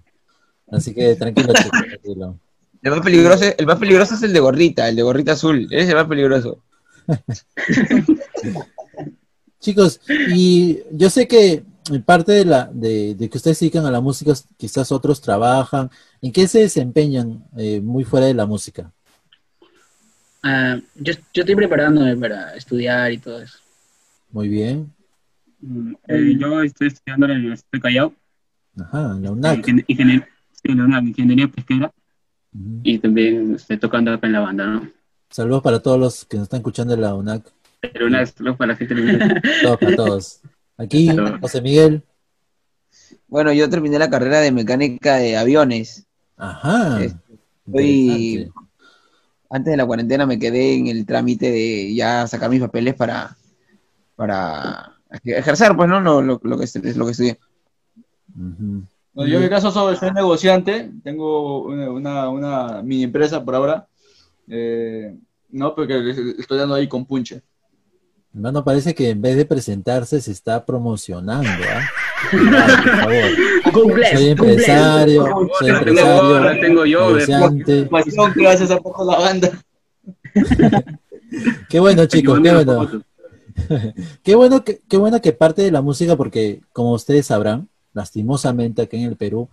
Así 0.70 0.94
que 0.94 1.14
tranquilo, 1.14 1.52
tranquilo. 1.52 2.38
El 2.82 2.90
más 2.92 3.00
peligroso, 3.00 3.44
el 3.56 3.66
más 3.66 3.78
peligroso 3.78 4.14
es 4.14 4.22
el 4.22 4.32
de 4.32 4.40
gorrita, 4.40 4.88
el 4.88 4.96
de 4.96 5.02
gorrita 5.02 5.32
azul, 5.32 5.66
ese 5.70 5.82
es 5.82 5.88
el 5.88 5.96
más 5.96 6.06
peligroso. 6.06 6.62
Chicos, 9.60 10.00
y 10.08 10.80
yo 10.92 11.10
sé 11.10 11.26
que 11.26 11.64
en 11.90 12.02
parte 12.02 12.32
de 12.32 12.44
la 12.44 12.70
de, 12.72 13.14
de 13.14 13.28
que 13.28 13.38
ustedes 13.38 13.58
se 13.58 13.64
dedican 13.64 13.86
a 13.86 13.90
la 13.90 14.00
música, 14.00 14.32
quizás 14.56 14.92
otros 14.92 15.20
trabajan. 15.20 15.90
¿En 16.20 16.32
qué 16.32 16.46
se 16.46 16.60
desempeñan 16.60 17.44
eh, 17.56 17.80
muy 17.80 18.04
fuera 18.04 18.26
de 18.26 18.34
la 18.34 18.46
música? 18.46 18.92
Ah, 20.50 20.80
yo, 20.94 21.12
yo 21.34 21.42
estoy 21.42 21.54
preparándome 21.54 22.16
para 22.16 22.54
estudiar 22.56 23.12
y 23.12 23.18
todo 23.18 23.42
eso. 23.42 23.58
Muy 24.30 24.48
bien. 24.48 24.90
Mm, 25.60 25.92
eh, 26.08 26.36
yo 26.38 26.62
estoy 26.62 26.86
estudiando 26.88 27.26
en 27.26 27.32
la 27.32 27.38
Universidad 27.38 27.68
de 27.72 27.80
Callao, 27.80 28.14
Ajá, 28.80 29.12
en 29.16 29.22
la 29.24 29.30
UNAC. 29.32 29.58
ingen- 29.58 29.84
ingen- 29.88 30.26
sí, 30.52 30.62
en 30.72 30.78
la 30.78 30.84
UNAC, 30.84 31.04
ingeniería 31.04 31.48
pesquera, 31.48 31.92
y 32.82 32.98
también 32.98 33.54
estoy 33.56 33.76
tocando 33.76 34.10
acá 34.12 34.26
en 34.26 34.32
la 34.32 34.40
banda, 34.40 34.66
¿no? 34.66 34.90
Saludos 35.28 35.62
para 35.62 35.80
todos 35.80 36.00
los 36.00 36.24
que 36.24 36.38
nos 36.38 36.44
están 36.44 36.60
escuchando 36.60 36.94
en 36.94 37.02
la 37.02 37.14
UNAC. 37.14 37.52
Pero 37.80 38.06
una 38.06 38.24
solo 38.24 38.56
para 38.56 38.72
la 38.72 38.76
gente 38.78 38.94
de 38.94 39.42
Todos 39.62 39.78
para 39.78 39.96
todos. 39.96 40.40
Aquí, 40.78 41.10
José 41.42 41.60
Miguel. 41.60 42.02
Bueno, 43.26 43.52
yo 43.52 43.68
terminé 43.68 43.98
la 43.98 44.08
carrera 44.08 44.40
de 44.40 44.50
mecánica 44.52 45.16
de 45.16 45.36
aviones. 45.36 46.06
Ajá. 46.38 47.04
Es- 47.04 47.14
Estoy. 47.66 48.50
Antes 49.50 49.70
de 49.70 49.76
la 49.76 49.86
cuarentena 49.86 50.26
me 50.26 50.38
quedé 50.38 50.74
en 50.74 50.88
el 50.88 51.06
trámite 51.06 51.50
de 51.50 51.94
ya 51.94 52.26
sacar 52.26 52.50
mis 52.50 52.60
papeles 52.60 52.94
para, 52.94 53.36
para 54.16 54.94
ejercer, 55.24 55.74
pues, 55.76 55.88
¿no? 55.88 56.00
Lo, 56.00 56.22
lo, 56.22 56.40
lo 56.42 56.58
que, 56.58 56.64
es 56.64 56.96
lo 56.96 57.04
que 57.04 57.12
estudié. 57.12 57.38
Ujú. 58.34 58.82
Bueno, 59.14 59.32
yo 59.32 59.38
en 59.38 59.44
mi 59.44 59.48
caso 59.48 59.70
soy, 59.70 59.96
soy 59.96 60.12
negociante, 60.12 60.92
tengo 61.02 61.62
una, 61.64 61.90
una, 61.90 62.28
una 62.28 62.82
mini 62.82 63.04
empresa 63.04 63.44
por 63.44 63.54
ahora, 63.54 63.88
eh, 64.46 65.16
no, 65.50 65.74
porque 65.74 66.34
estoy 66.38 66.58
dando 66.58 66.74
ahí 66.74 66.86
con 66.86 67.04
punche. 67.04 67.42
Hermano, 68.38 68.62
parece 68.62 68.94
que 68.94 69.10
en 69.10 69.20
vez 69.20 69.34
de 69.34 69.44
presentarse 69.44 70.20
se 70.20 70.30
está 70.30 70.64
promocionando, 70.64 71.48
¿ah? 71.48 71.90
Ay, 72.30 72.38
por 72.84 72.96
favor. 73.00 73.72
Cumple, 73.72 74.16
Soy 74.16 74.26
empresario, 74.28 75.24
soy 75.58 75.66
Tengo 75.66 75.78
empresario, 75.78 76.60
tengo 76.60 76.86
yo. 76.86 77.16
Pasión 77.90 78.32
que 78.34 78.46
haces 78.46 78.70
a 78.70 78.78
poco 78.78 79.04
la 79.04 79.18
banda. 79.18 79.50
Qué 81.68 81.80
bueno, 81.80 82.06
chicos, 82.06 82.38
qué 82.40 82.54
bueno. 82.54 82.88
Qué 84.22 84.36
bueno 84.36 84.62
que, 84.62 84.82
qué 84.88 84.96
bueno 84.96 85.20
que 85.20 85.32
parte 85.32 85.62
de 85.62 85.72
la 85.72 85.82
música, 85.82 86.14
porque 86.14 86.60
como 86.72 86.92
ustedes 86.92 87.26
sabrán, 87.26 87.68
lastimosamente 87.92 88.82
aquí 88.82 88.98
en 88.98 89.08
el 89.08 89.16
Perú, 89.16 89.48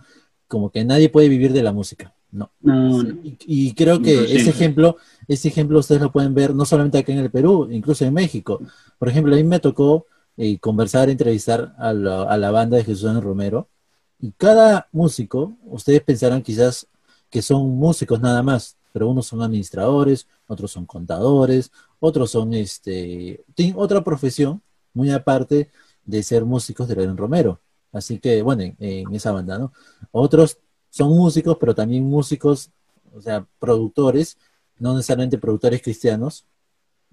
como 0.48 0.70
que 0.70 0.86
nadie 0.86 1.10
puede 1.10 1.28
vivir 1.28 1.54
de 1.54 1.64
la 1.64 1.74
música. 1.74 2.14
No. 2.32 2.52
No, 2.62 3.02
no. 3.02 3.10
Y, 3.24 3.38
y 3.48 3.74
creo 3.74 4.00
que 4.04 4.14
Imposible. 4.14 4.42
ese 4.42 4.50
ejemplo, 4.52 4.98
ese 5.28 5.48
ejemplo 5.48 5.80
ustedes 5.80 6.02
lo 6.02 6.12
pueden 6.12 6.34
ver 6.34 6.54
no 6.54 6.66
solamente 6.66 6.98
aquí 6.98 7.12
en 7.12 7.20
el 7.20 7.32
Perú, 7.32 7.68
incluso 7.72 8.06
en 8.06 8.14
México. 8.14 8.60
Por 8.98 9.10
ejemplo, 9.10 9.34
a 9.34 9.38
mí 9.38 9.44
me 9.44 9.60
tocó 9.60 10.06
eh, 10.38 10.60
conversar, 10.60 11.10
entrevistar 11.10 11.76
a 11.78 11.94
la, 11.94 12.24
a 12.24 12.38
la 12.38 12.52
banda 12.52 12.78
de 12.78 12.84
Jesús 12.84 13.06
Ángel 13.06 13.24
Romero, 13.24 13.70
y 14.20 14.32
cada 14.32 14.88
músico, 14.92 15.58
ustedes 15.66 16.02
pensarán 16.02 16.42
quizás 16.42 16.88
que 17.30 17.42
son 17.42 17.68
músicos 17.78 18.22
nada 18.22 18.42
más, 18.42 18.78
pero 18.94 19.10
unos 19.10 19.28
son 19.28 19.42
administradores, 19.42 20.28
otros 20.48 20.72
son 20.72 20.86
contadores, 20.86 21.72
otros 22.00 22.32
son 22.32 22.54
este, 22.54 23.44
tienen 23.54 23.76
otra 23.78 24.04
profesión 24.04 24.62
muy 24.94 25.12
aparte 25.12 25.70
de 26.06 26.24
ser 26.24 26.46
músicos 26.46 26.88
de 26.88 26.96
León 26.96 27.18
Romero. 27.18 27.60
Así 27.92 28.20
que, 28.20 28.42
bueno, 28.42 28.64
en, 28.64 28.76
en 28.80 29.14
esa 29.14 29.32
banda, 29.32 29.58
¿no? 29.58 29.74
Otros 30.12 30.60
son 30.90 31.10
músicos, 31.10 31.58
pero 31.60 31.76
también 31.76 32.04
músicos, 32.06 32.72
o 33.14 33.22
sea, 33.22 33.46
productores, 33.60 34.38
no 34.80 34.94
necesariamente 34.96 35.38
productores 35.38 35.82
cristianos, 35.82 36.46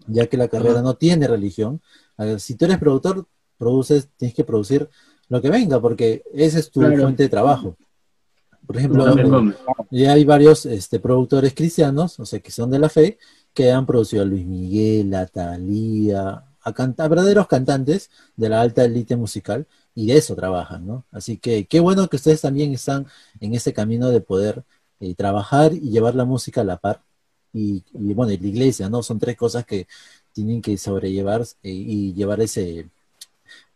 ya 0.07 0.27
que 0.27 0.37
la 0.37 0.49
carrera 0.49 0.83
no 0.83 0.95
tiene 0.95 1.29
religión. 1.29 1.81
A 2.17 2.25
ver, 2.25 2.41
si 2.41 2.55
tú 2.55 2.65
eres 2.65 2.79
productor, 2.79 3.27
produces, 3.59 4.09
tienes 4.17 4.35
que 4.35 4.45
producir 4.45 4.89
lo 5.29 5.41
que 5.41 5.51
venga, 5.51 5.81
porque 5.81 6.25
esa 6.35 6.59
es 6.59 6.71
tu 6.71 6.81
Claro. 6.81 7.01
fuente 7.03 7.23
de 7.23 7.29
trabajo. 7.29 7.77
Por 8.67 8.77
ejemplo, 8.77 9.05
Gómez. 9.05 9.57
ya 9.91 10.13
hay 10.13 10.25
varios 10.25 10.67
este, 10.67 10.99
productores 11.01 11.53
cristianos, 11.55 12.19
o 12.21 12.27
sea, 12.27 12.41
que 12.41 12.51
son 12.51 12.71
de 12.71 12.79
la 12.79 12.89
fe, 12.89 13.19
que 13.53 13.71
han 13.71 13.87
producido 13.87 14.23
a 14.23 14.25
Luis 14.27 14.47
Miguel, 14.47 15.15
a 15.15 15.27
Thalía, 15.27 16.45
a, 16.63 16.73
canta- 16.73 17.05
a 17.05 17.09
verdaderos 17.09 17.49
cantantes 17.49 18.11
de 18.37 18.49
la 18.49 18.61
alta 18.61 18.85
élite 18.85 19.17
musical, 19.17 19.67
y 19.95 20.07
de 20.07 20.17
eso 20.17 20.35
trabajan, 20.35 20.87
¿no? 20.87 21.05
Así 21.11 21.37
que 21.37 21.67
qué 21.67 21.81
bueno 21.81 22.09
que 22.09 22.17
ustedes 22.17 22.41
también 22.41 22.73
están 22.73 23.07
en 23.41 23.55
ese 23.55 23.73
camino 23.75 24.09
de 24.11 24.21
poder 24.21 24.65
eh, 25.01 25.15
trabajar 25.15 25.75
y 25.75 25.91
llevar 25.91 26.15
la 26.15 26.25
música 26.25 26.63
a 26.63 26.65
la 26.65 26.79
par. 26.79 27.03
Y, 27.53 27.83
y, 27.95 28.15
bueno, 28.15 28.33
y 28.33 28.39
la 28.39 28.47
iglesia, 28.49 28.89
¿no? 28.89 29.03
Son 29.03 29.19
tres 29.19 29.37
cosas 29.37 29.65
que 29.67 29.87
tienen 30.33 30.63
que 30.63 30.77
sobrellevar 30.79 31.43
eh, 31.63 31.71
y 31.71 32.15
llevar 32.15 32.41
ese, 32.41 32.87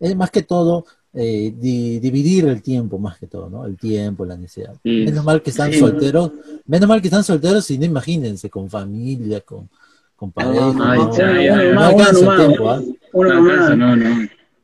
es 0.01 0.17
más 0.17 0.31
que 0.31 0.43
todo, 0.43 0.87
eh, 1.13 1.53
di- 1.57 1.99
dividir 2.01 2.47
el 2.47 2.63
tiempo, 2.63 2.99
más 2.99 3.19
que 3.19 3.27
todo, 3.27 3.49
¿no? 3.51 3.65
El 3.67 3.77
tiempo, 3.77 4.25
la 4.25 4.37
necesidad. 4.37 4.75
Sí. 4.83 5.05
Menos 5.05 5.25
mal 5.25 5.43
que 5.43 5.51
están 5.51 5.73
Sí. 5.73 5.79
solteros, 5.79 6.33
menos 6.67 6.89
mal 6.89 7.01
que 7.01 7.09
están 7.09 7.25
solteros 7.25 7.71
y 7.71 7.79
no 7.79 7.85
imagínense, 7.85 8.49
con 8.51 8.69
familia, 8.71 9.41
con, 9.43 9.69
con 10.17 10.31
pareja. 10.33 10.73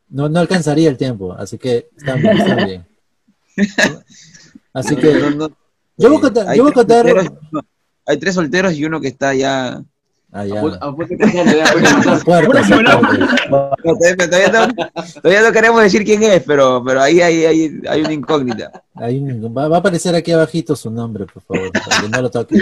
no, 0.08 0.28
no, 0.28 0.38
alcanzaría 0.40 0.88
el 0.90 0.96
tiempo, 0.96 1.32
así 1.32 1.58
que 1.58 1.88
está 1.96 2.14
bien, 2.16 2.36
está 2.38 2.64
bien. 2.66 2.86
Así 4.74 4.96
que 4.96 5.12
No, 5.12 5.30
no, 5.30 5.48
yo 5.98 6.08
voy 6.08 6.14
a 6.14 6.18
eh, 6.18 6.20
contar, 6.22 6.56
yo 6.56 6.62
voy 6.62 6.70
a 6.70 6.74
contar, 6.74 7.06
y 7.06 7.58
hay 8.06 8.16
tres 8.18 8.34
solteros 8.34 8.74
y 8.74 8.84
uno 8.84 9.00
que 9.00 9.08
está 9.08 9.34
ya. 9.34 9.82
ah, 10.32 10.44
ya, 10.46 10.60
todavía, 15.22 15.42
no, 15.42 15.52
queremos 15.52 15.82
decir 15.82 16.04
quién 16.04 16.22
es, 16.22 16.42
pero, 16.42 16.82
pero 16.84 17.00
ahí 17.02 17.20
hay, 17.20 17.44
hay, 17.44 17.80
hay 17.88 18.00
una 18.00 18.12
incógnita. 18.12 18.82
Ahí 18.94 19.20
va, 19.48 19.68
va 19.68 19.76
a 19.76 19.78
aparecer 19.80 20.14
aquí 20.14 20.32
abajito 20.32 20.74
su 20.76 20.90
nombre, 20.90 21.26
por 21.26 21.42
favor, 21.42 21.70
para 21.72 22.02
que 22.02 22.08
no 22.08 22.22
lo 22.22 22.30
toquen. 22.30 22.60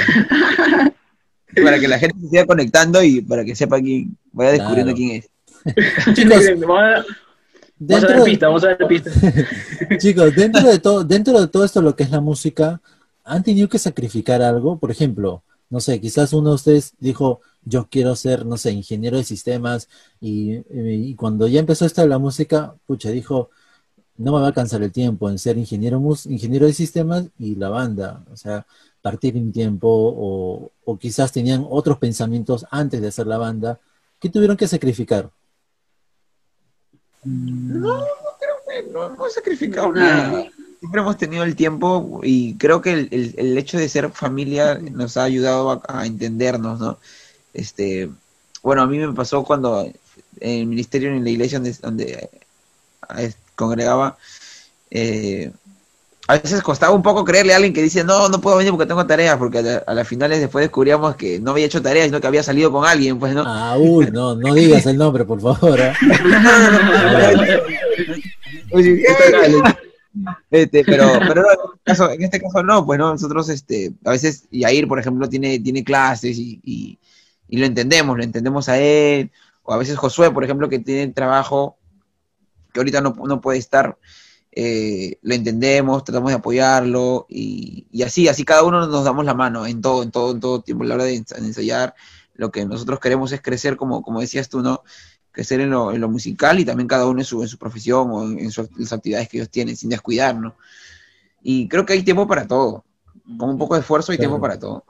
Para 1.64 1.78
que 1.80 1.88
la 1.88 1.98
gente 1.98 2.18
se 2.20 2.28
siga 2.28 2.46
conectando 2.46 3.02
y 3.02 3.20
para 3.22 3.44
que 3.44 3.56
sepa 3.56 3.80
quién, 3.80 4.16
vaya 4.32 4.52
descubriendo 4.52 4.94
Claro. 4.94 4.96
quién 4.96 5.10
es. 5.16 6.14
Chicos, 6.14 6.44
Vamos 6.60 6.78
a, 6.78 6.84
vamos 6.84 7.00
a 7.00 7.04
dentro 7.78 8.08
dar 8.08 8.18
de- 8.18 8.24
pista, 8.24 8.46
vamos 8.46 8.64
a 8.64 8.66
dar 8.68 8.86
pista. 8.88 9.10
Chicos, 9.98 10.34
dentro 10.34 10.62
de 10.62 10.78
todo, 10.78 11.04
dentro 11.04 11.40
de 11.40 11.48
todo 11.48 11.64
esto 11.64 11.82
lo 11.82 11.96
que 11.96 12.04
es 12.04 12.10
la 12.10 12.20
música, 12.20 12.80
¿han 13.30 13.42
tenido 13.42 13.68
que 13.68 13.78
sacrificar 13.78 14.42
algo? 14.42 14.78
Por 14.78 14.90
ejemplo, 14.90 15.42
no 15.70 15.80
sé, 15.80 16.00
quizás 16.00 16.32
uno 16.32 16.50
de 16.50 16.54
ustedes 16.56 16.94
dijo, 16.98 17.40
yo 17.64 17.88
quiero 17.90 18.16
ser, 18.16 18.44
no 18.44 18.56
sé, 18.56 18.72
ingeniero 18.72 19.16
de 19.16 19.24
sistemas, 19.24 19.88
y, 20.20 20.62
y 20.72 21.14
cuando 21.14 21.46
ya 21.46 21.60
empezó 21.60 21.84
esto 21.86 22.00
de 22.02 22.08
la 22.08 22.18
música, 22.18 22.74
pucha, 22.86 23.10
dijo, 23.10 23.50
no 24.16 24.32
me 24.32 24.38
va 24.38 24.44
a 24.44 24.48
alcanzar 24.48 24.82
el 24.82 24.92
tiempo 24.92 25.30
en 25.30 25.38
ser 25.38 25.56
ingeniero, 25.58 26.00
mus- 26.00 26.26
ingeniero 26.26 26.66
de 26.66 26.72
sistemas 26.72 27.28
y 27.38 27.54
la 27.54 27.68
banda, 27.68 28.24
o 28.32 28.36
sea, 28.36 28.66
partir 29.00 29.36
en 29.36 29.52
tiempo 29.52 29.88
o, 29.88 30.70
o 30.84 30.98
quizás 30.98 31.32
tenían 31.32 31.64
otros 31.70 31.98
pensamientos 31.98 32.66
antes 32.70 33.00
de 33.00 33.08
hacer 33.08 33.26
la 33.26 33.38
banda, 33.38 33.78
¿qué 34.18 34.28
tuvieron 34.28 34.56
que 34.56 34.68
sacrificar? 34.68 35.30
No, 37.24 37.98
no 37.98 38.04
creo 38.40 38.56
que 38.68 38.92
no 38.92 39.06
hemos 39.06 39.32
sacrificado 39.32 39.92
nada. 39.92 40.44
Siempre 40.80 41.00
hemos 41.02 41.18
tenido 41.18 41.44
el 41.44 41.54
tiempo 41.56 42.20
y 42.22 42.54
creo 42.56 42.80
que 42.80 42.92
el, 42.92 43.08
el- 43.10 43.34
el 43.36 43.58
hecho 43.58 43.76
de 43.78 43.88
ser 43.88 44.10
familia 44.10 44.78
nos 44.80 45.16
ha 45.18 45.24
ayudado 45.24 45.70
a, 45.70 45.82
a 45.86 46.06
entendernos, 46.06 46.80
¿no? 46.80 46.98
Este, 47.52 48.08
bueno, 48.62 48.82
a 48.82 48.86
mí 48.86 48.98
me 48.98 49.12
pasó 49.12 49.44
cuando 49.44 49.82
en 49.84 50.60
el 50.60 50.66
ministerio 50.66 51.10
en 51.10 51.22
la 51.22 51.30
iglesia 51.30 51.58
donde, 51.58 51.76
donde 51.82 52.30
eh, 53.18 53.32
congregaba, 53.56 54.16
eh, 54.90 55.50
a 56.28 56.38
veces 56.38 56.62
costaba 56.62 56.94
un 56.94 57.02
poco 57.02 57.24
creerle 57.24 57.52
a 57.52 57.56
alguien 57.56 57.74
que 57.74 57.82
dice, 57.82 58.04
no, 58.04 58.28
no 58.28 58.40
puedo 58.40 58.56
venir 58.56 58.70
porque 58.72 58.86
tengo 58.86 59.04
tareas, 59.04 59.36
porque 59.36 59.58
a, 59.58 59.62
la- 59.62 59.82
a 59.86 59.92
las 59.94 60.08
finales 60.08 60.40
después 60.40 60.62
descubríamos 60.64 61.16
que 61.16 61.40
no 61.40 61.50
había 61.50 61.66
hecho 61.66 61.82
tareas, 61.82 62.06
sino 62.06 62.20
que 62.22 62.26
había 62.26 62.42
salido 62.42 62.70
con 62.72 62.86
alguien, 62.86 63.18
pues, 63.18 63.34
¿no? 63.34 63.42
Ah, 63.46 63.76
uy, 63.78 64.08
no, 64.12 64.34
no 64.34 64.54
digas 64.54 64.86
el 64.86 64.96
nombre, 64.96 65.24
por 65.26 65.40
favor. 65.42 65.78
¿ah? 65.82 65.94
Este, 70.50 70.84
pero, 70.84 71.06
pero 71.26 71.42
no, 71.42 71.48
en 71.50 71.58
este 71.74 71.84
caso, 71.84 72.10
en 72.10 72.22
este 72.22 72.40
caso 72.40 72.62
no, 72.62 72.84
pues 72.84 72.98
no, 72.98 73.12
nosotros, 73.12 73.48
este, 73.48 73.92
a 74.04 74.10
veces 74.10 74.48
Yair, 74.50 74.88
por 74.88 74.98
ejemplo, 74.98 75.28
tiene, 75.28 75.58
tiene 75.60 75.84
clases 75.84 76.38
y, 76.38 76.60
y, 76.64 76.98
y 77.48 77.58
lo 77.58 77.66
entendemos, 77.66 78.16
lo 78.16 78.22
entendemos 78.22 78.68
a 78.68 78.78
él, 78.78 79.30
o 79.62 79.72
a 79.72 79.78
veces 79.78 79.96
Josué, 79.96 80.30
por 80.30 80.44
ejemplo, 80.44 80.68
que 80.68 80.80
tiene 80.80 81.12
trabajo 81.12 81.76
que 82.72 82.80
ahorita 82.80 83.00
no, 83.00 83.14
no 83.24 83.40
puede 83.40 83.58
estar, 83.58 83.98
eh, 84.52 85.18
lo 85.22 85.34
entendemos, 85.34 86.04
tratamos 86.04 86.30
de 86.30 86.36
apoyarlo, 86.36 87.26
y, 87.28 87.86
y 87.90 88.02
así, 88.02 88.28
así 88.28 88.44
cada 88.44 88.64
uno 88.64 88.86
nos 88.86 89.04
damos 89.04 89.24
la 89.24 89.34
mano 89.34 89.66
en 89.66 89.80
todo, 89.80 90.02
en 90.02 90.10
todo, 90.10 90.32
en 90.32 90.40
todo 90.40 90.62
tiempo, 90.62 90.84
a 90.84 90.88
la 90.88 90.94
hora 90.94 91.04
de 91.04 91.14
ensayar, 91.14 91.94
lo 92.34 92.50
que 92.50 92.64
nosotros 92.64 93.00
queremos 93.00 93.32
es 93.32 93.42
crecer, 93.42 93.76
como, 93.76 94.02
como 94.02 94.20
decías 94.20 94.48
tú, 94.48 94.60
¿no? 94.60 94.82
Crecer 95.32 95.60
en 95.60 95.70
lo, 95.70 95.92
en 95.92 96.00
lo 96.00 96.08
musical 96.08 96.58
y 96.58 96.64
también 96.64 96.88
cada 96.88 97.06
uno 97.06 97.20
en 97.20 97.24
su, 97.24 97.42
en 97.42 97.48
su 97.48 97.58
profesión 97.58 98.10
o 98.10 98.24
en, 98.24 98.38
en 98.38 98.50
su- 98.50 98.68
las 98.76 98.92
actividades 98.92 99.28
que 99.28 99.38
ellos 99.38 99.50
tienen, 99.50 99.76
sin 99.76 99.90
descuidarnos. 99.90 100.54
Y 101.42 101.68
creo 101.68 101.86
que 101.86 101.94
hay 101.94 102.02
tiempo 102.02 102.26
para 102.26 102.46
todo. 102.46 102.84
Con 103.38 103.50
un 103.50 103.58
poco 103.58 103.74
de 103.74 103.80
esfuerzo 103.80 104.12
hay 104.12 104.18
Claro. 104.18 104.30
tiempo 104.30 104.42
para 104.42 104.58
todo. 104.58 104.84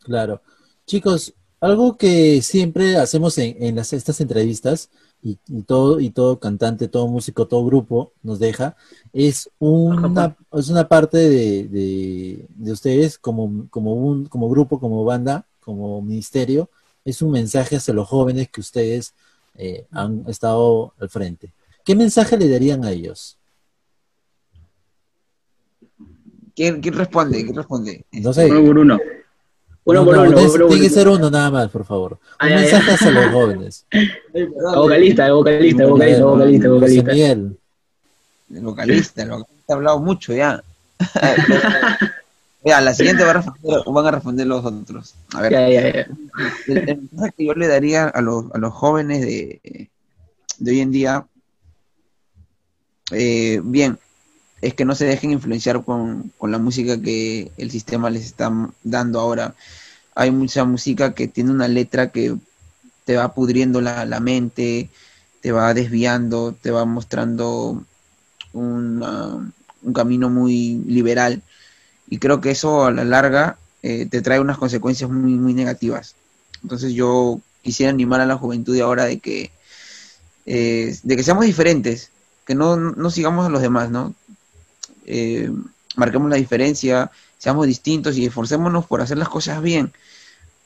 Claro. 0.00 0.42
Chicos, 0.86 1.34
algo 1.60 1.96
que 1.96 2.42
siempre 2.42 2.96
hacemos 2.96 3.38
en, 3.38 3.56
en 3.62 3.76
las, 3.76 3.92
estas 3.92 4.20
entrevistas, 4.20 4.90
y, 5.24 5.38
y 5.46 5.62
todo, 5.62 6.00
y 6.00 6.10
todo 6.10 6.40
cantante, 6.40 6.88
todo 6.88 7.06
músico, 7.06 7.46
todo 7.46 7.64
grupo 7.64 8.12
nos 8.24 8.40
deja, 8.40 8.76
es 9.12 9.48
una, 9.60 10.36
es 10.52 10.68
una 10.68 10.88
parte 10.88 11.16
de, 11.16 11.68
de, 11.68 12.46
de 12.48 12.72
ustedes 12.72 13.18
como, 13.18 13.68
como, 13.70 13.94
un, 13.94 14.26
como 14.26 14.48
grupo, 14.50 14.80
como 14.80 15.04
banda, 15.04 15.46
como 15.60 16.02
ministerio, 16.02 16.68
es 17.04 17.22
un 17.22 17.30
mensaje 17.30 17.76
hacia 17.76 17.94
los 17.94 18.08
jóvenes 18.08 18.48
que 18.50 18.60
ustedes 18.60 19.14
eh, 19.56 19.86
han 19.90 20.24
estado 20.28 20.92
al 21.00 21.08
frente. 21.08 21.52
¿Qué 21.84 21.94
mensaje 21.94 22.36
le 22.36 22.48
darían 22.48 22.84
a 22.84 22.90
ellos? 22.90 23.36
¿Quién, 26.54 26.80
quién 26.80 26.94
responde? 26.94 27.42
¿Quién 27.42 27.56
responde? 27.56 28.04
No 28.12 28.32
sé. 28.32 28.46
Uno 28.50 28.64
por 28.66 28.78
uno. 28.78 29.00
Uno 29.84 29.98
No, 30.00 30.04
por 30.04 30.14
no, 30.16 30.22
uno, 30.22 30.30
tiene- 30.34 30.50
uno 30.50 30.58
por 30.60 30.68
tiene 30.68 30.82
que 30.88 30.90
ser 30.94 31.08
uno 31.08 31.30
nada 31.30 31.50
más, 31.50 31.70
por 31.70 31.84
favor. 31.84 32.12
Un 32.12 32.18
Ay, 32.38 32.52
ay, 32.52 32.60
mensaje 32.62 32.90
ay. 32.90 32.94
hacia 32.94 33.10
los 33.10 33.26
jóvenes. 33.32 33.86
El 34.34 34.48
vocalista, 34.48 35.26
el 35.26 35.32
vocalista, 35.32 35.82
el 35.82 35.88
vocalista, 35.90 36.18
el 36.18 36.24
vocalista, 36.24 36.68
vocalista. 36.68 37.12
Miguel. 37.12 37.58
El 38.54 38.60
vocalista, 38.62 39.22
el 39.22 39.28
vocalista 39.30 39.72
ha 39.72 39.76
hablado 39.76 39.98
mucho 39.98 40.32
ya. 40.34 40.62
La 42.64 42.94
siguiente 42.94 43.24
va 43.24 43.30
a 43.30 43.34
responder- 43.42 43.82
van 43.92 44.06
a 44.06 44.10
responder 44.12 44.46
los 44.46 44.64
otros. 44.64 45.14
A 45.34 45.40
ver, 45.42 45.52
Ya, 45.52 45.68
ya, 45.68 45.82
ya. 45.92 46.06
el, 46.68 46.88
el 46.88 46.96
mensaje 47.10 47.32
que 47.36 47.46
yo 47.46 47.54
le 47.54 47.66
daría 47.66 48.04
a 48.06 48.20
los, 48.20 48.46
a 48.54 48.58
los 48.58 48.72
jóvenes 48.72 49.20
de, 49.22 49.88
de 50.58 50.70
hoy 50.70 50.80
en 50.80 50.92
día, 50.92 51.26
eh, 53.10 53.60
bien, 53.64 53.98
es 54.60 54.74
que 54.74 54.84
no 54.84 54.94
se 54.94 55.06
dejen 55.06 55.32
influenciar 55.32 55.84
con, 55.84 56.32
con 56.38 56.52
la 56.52 56.58
música 56.58 57.00
que 57.00 57.50
el 57.56 57.70
sistema 57.70 58.10
les 58.10 58.24
está 58.24 58.52
dando 58.84 59.18
ahora. 59.20 59.54
Hay 60.14 60.30
mucha 60.30 60.64
música 60.64 61.14
que 61.14 61.26
tiene 61.26 61.50
una 61.50 61.66
letra 61.68 62.12
que 62.12 62.36
te 63.04 63.16
va 63.16 63.34
pudriendo 63.34 63.80
la, 63.80 64.04
la 64.04 64.20
mente, 64.20 64.88
te 65.40 65.50
va 65.50 65.74
desviando, 65.74 66.52
te 66.52 66.70
va 66.70 66.84
mostrando 66.84 67.82
una- 68.52 69.52
un 69.82 69.92
camino 69.92 70.30
muy 70.30 70.74
liberal. 70.86 71.42
Y 72.12 72.18
creo 72.18 72.42
que 72.42 72.50
eso 72.50 72.84
a 72.84 72.92
la 72.92 73.06
larga 73.06 73.56
eh, 73.82 74.04
te 74.04 74.20
trae 74.20 74.38
unas 74.38 74.58
consecuencias 74.58 75.08
muy, 75.08 75.32
muy 75.32 75.54
negativas. 75.54 76.14
Entonces 76.62 76.92
yo 76.92 77.40
quisiera 77.62 77.88
animar 77.88 78.20
a 78.20 78.26
la 78.26 78.36
juventud 78.36 78.78
ahora 78.80 79.06
de 79.06 79.18
que, 79.18 79.50
eh, 80.44 80.94
de 81.02 81.16
que 81.16 81.22
seamos 81.22 81.46
diferentes, 81.46 82.10
que 82.44 82.54
no, 82.54 82.76
no 82.76 83.10
sigamos 83.10 83.46
a 83.46 83.48
los 83.48 83.62
demás, 83.62 83.90
¿no? 83.90 84.14
Eh, 85.06 85.50
marquemos 85.96 86.28
la 86.28 86.36
diferencia, 86.36 87.10
seamos 87.38 87.66
distintos 87.66 88.18
y 88.18 88.26
esforcémonos 88.26 88.84
por 88.84 89.00
hacer 89.00 89.16
las 89.16 89.30
cosas 89.30 89.62
bien, 89.62 89.90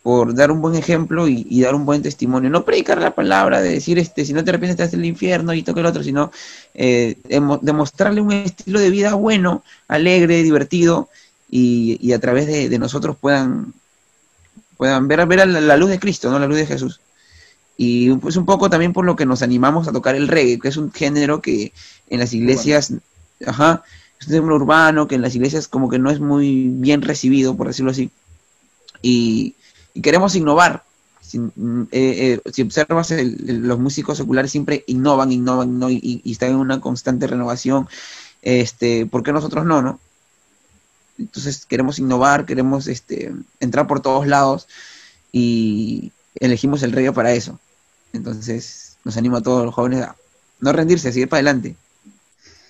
por 0.02 0.34
dar 0.34 0.50
un 0.50 0.60
buen 0.60 0.74
ejemplo 0.74 1.28
y, 1.28 1.60
dar 1.60 1.76
un 1.76 1.86
buen 1.86 2.02
testimonio. 2.02 2.50
No 2.50 2.64
predicar 2.64 3.00
la 3.00 3.14
palabra 3.14 3.60
de 3.60 3.70
decir, 3.70 4.00
este, 4.00 4.24
si 4.24 4.32
no 4.32 4.42
te 4.42 4.50
arrepientes, 4.50 4.78
te 4.78 4.82
vas 4.82 4.94
al 4.94 5.04
infierno 5.04 5.54
y 5.54 5.62
toque 5.62 5.78
el 5.78 5.86
otro, 5.86 6.02
sino 6.02 6.32
eh, 6.74 7.14
demo- 7.28 7.60
demostrarle 7.62 8.20
un 8.20 8.32
estilo 8.32 8.80
de 8.80 8.90
vida 8.90 9.14
bueno, 9.14 9.62
alegre, 9.86 10.42
divertido 10.42 11.08
y, 11.50 11.98
y 12.00 12.12
a 12.12 12.18
través 12.20 12.46
de, 12.46 12.68
de 12.68 12.78
nosotros 12.78 13.16
puedan, 13.20 13.72
puedan 14.76 15.08
ver, 15.08 15.26
ver 15.26 15.40
a 15.40 15.46
la, 15.46 15.60
la 15.60 15.76
luz 15.76 15.90
de 15.90 15.98
Cristo, 15.98 16.30
¿no? 16.30 16.38
La 16.38 16.46
luz 16.46 16.58
de 16.58 16.66
Jesús. 16.66 17.00
Y 17.76 18.12
pues 18.16 18.36
un 18.36 18.46
poco 18.46 18.70
también 18.70 18.92
por 18.92 19.04
lo 19.04 19.16
que 19.16 19.26
nos 19.26 19.42
animamos 19.42 19.88
a 19.88 19.92
tocar 19.92 20.14
el 20.16 20.28
reggae, 20.28 20.58
que 20.58 20.68
es 20.68 20.76
un 20.76 20.92
género 20.92 21.42
que 21.42 21.72
en 22.08 22.20
las 22.20 22.32
iglesias, 22.32 22.92
ajá, 23.46 23.82
es 24.20 24.28
un 24.28 24.34
género 24.34 24.56
urbano, 24.56 25.08
que 25.08 25.16
en 25.16 25.22
las 25.22 25.34
iglesias 25.34 25.68
como 25.68 25.88
que 25.90 25.98
no 25.98 26.10
es 26.10 26.20
muy 26.20 26.68
bien 26.68 27.02
recibido, 27.02 27.56
por 27.56 27.68
decirlo 27.68 27.90
así. 27.90 28.10
Y, 29.02 29.54
y 29.94 30.00
queremos 30.02 30.34
innovar. 30.34 30.84
Si, 31.20 31.38
eh, 31.38 31.50
eh, 31.92 32.40
si 32.52 32.62
observas, 32.62 33.10
el- 33.10 33.48
el- 33.50 33.66
los 33.66 33.78
músicos 33.78 34.16
seculares 34.16 34.50
siempre 34.52 34.84
innovan, 34.86 35.32
innovan, 35.32 35.68
innovan 35.70 35.92
y, 36.00 36.20
y 36.24 36.32
están 36.32 36.50
en 36.50 36.56
una 36.56 36.80
constante 36.80 37.26
renovación. 37.26 37.88
Este, 38.42 39.06
¿Por 39.06 39.22
qué 39.22 39.32
nosotros 39.32 39.64
no, 39.66 39.82
no? 39.82 39.98
Entonces 41.18 41.66
queremos 41.66 41.98
innovar, 41.98 42.46
queremos 42.46 42.88
este, 42.88 43.34
entrar 43.60 43.86
por 43.86 44.00
todos 44.00 44.26
lados 44.26 44.68
y 45.32 46.12
elegimos 46.34 46.82
el 46.82 46.92
reggae 46.92 47.12
para 47.12 47.32
eso. 47.32 47.58
Entonces 48.12 48.96
nos 49.04 49.16
animo 49.16 49.36
a 49.36 49.42
todos 49.42 49.64
los 49.64 49.74
jóvenes 49.74 50.02
a 50.02 50.16
no 50.60 50.72
rendirse, 50.72 51.08
a 51.08 51.12
seguir 51.12 51.28
para 51.28 51.38
adelante. 51.38 51.76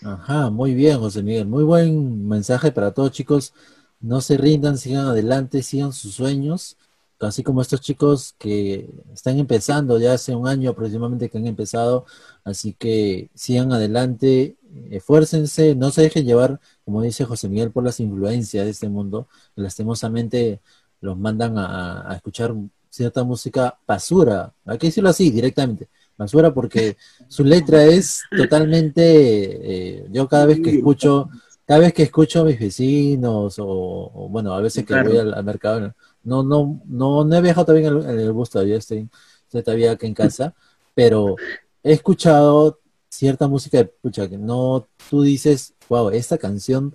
Ajá, 0.02 0.50
muy 0.50 0.74
bien, 0.74 0.98
José 0.98 1.22
Miguel. 1.22 1.46
Muy 1.46 1.64
buen 1.64 2.28
mensaje 2.28 2.70
para 2.72 2.92
todos, 2.92 3.12
chicos. 3.12 3.52
No 4.00 4.20
se 4.20 4.36
rindan, 4.36 4.78
sigan 4.78 5.06
adelante, 5.06 5.62
sigan 5.62 5.92
sus 5.92 6.14
sueños. 6.14 6.76
Así 7.18 7.42
como 7.42 7.62
estos 7.62 7.80
chicos 7.80 8.34
que 8.38 8.88
están 9.14 9.38
empezando, 9.38 9.98
ya 9.98 10.12
hace 10.12 10.34
un 10.34 10.46
año 10.46 10.70
aproximadamente 10.70 11.30
que 11.30 11.38
han 11.38 11.46
empezado. 11.46 12.04
Así 12.44 12.74
que 12.74 13.30
sigan 13.34 13.72
adelante, 13.72 14.55
esfuércense, 14.90 15.74
no 15.74 15.90
se 15.90 16.02
dejen 16.02 16.24
llevar, 16.26 16.60
como 16.84 17.02
dice 17.02 17.24
José 17.24 17.48
Miguel, 17.48 17.70
por 17.70 17.84
las 17.84 18.00
influencias 18.00 18.64
de 18.64 18.70
este 18.70 18.88
mundo. 18.88 19.28
Lastimosamente 19.54 20.60
los 21.00 21.16
mandan 21.18 21.58
a, 21.58 22.10
a 22.10 22.14
escuchar 22.14 22.54
cierta 22.90 23.24
música 23.24 23.78
basura. 23.86 24.52
Hay 24.64 24.78
que 24.78 24.86
decirlo 24.88 25.10
así, 25.10 25.30
directamente. 25.30 25.88
Basura 26.16 26.52
porque 26.54 26.96
su 27.28 27.44
letra 27.44 27.84
es 27.84 28.22
totalmente, 28.36 29.02
eh, 29.02 30.06
yo 30.10 30.26
cada 30.28 30.46
vez 30.46 30.60
que 30.60 30.70
escucho, 30.76 31.28
cada 31.66 31.80
vez 31.80 31.92
que 31.92 32.04
escucho 32.04 32.40
a 32.40 32.44
mis 32.44 32.58
vecinos 32.58 33.58
o, 33.58 33.66
o, 33.66 34.28
bueno, 34.28 34.54
a 34.54 34.60
veces 34.60 34.84
que 34.84 34.94
Claro. 34.94 35.10
voy 35.10 35.18
al, 35.18 35.34
al 35.34 35.44
mercado, 35.44 35.94
no, 36.24 36.42
no, 36.42 36.80
no, 36.86 37.24
no 37.24 37.36
he 37.36 37.40
viajado 37.42 37.66
todavía 37.66 37.88
en 37.88 37.96
el, 37.98 38.04
en 38.10 38.20
el 38.20 38.32
bus 38.32 38.50
todavía, 38.50 38.76
estoy, 38.76 39.08
estoy 39.44 39.62
todavía 39.62 39.92
aquí 39.92 40.06
en 40.06 40.14
casa, 40.14 40.54
pero 40.94 41.36
he 41.82 41.92
escuchado 41.92 42.80
cierta 43.16 43.48
música 43.48 43.78
de 43.78 43.86
pucha 43.86 44.28
que 44.28 44.38
no, 44.38 44.86
tú 45.10 45.22
dices, 45.22 45.74
wow, 45.88 46.10
esta 46.10 46.36
canción, 46.38 46.94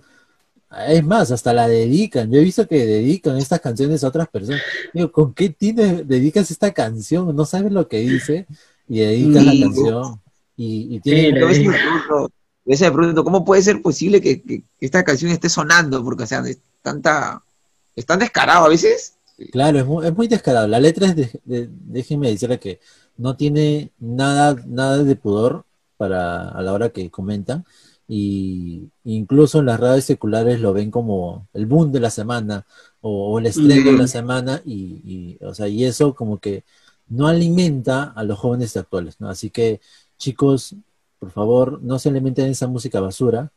es 0.88 1.04
más, 1.04 1.30
hasta 1.30 1.52
la 1.52 1.68
dedican, 1.68 2.30
yo 2.30 2.38
he 2.40 2.44
visto 2.44 2.66
que 2.66 2.86
dedican 2.86 3.36
estas 3.36 3.60
canciones 3.60 4.02
a 4.04 4.08
otras 4.08 4.28
personas, 4.28 4.62
digo, 4.94 5.12
¿con 5.12 5.34
qué 5.34 5.50
tiene, 5.50 6.02
dedicas 6.04 6.50
esta 6.50 6.72
canción? 6.72 7.34
No 7.36 7.44
sabes 7.44 7.72
lo 7.72 7.88
que 7.88 7.98
dice 7.98 8.46
y 8.88 9.00
dedicas 9.00 9.42
Sí. 9.42 9.58
la 9.58 9.66
canción 9.66 10.20
y, 10.56 10.94
y 10.94 10.96
Sí, 10.96 11.00
tiene, 11.02 11.40
Yo 11.40 11.46
me 12.78 12.92
pregunto, 12.92 13.24
¿cómo 13.24 13.44
puede 13.44 13.62
ser 13.62 13.82
posible 13.82 14.20
que, 14.20 14.40
que- 14.42 14.60
que 14.78 14.86
esta 14.86 15.02
canción 15.02 15.30
esté 15.32 15.48
sonando? 15.48 16.02
Porque, 16.04 16.24
o 16.24 16.26
sea, 16.26 16.40
es 16.46 16.58
tanta, 16.80 17.42
es 17.96 18.06
tan 18.06 18.20
descarado 18.20 18.66
a 18.66 18.68
veces. 18.68 19.14
Claro, 19.50 19.78
es 19.80 19.86
muy, 19.86 20.06
es 20.06 20.16
muy 20.16 20.28
descarado. 20.28 20.68
La 20.68 20.78
letra 20.78 21.08
es, 21.08 21.16
de, 21.16 21.40
de- 21.44 21.68
déjenme 21.70 22.30
decirle 22.30 22.60
que 22.60 22.78
no 23.16 23.36
tiene 23.36 23.90
nada, 23.98 24.56
nada 24.66 25.02
de 25.02 25.16
pudor 25.16 25.64
para 26.02 26.48
a 26.58 26.60
la 26.62 26.72
hora 26.74 26.88
que 26.94 27.10
comentan. 27.10 27.64
y 28.08 28.90
incluso 29.04 29.60
en 29.60 29.66
las 29.66 29.80
radios 29.80 30.04
seculares 30.04 30.60
lo 30.60 30.72
ven 30.72 30.90
como 30.90 31.48
el 31.54 31.66
boom 31.66 31.92
de 31.92 32.00
la 32.00 32.10
semana 32.10 32.66
o, 33.00 33.32
o 33.32 33.38
el 33.38 33.46
estreno 33.46 33.90
de 33.92 33.98
la 33.98 34.06
semana 34.08 34.60
y, 34.64 34.78
y, 35.40 35.44
o 35.44 35.54
sea, 35.54 35.68
y 35.68 35.84
eso 35.84 36.14
como 36.14 36.38
que 36.38 36.64
no 37.08 37.26
alimenta 37.28 38.12
a 38.14 38.22
los 38.24 38.38
jóvenes 38.38 38.76
actuales, 38.76 39.20
¿no? 39.20 39.28
Así 39.28 39.50
que 39.50 39.80
chicos, 40.18 40.74
por 41.18 41.30
favor, 41.30 41.80
no 41.82 41.98
se 41.98 42.08
alimenten 42.10 42.46
de 42.46 42.52
esa 42.52 42.66
música 42.68 43.00
basura 43.00 43.50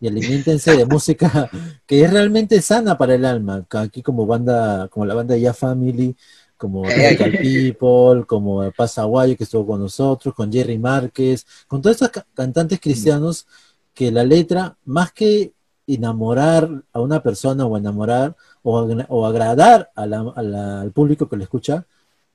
y 0.00 0.08
alimentense 0.08 0.76
de 0.76 0.86
música 0.94 1.50
que 1.86 2.04
es 2.04 2.10
realmente 2.12 2.62
sana 2.62 2.96
para 2.98 3.14
el 3.14 3.24
alma, 3.24 3.66
aquí 3.70 4.02
como 4.02 4.26
banda, 4.26 4.88
como 4.88 5.06
la 5.06 5.14
banda 5.14 5.36
Ya 5.36 5.52
Family, 5.54 6.16
como 6.58 6.82
Tropical 6.82 7.38
People, 7.40 8.26
como 8.26 8.70
Paz 8.72 8.98
Aguayo 8.98 9.36
que 9.36 9.44
estuvo 9.44 9.66
con 9.66 9.80
nosotros, 9.80 10.34
con 10.34 10.52
Jerry 10.52 10.78
Márquez, 10.78 11.46
con 11.66 11.80
todos 11.80 11.94
estos 11.96 12.10
ca- 12.10 12.26
cantantes 12.34 12.80
cristianos 12.80 13.46
que 13.94 14.10
la 14.10 14.24
letra, 14.24 14.76
más 14.84 15.12
que 15.12 15.52
enamorar 15.86 16.68
a 16.92 17.00
una 17.00 17.22
persona 17.22 17.64
o 17.64 17.76
enamorar 17.76 18.36
o, 18.62 18.78
agra- 18.78 19.06
o 19.08 19.24
agradar 19.26 19.90
a 19.94 20.06
la- 20.06 20.32
a 20.36 20.42
la- 20.42 20.80
al 20.82 20.92
público 20.92 21.28
que 21.28 21.36
lo 21.36 21.42
escucha, 21.44 21.86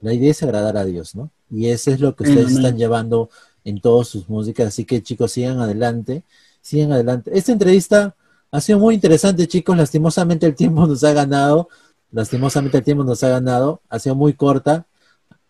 la 0.02 0.14
idea 0.14 0.32
es 0.32 0.42
agradar 0.44 0.76
a 0.78 0.86
Dios, 0.86 1.16
¿no? 1.16 1.30
Y 1.52 1.68
eso 1.68 1.92
es 1.92 2.00
lo 2.00 2.16
que 2.16 2.24
ustedes 2.24 2.48
Amén. 2.48 2.58
están 2.58 2.78
llevando 2.78 3.30
en 3.64 3.80
todas 3.80 4.08
sus 4.08 4.28
músicas, 4.28 4.68
así 4.68 4.84
que 4.86 5.02
chicos, 5.04 5.32
sigan 5.32 5.60
adelante, 5.60 6.24
sigan 6.62 6.92
adelante. 6.92 7.32
Esta 7.34 7.52
entrevista 7.52 8.16
ha 8.52 8.60
sido 8.62 8.80
muy 8.80 8.96
interesante, 8.96 9.48
chicos, 9.48 9.78
lastimosamente 9.78 10.46
el 10.46 10.56
tiempo 10.56 10.86
nos 10.88 11.04
ha 11.04 11.14
ganado, 11.14 11.70
lastimosamente 12.14 12.78
el 12.78 12.84
tiempo 12.86 13.04
nos 13.04 13.22
ha 13.24 13.30
ganado, 13.30 13.82
ha 13.90 14.00
sido 14.00 14.16
muy 14.16 14.34
corta. 14.34 14.86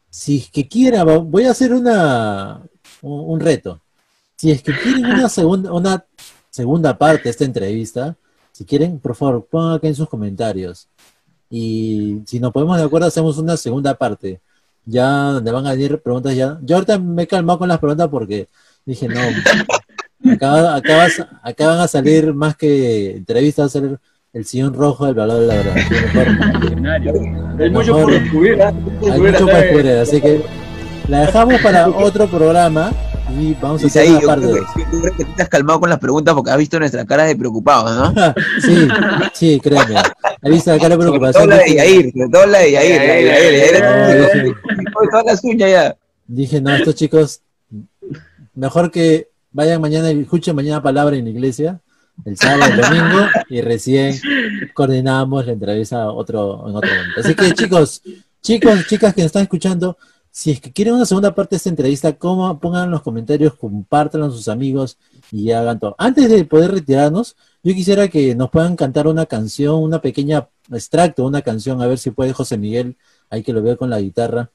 Si 0.09 0.38
es 0.39 0.49
que 0.49 0.68
quiera, 0.68 1.03
voy 1.03 1.45
a 1.45 1.51
hacer 1.51 1.74
una, 1.74 2.61
un, 3.01 3.32
un 3.34 3.39
reto. 3.39 3.80
Si 4.36 4.49
es 4.51 4.64
que 4.64 4.74
quieren 4.74 5.05
una 5.05 5.30
segunda, 5.38 5.72
una 5.72 6.05
segunda 6.49 6.97
parte 6.97 7.24
de 7.26 7.30
esta 7.30 7.45
entrevista, 7.45 8.16
si 8.51 8.66
quieren, 8.66 8.99
por 8.99 9.16
favor, 9.16 9.45
pongan 9.45 9.74
acá 9.76 9.88
en 9.88 9.95
sus 9.95 10.09
comentarios. 10.09 10.88
Y 11.49 12.22
si 12.26 12.39
nos 12.39 12.51
ponemos 12.51 12.78
de 12.78 12.84
acuerdo, 12.84 13.07
hacemos 13.07 13.38
una 13.38 13.57
segunda 13.57 13.93
parte. 13.95 14.41
Ya 14.86 15.32
donde 15.34 15.51
van 15.51 15.66
a 15.68 15.72
venir 15.72 16.01
preguntas 16.01 16.36
ya. 16.36 16.59
Yo 16.64 16.76
ahorita 16.76 16.97
me 16.99 17.24
he 17.24 17.28
calmado 17.28 17.59
con 17.59 17.68
las 17.70 17.80
preguntas 17.80 18.07
porque 18.09 18.49
dije, 18.86 19.07
no, 19.07 19.20
acá, 20.34 20.76
acá, 20.76 20.97
vas- 20.97 21.28
acá 21.41 21.68
van 21.68 21.80
a 21.80 21.88
salir 21.88 22.34
más 22.34 22.55
que 22.55 23.11
entrevistas, 23.18 23.64
va 23.64 23.68
a 23.68 23.70
salir 23.70 23.99
el 24.34 24.46
sillón 24.46 24.74
rojo 24.74 25.06
del 25.06 25.14
valor 25.14 25.42
de 25.42 25.48
la 25.48 25.56
verdad. 25.56 25.76
Hay 27.60 27.70
mucho 27.70 27.94
mejor- 27.94 28.12
por 28.12 28.20
descubrir, 28.22 28.62
¿ah? 28.62 28.72
Mucho 28.72 29.00
por 29.00 29.12
hay 29.12 29.22
descubrir 29.32 29.62
mucho 29.62 29.84
de- 29.84 30.00
así 30.02 30.22
que 30.22 30.42
la 31.08 31.22
dejamos 31.22 31.62
para 31.62 31.88
otro 31.90 32.28
programa 32.28 32.92
y 33.40 33.54
vamos 33.62 33.84
a 33.84 33.88
hacer 33.88 34.06
Isaí, 34.06 34.16
una 34.18 34.26
parte 34.28 34.48
creo, 34.48 34.56
2. 34.64 34.66
que, 34.76 35.12
creo 35.12 35.28
te 35.36 35.42
has 35.44 35.50
calmado 35.50 35.80
con 35.80 35.90
las 35.90 36.00
preguntas 36.00 36.34
porque 36.34 36.50
has 36.52 36.58
visto 36.58 36.80
nuestras 36.80 37.06
caras 37.06 37.28
de 37.28 37.36
preocupados, 37.36 37.96
¿no? 38.16 38.34
Sí, 38.62 38.88
sí, 39.34 39.60
créeme. 39.62 39.96
He 40.42 40.50
visto 40.50 40.72
la 40.72 40.78
cara 40.80 40.98
de 40.98 41.04
Sobre 41.04 41.20
todo 41.20 41.32
preocupación. 41.32 41.50
la 41.50 41.58
de 41.58 41.76
Yair, 41.76 42.12
sobre 42.12 42.30
todo 42.32 42.46
la 42.48 42.60
de 42.60 42.72
Yair, 42.72 42.96
la 43.02 43.14
de 43.14 43.26
Yair, 43.26 43.84
Yair 43.84 45.40
uñas 45.44 45.72
ya. 45.72 45.96
Dije, 46.26 46.60
no, 46.62 46.76
estos 46.76 46.96
chicos, 46.96 47.42
mejor 48.56 48.90
que 48.90 49.28
vayan 49.52 49.80
mañana 49.80 50.12
y 50.12 50.22
escuchen 50.22 50.56
mañana 50.56 50.82
palabra 50.82 51.16
en 51.16 51.26
la 51.26 51.30
iglesia, 51.30 51.80
el 52.26 52.38
sábado, 52.38 52.74
el 52.74 52.82
domingo, 52.82 53.28
y 53.49 53.61
recién 53.61 54.20
coordinamos 54.74 55.45
la 55.45 55.53
entrevista 55.53 56.11
otro, 56.11 56.68
en 56.68 56.76
otro 56.76 56.89
momento. 56.89 57.20
Así 57.20 57.36
que 57.36 57.53
chicos, 57.53 58.01
chicos, 58.41 58.88
chicas 58.88 59.14
que 59.14 59.22
nos 59.22 59.28
están 59.28 59.43
escuchando, 59.43 59.97
si 60.32 60.51
es 60.51 60.59
que 60.59 60.72
quieren 60.72 60.95
una 60.95 61.05
segunda 61.05 61.36
parte 61.36 61.51
de 61.51 61.57
esta 61.57 61.70
entrevista, 61.70 62.14
como 62.14 62.59
pongan 62.59 62.86
en 62.86 62.91
los 62.91 63.01
comentarios, 63.01 63.53
compártanlo 63.53 64.28
a 64.28 64.32
sus 64.32 64.47
amigos 64.47 64.97
y 65.32 65.51
hagan 65.51 65.80
todo. 65.80 65.95
Antes 65.99 66.30
de 66.30 66.43
poder 66.45 66.72
retirarnos, 66.72 67.36
yo 67.61 67.74
quisiera 67.74 68.07
que 68.07 68.34
nos 68.34 68.49
puedan 68.49 68.76
cantar 68.76 69.07
una 69.07 69.26
canción, 69.26 69.76
una 69.76 70.01
pequeña 70.01 70.47
extracto, 70.72 71.26
una 71.26 71.41
canción, 71.43 71.82
a 71.82 71.88
ver 71.88 71.99
si 71.99 72.09
puede 72.11 72.34
José 72.34 72.57
Miguel, 72.57 72.97
ahí 73.30 73.43
que 73.43 73.53
lo 73.53 73.61
veo 73.61 73.78
con 73.78 73.89
la 73.89 73.99
guitarra. 73.99 74.49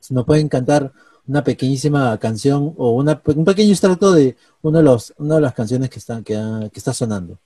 Si 0.00 0.14
nos 0.14 0.24
pueden 0.24 0.48
cantar 0.48 0.92
una 1.28 1.44
pequeñísima 1.44 2.16
canción 2.18 2.74
o 2.76 2.90
una, 2.92 3.20
un 3.36 3.44
pequeño 3.44 3.70
extracto 3.70 4.12
de 4.12 4.36
de 4.62 4.82
los, 4.82 5.14
una 5.18 5.36
de 5.36 5.40
las 5.42 5.54
canciones 5.54 5.88
que 5.90 5.98
están, 6.00 6.24
que, 6.24 6.36
ha- 6.36 6.68
que 6.72 6.78
está 6.80 6.92
sonando. 6.92 7.38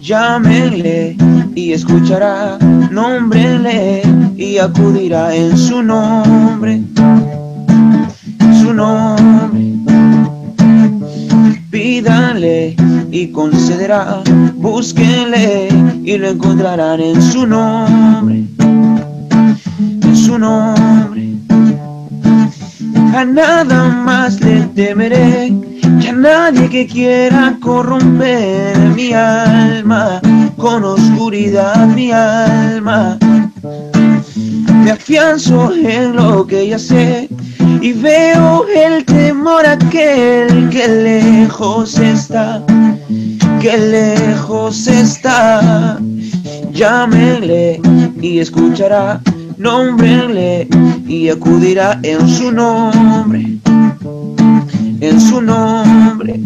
Llámenle 0.00 1.16
y 1.54 1.72
escuchará, 1.72 2.58
nómbrenle 2.90 4.02
y 4.36 4.58
acudirá 4.58 5.34
en 5.34 5.56
su 5.56 5.82
nombre, 5.82 6.82
su 8.62 8.72
nombre. 8.72 9.47
Pídanle 11.70 12.76
y 13.10 13.30
concederá, 13.30 14.22
búsquenle 14.54 15.68
y 16.02 16.16
lo 16.16 16.28
encontrarán 16.28 16.98
en 17.00 17.20
su 17.20 17.46
nombre, 17.46 18.44
en 19.78 20.16
su 20.16 20.38
nombre. 20.38 21.34
A 23.14 23.24
nada 23.24 23.88
más 23.88 24.40
le 24.40 24.62
temeré, 24.74 25.52
y 26.00 26.06
a 26.06 26.12
nadie 26.12 26.70
que 26.70 26.86
quiera 26.86 27.58
corromper 27.60 28.78
mi 28.96 29.12
alma, 29.12 30.22
con 30.56 30.84
oscuridad 30.84 31.86
mi 31.88 32.10
alma. 32.12 33.18
Me 34.82 34.92
afianzo 34.92 35.72
en 35.74 36.16
lo 36.16 36.46
que 36.46 36.68
ya 36.68 36.78
sé 36.78 37.28
y 37.80 37.92
veo 37.92 38.66
el 38.68 39.04
temor 39.04 39.66
aquel 39.66 40.68
que 40.70 40.88
lejos 40.88 41.98
está, 41.98 42.62
que 43.60 43.76
lejos 43.76 44.86
está. 44.86 45.98
Llámenle 46.72 47.80
y 48.20 48.38
escuchará, 48.38 49.20
nómbrenle 49.56 50.68
y 51.06 51.28
acudirá 51.28 51.98
en 52.02 52.28
su 52.28 52.52
nombre, 52.52 53.58
en 55.00 55.20
su 55.20 55.40
nombre. 55.40 56.40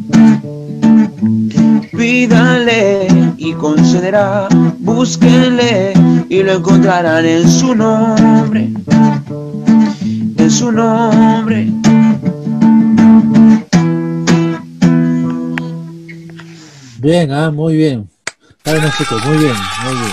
Pídanle 1.97 3.09
y 3.37 3.53
concederá, 3.53 4.49
búsquenle 4.81 5.93
y 6.33 6.43
lo 6.43 6.53
encontrarán 6.53 7.27
en 7.27 7.47
su 7.47 7.75
nombre, 7.75 8.71
en 10.39 10.51
su 10.51 10.73
nombre. 10.73 11.69
Bien, 17.01 17.31
ah, 17.33 17.51
muy 17.51 17.77
bien. 17.77 18.09
Bueno, 18.65 18.91
chicos, 18.97 19.23
muy 19.27 19.37
bien, 19.37 19.55
muy 19.85 19.93
bien. 19.93 20.13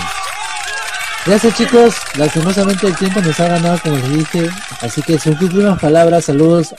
Gracias 1.24 1.56
chicos, 1.56 1.94
lastimosamente 2.18 2.88
el 2.88 2.96
tiempo 2.96 3.22
nos 3.22 3.40
ha 3.40 3.48
ganado 3.48 3.78
como 3.82 3.96
les 3.96 4.12
dije, 4.12 4.50
así 4.82 5.00
que 5.00 5.18
sus 5.18 5.40
últimas 5.40 5.80
palabras, 5.80 6.26
saludos, 6.26 6.74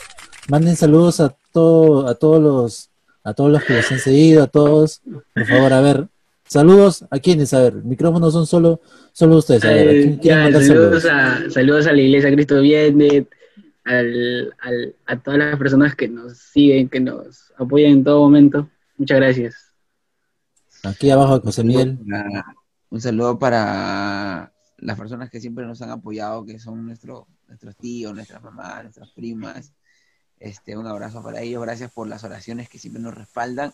manden 0.46 0.76
saludos 0.76 1.18
a 1.18 1.34
todo, 1.50 2.08
a 2.08 2.14
todos 2.14 2.40
los, 2.40 2.90
a 3.24 3.34
todos 3.34 3.50
los 3.50 3.64
que 3.64 3.74
los 3.74 3.90
han 3.90 3.98
seguido, 3.98 4.44
a 4.44 4.46
todos, 4.46 5.02
por 5.34 5.46
favor, 5.48 5.72
a 5.72 5.80
ver, 5.80 6.06
saludos 6.52 7.04
a 7.10 7.18
quienes, 7.18 7.52
a 7.54 7.60
ver, 7.62 7.74
micrófonos 7.84 8.32
son 8.32 8.46
solo, 8.46 8.80
solo 9.12 9.36
ustedes, 9.38 9.64
a 9.64 9.68
ver, 9.68 9.88
¿a 9.88 9.92
quién 9.92 10.12
Eh, 10.14 10.18
quieren 10.20 10.38
ya, 10.38 10.44
mandar 10.44 10.62
saludos, 10.62 11.02
saludos? 11.02 11.48
a, 11.48 11.50
saludos 11.50 11.86
a 11.86 11.92
la 11.92 12.00
Iglesia 12.00 12.30
Cristo 12.32 12.60
Viene, 12.60 13.26
al, 13.84 14.54
al- 14.60 14.96
a 15.06 15.18
todas 15.20 15.38
las 15.38 15.56
personas 15.58 15.94
que 15.96 16.08
nos 16.08 16.38
siguen, 16.38 16.88
que 16.88 17.00
nos 17.00 17.52
apoyan 17.58 17.92
en 17.92 18.04
todo 18.04 18.20
momento. 18.20 18.68
Muchas 18.96 19.16
gracias. 19.18 19.54
Aquí 20.84 21.10
abajo, 21.10 21.40
José 21.40 21.64
Miguel. 21.64 21.98
Un 22.90 23.00
saludo 23.00 23.38
para 23.38 24.52
las 24.78 24.98
personas 24.98 25.30
que 25.30 25.40
siempre 25.40 25.64
nos 25.64 25.80
han 25.82 25.90
apoyado, 25.90 26.44
que 26.44 26.58
son 26.58 26.84
nuestro, 26.84 27.26
nuestros 27.48 27.76
tíos, 27.76 28.14
nuestras 28.14 28.42
mamás, 28.42 28.82
nuestras 28.82 29.10
primas. 29.12 29.72
Este, 30.38 30.76
un 30.76 30.86
abrazo 30.88 31.22
para 31.22 31.40
ellos, 31.40 31.62
gracias 31.62 31.92
por 31.92 32.08
las 32.08 32.24
oraciones 32.24 32.68
que 32.68 32.78
siempre 32.78 33.00
nos 33.00 33.14
respaldan. 33.14 33.72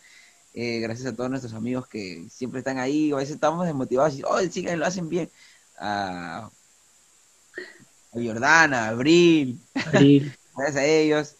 Eh, 0.60 0.80
gracias 0.80 1.06
a 1.08 1.14
todos 1.16 1.30
nuestros 1.30 1.54
amigos 1.54 1.86
que 1.88 2.26
siempre 2.30 2.58
están 2.60 2.78
ahí, 2.78 3.12
a 3.12 3.16
veces 3.16 3.34
estamos 3.36 3.64
desmotivados 3.66 4.16
y, 4.18 4.22
oh, 4.24 4.40
sigan, 4.50 4.78
lo 4.80 4.86
hacen 4.86 5.08
bien. 5.08 5.30
A, 5.78 6.50
a 8.12 8.18
Jordana, 8.20 8.86
a 8.86 8.88
Abril, 8.90 9.58
Abril. 9.84 10.32
gracias 10.56 10.76
a 10.76 10.84
ellos. 10.84 11.34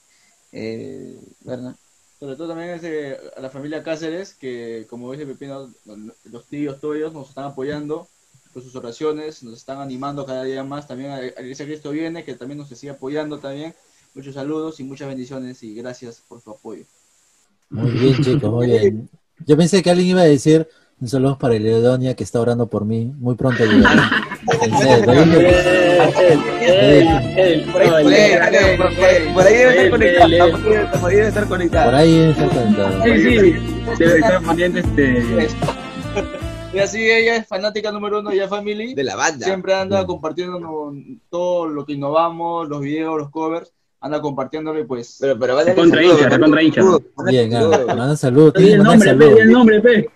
Eh, 0.53 1.19
¿verdad? 1.41 1.75
Sobre 2.21 2.37
todo 2.37 2.49
también 2.49 2.71
ese- 2.71 3.19
a 3.37 3.41
la 3.41 3.51
familia 3.51 3.83
Cáceres, 3.83 4.35
que 4.35 4.87
como 4.89 5.13
dice 5.13 5.27
Pepino, 5.27 5.73
los 6.25 6.47
tíos, 6.47 6.81
todos 6.81 6.97
ellos 6.97 7.13
nos 7.13 7.29
están 7.29 7.45
apoyando 7.45 8.09
con 8.53 8.63
sus 8.63 8.75
oraciones, 8.77 9.43
nos 9.43 9.55
están 9.59 9.81
animando 9.81 10.27
cada 10.27 10.45
día 10.45 10.65
más. 10.65 10.89
También 10.89 11.11
a 11.11 11.17
a 11.17 11.21
la 11.21 11.43
Iglesia 11.43 11.67
Cristo 11.67 11.91
viene, 11.91 12.25
que 12.25 12.35
también 12.35 12.59
nos 12.59 12.69
sigue 12.69 12.91
apoyando 12.91 13.39
también. 13.39 13.75
Muchos 14.15 14.35
saludos 14.35 14.81
y 14.81 14.85
muchas 14.85 15.09
bendiciones 15.09 15.63
y 15.63 15.75
gracias 15.75 16.23
por 16.29 16.41
su 16.41 16.51
apoyo. 16.51 16.85
Muy 17.71 17.91
bien, 17.91 18.23
chicos, 18.23 18.51
muy 18.51 18.67
bien. 18.67 19.11
Yo 19.47 19.57
pensé 19.57 19.83
que 19.83 19.91
alguien 19.91 20.09
iba 20.09 20.23
a 20.23 20.25
decir 20.25 20.69
un 21.01 21.09
saludo 21.09 21.39
para 21.39 21.55
Leodonia 21.55 22.15
que 22.15 22.25
está 22.25 22.41
orando 22.41 22.67
por 22.67 22.85
mí. 22.85 23.13
Muy 23.19 23.37
pronto 23.37 23.63
dije. 23.65 23.83
Por 27.73 27.83
ahí, 27.83 27.93
por 27.93 28.13
ahí, 28.13 28.77
por 28.77 28.87
ahí, 29.05 29.33
por 29.35 29.47
ahí 29.47 29.55
debe 31.17 31.29
estar 31.29 31.49
conectado. 31.49 31.91
Por 31.91 31.95
ahí 31.95 32.13
debe 32.13 32.31
estar 32.31 32.49
conectado. 32.49 33.05
Sí, 33.05 33.23
sí. 33.23 33.55
Debe 33.99 34.19
estar 34.19 34.43
poniendo 34.43 34.79
este. 34.79 35.49
Y 36.73 36.81
así 36.81 37.01
ella 37.01 37.37
es 37.37 37.47
fanática 37.47 37.91
número 37.91 38.21
uno 38.21 38.29
de 38.31 38.37
Ya 38.37 38.49
Family. 38.49 38.95
De 38.95 39.03
la 39.03 39.17
banda. 39.17 39.47
Siempre 39.47 39.75
anda 39.75 40.05
compartiendo 40.05 40.93
todo 41.31 41.67
lo 41.67 41.87
que 41.87 41.95
innovamos, 41.95 42.69
los 42.69 42.83
videos, 42.83 43.17
los 43.19 43.31
covers. 43.31 43.73
Anda 44.01 44.21
compartiéndolo 44.21 44.79
y 44.79 44.85
pues. 44.85 45.17
Pero, 45.21 45.39
pero 45.39 45.57
vale. 45.57 45.75
Contra 45.75 46.03
hincha, 46.03 46.29
recontra 46.29 46.63
hincha. 46.63 46.83
Bien, 47.27 47.51
manda 47.87 48.17
saludos. 48.17 48.55
Di 48.55 48.73
el 48.73 48.83
nombre, 48.83 49.15
pe, 49.15 49.35
di 49.35 49.41
el 49.41 49.51
nombre, 49.51 49.81
pe. 49.81 50.11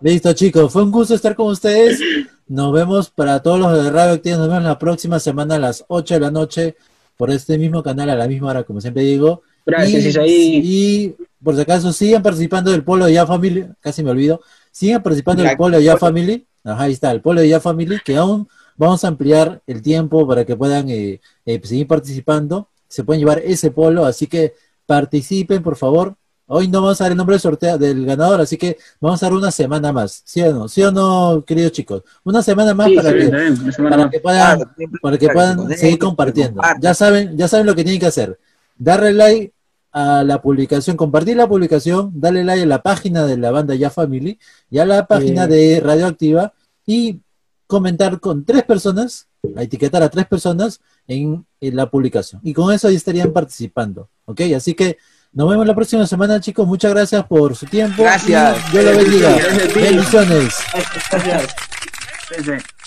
Listo, 0.00 0.32
chicos. 0.32 0.72
Fue 0.72 0.82
un 0.82 0.90
gusto 0.90 1.14
estar 1.14 1.36
con 1.36 1.48
ustedes. 1.48 2.00
Nos 2.48 2.72
vemos 2.72 3.10
para 3.10 3.40
todos 3.40 3.60
los 3.60 3.84
de 3.84 3.90
Radio 3.90 4.14
Activa. 4.14 4.38
Nos 4.38 4.48
vemos 4.48 4.64
la 4.64 4.78
próxima 4.78 5.20
semana 5.20 5.54
a 5.54 5.58
las 5.60 5.84
8 5.86 6.14
de 6.14 6.20
la 6.20 6.30
noche 6.32 6.76
por 7.16 7.30
este 7.30 7.58
mismo 7.58 7.82
canal 7.82 8.10
a 8.10 8.16
la 8.16 8.26
misma 8.26 8.48
hora, 8.48 8.64
como 8.64 8.80
siempre 8.80 9.02
digo. 9.02 9.42
Gracias, 9.64 10.04
y, 10.04 10.08
Isaí. 10.08 10.60
y 10.64 11.16
por 11.44 11.54
si 11.54 11.60
acaso 11.60 11.92
sigan 11.92 12.22
participando 12.22 12.70
del 12.72 12.82
polo 12.82 13.04
de 13.06 13.12
Ya 13.12 13.26
Family, 13.26 13.66
casi 13.80 14.02
me 14.02 14.10
olvido. 14.10 14.40
Sigan 14.72 15.02
participando 15.02 15.42
del 15.42 15.56
polo 15.56 15.76
de 15.76 15.84
Ya 15.84 15.96
Family. 15.96 16.46
Ajá, 16.64 16.84
ahí 16.84 16.92
está, 16.92 17.10
el 17.12 17.20
polo 17.20 17.40
de 17.40 17.48
Ya 17.48 17.60
Family, 17.60 18.00
que 18.04 18.16
aún 18.16 18.48
vamos 18.80 19.04
a 19.04 19.08
ampliar 19.08 19.60
el 19.66 19.82
tiempo 19.82 20.26
para 20.26 20.46
que 20.46 20.56
puedan 20.56 20.88
eh, 20.88 21.20
eh, 21.44 21.60
seguir 21.62 21.86
participando. 21.86 22.68
Se 22.88 23.04
pueden 23.04 23.20
llevar 23.20 23.38
ese 23.44 23.70
polo, 23.70 24.06
así 24.06 24.26
que 24.26 24.54
participen, 24.86 25.62
por 25.62 25.76
favor. 25.76 26.14
Hoy 26.46 26.66
no 26.66 26.80
vamos 26.80 26.98
a 27.00 27.04
dar 27.04 27.12
el 27.12 27.18
nombre 27.18 27.34
del 27.34 27.42
sorteo 27.42 27.76
del 27.76 28.06
ganador, 28.06 28.40
así 28.40 28.56
que 28.56 28.78
vamos 28.98 29.22
a 29.22 29.26
dar 29.26 29.34
una 29.34 29.50
semana 29.50 29.92
más. 29.92 30.22
¿Sí 30.24 30.40
o 30.40 30.52
no? 30.52 30.66
¿Sí 30.66 30.82
o 30.82 30.90
no, 30.90 31.44
queridos 31.46 31.72
chicos? 31.72 32.02
Una 32.24 32.42
semana 32.42 32.72
más 32.72 32.88
Sí, 32.88 32.96
para, 32.96 33.10
que, 33.10 33.14
bien, 33.16 33.26
está 33.26 33.38
bien, 33.38 33.60
una 33.62 33.72
semana 33.72 33.96
para 33.96 34.02
más. 34.04 34.12
que 34.12 34.20
puedan, 34.20 34.56
Claro, 34.56 34.92
para 35.02 35.18
que 35.18 35.76
seguir 35.76 35.98
compartiendo. 35.98 36.62
Ya 36.80 36.94
saben, 36.94 37.36
ya 37.36 37.48
saben 37.48 37.66
lo 37.66 37.74
que 37.74 37.84
tienen 37.84 38.00
que 38.00 38.06
hacer. 38.06 38.38
Darle 38.78 39.12
like 39.12 39.52
a 39.92 40.24
la 40.24 40.40
publicación, 40.40 40.96
compartir 40.96 41.36
la 41.36 41.46
publicación, 41.46 42.12
darle 42.14 42.44
like 42.44 42.62
a 42.62 42.66
la 42.66 42.82
página 42.82 43.26
de 43.26 43.36
la 43.36 43.50
banda 43.50 43.74
Ya 43.74 43.90
Family 43.90 44.38
y 44.70 44.78
a 44.78 44.86
la 44.86 45.06
página 45.06 45.46
de 45.46 45.80
Radioactiva 45.84 46.54
y 46.86 47.20
comentar 47.70 48.20
con 48.20 48.44
tres 48.44 48.64
personas, 48.64 49.28
a 49.56 49.62
etiquetar 49.62 50.02
a 50.02 50.10
tres 50.10 50.26
personas 50.26 50.80
en, 51.06 51.46
en 51.60 51.76
la 51.76 51.88
publicación. 51.88 52.42
Y 52.44 52.52
con 52.52 52.74
eso 52.74 52.88
ahí 52.88 52.96
estarían 52.96 53.32
participando. 53.32 54.10
¿Ok? 54.26 54.40
Así 54.54 54.74
que 54.74 54.98
nos 55.32 55.48
vemos 55.48 55.64
la 55.66 55.74
próxima 55.74 56.06
semana, 56.06 56.40
chicos. 56.40 56.66
Muchas 56.66 56.92
gracias 56.92 57.24
por 57.26 57.54
su 57.54 57.66
tiempo. 57.66 58.02
Gracias. 58.02 58.72
Dios 58.72 58.84
lo 58.84 58.96
bendiga. 58.96 59.30
Gracias. 59.30 59.74
Bendiciones. 59.74 60.54
Gracias. 61.10 61.54
Sí. 62.44 62.79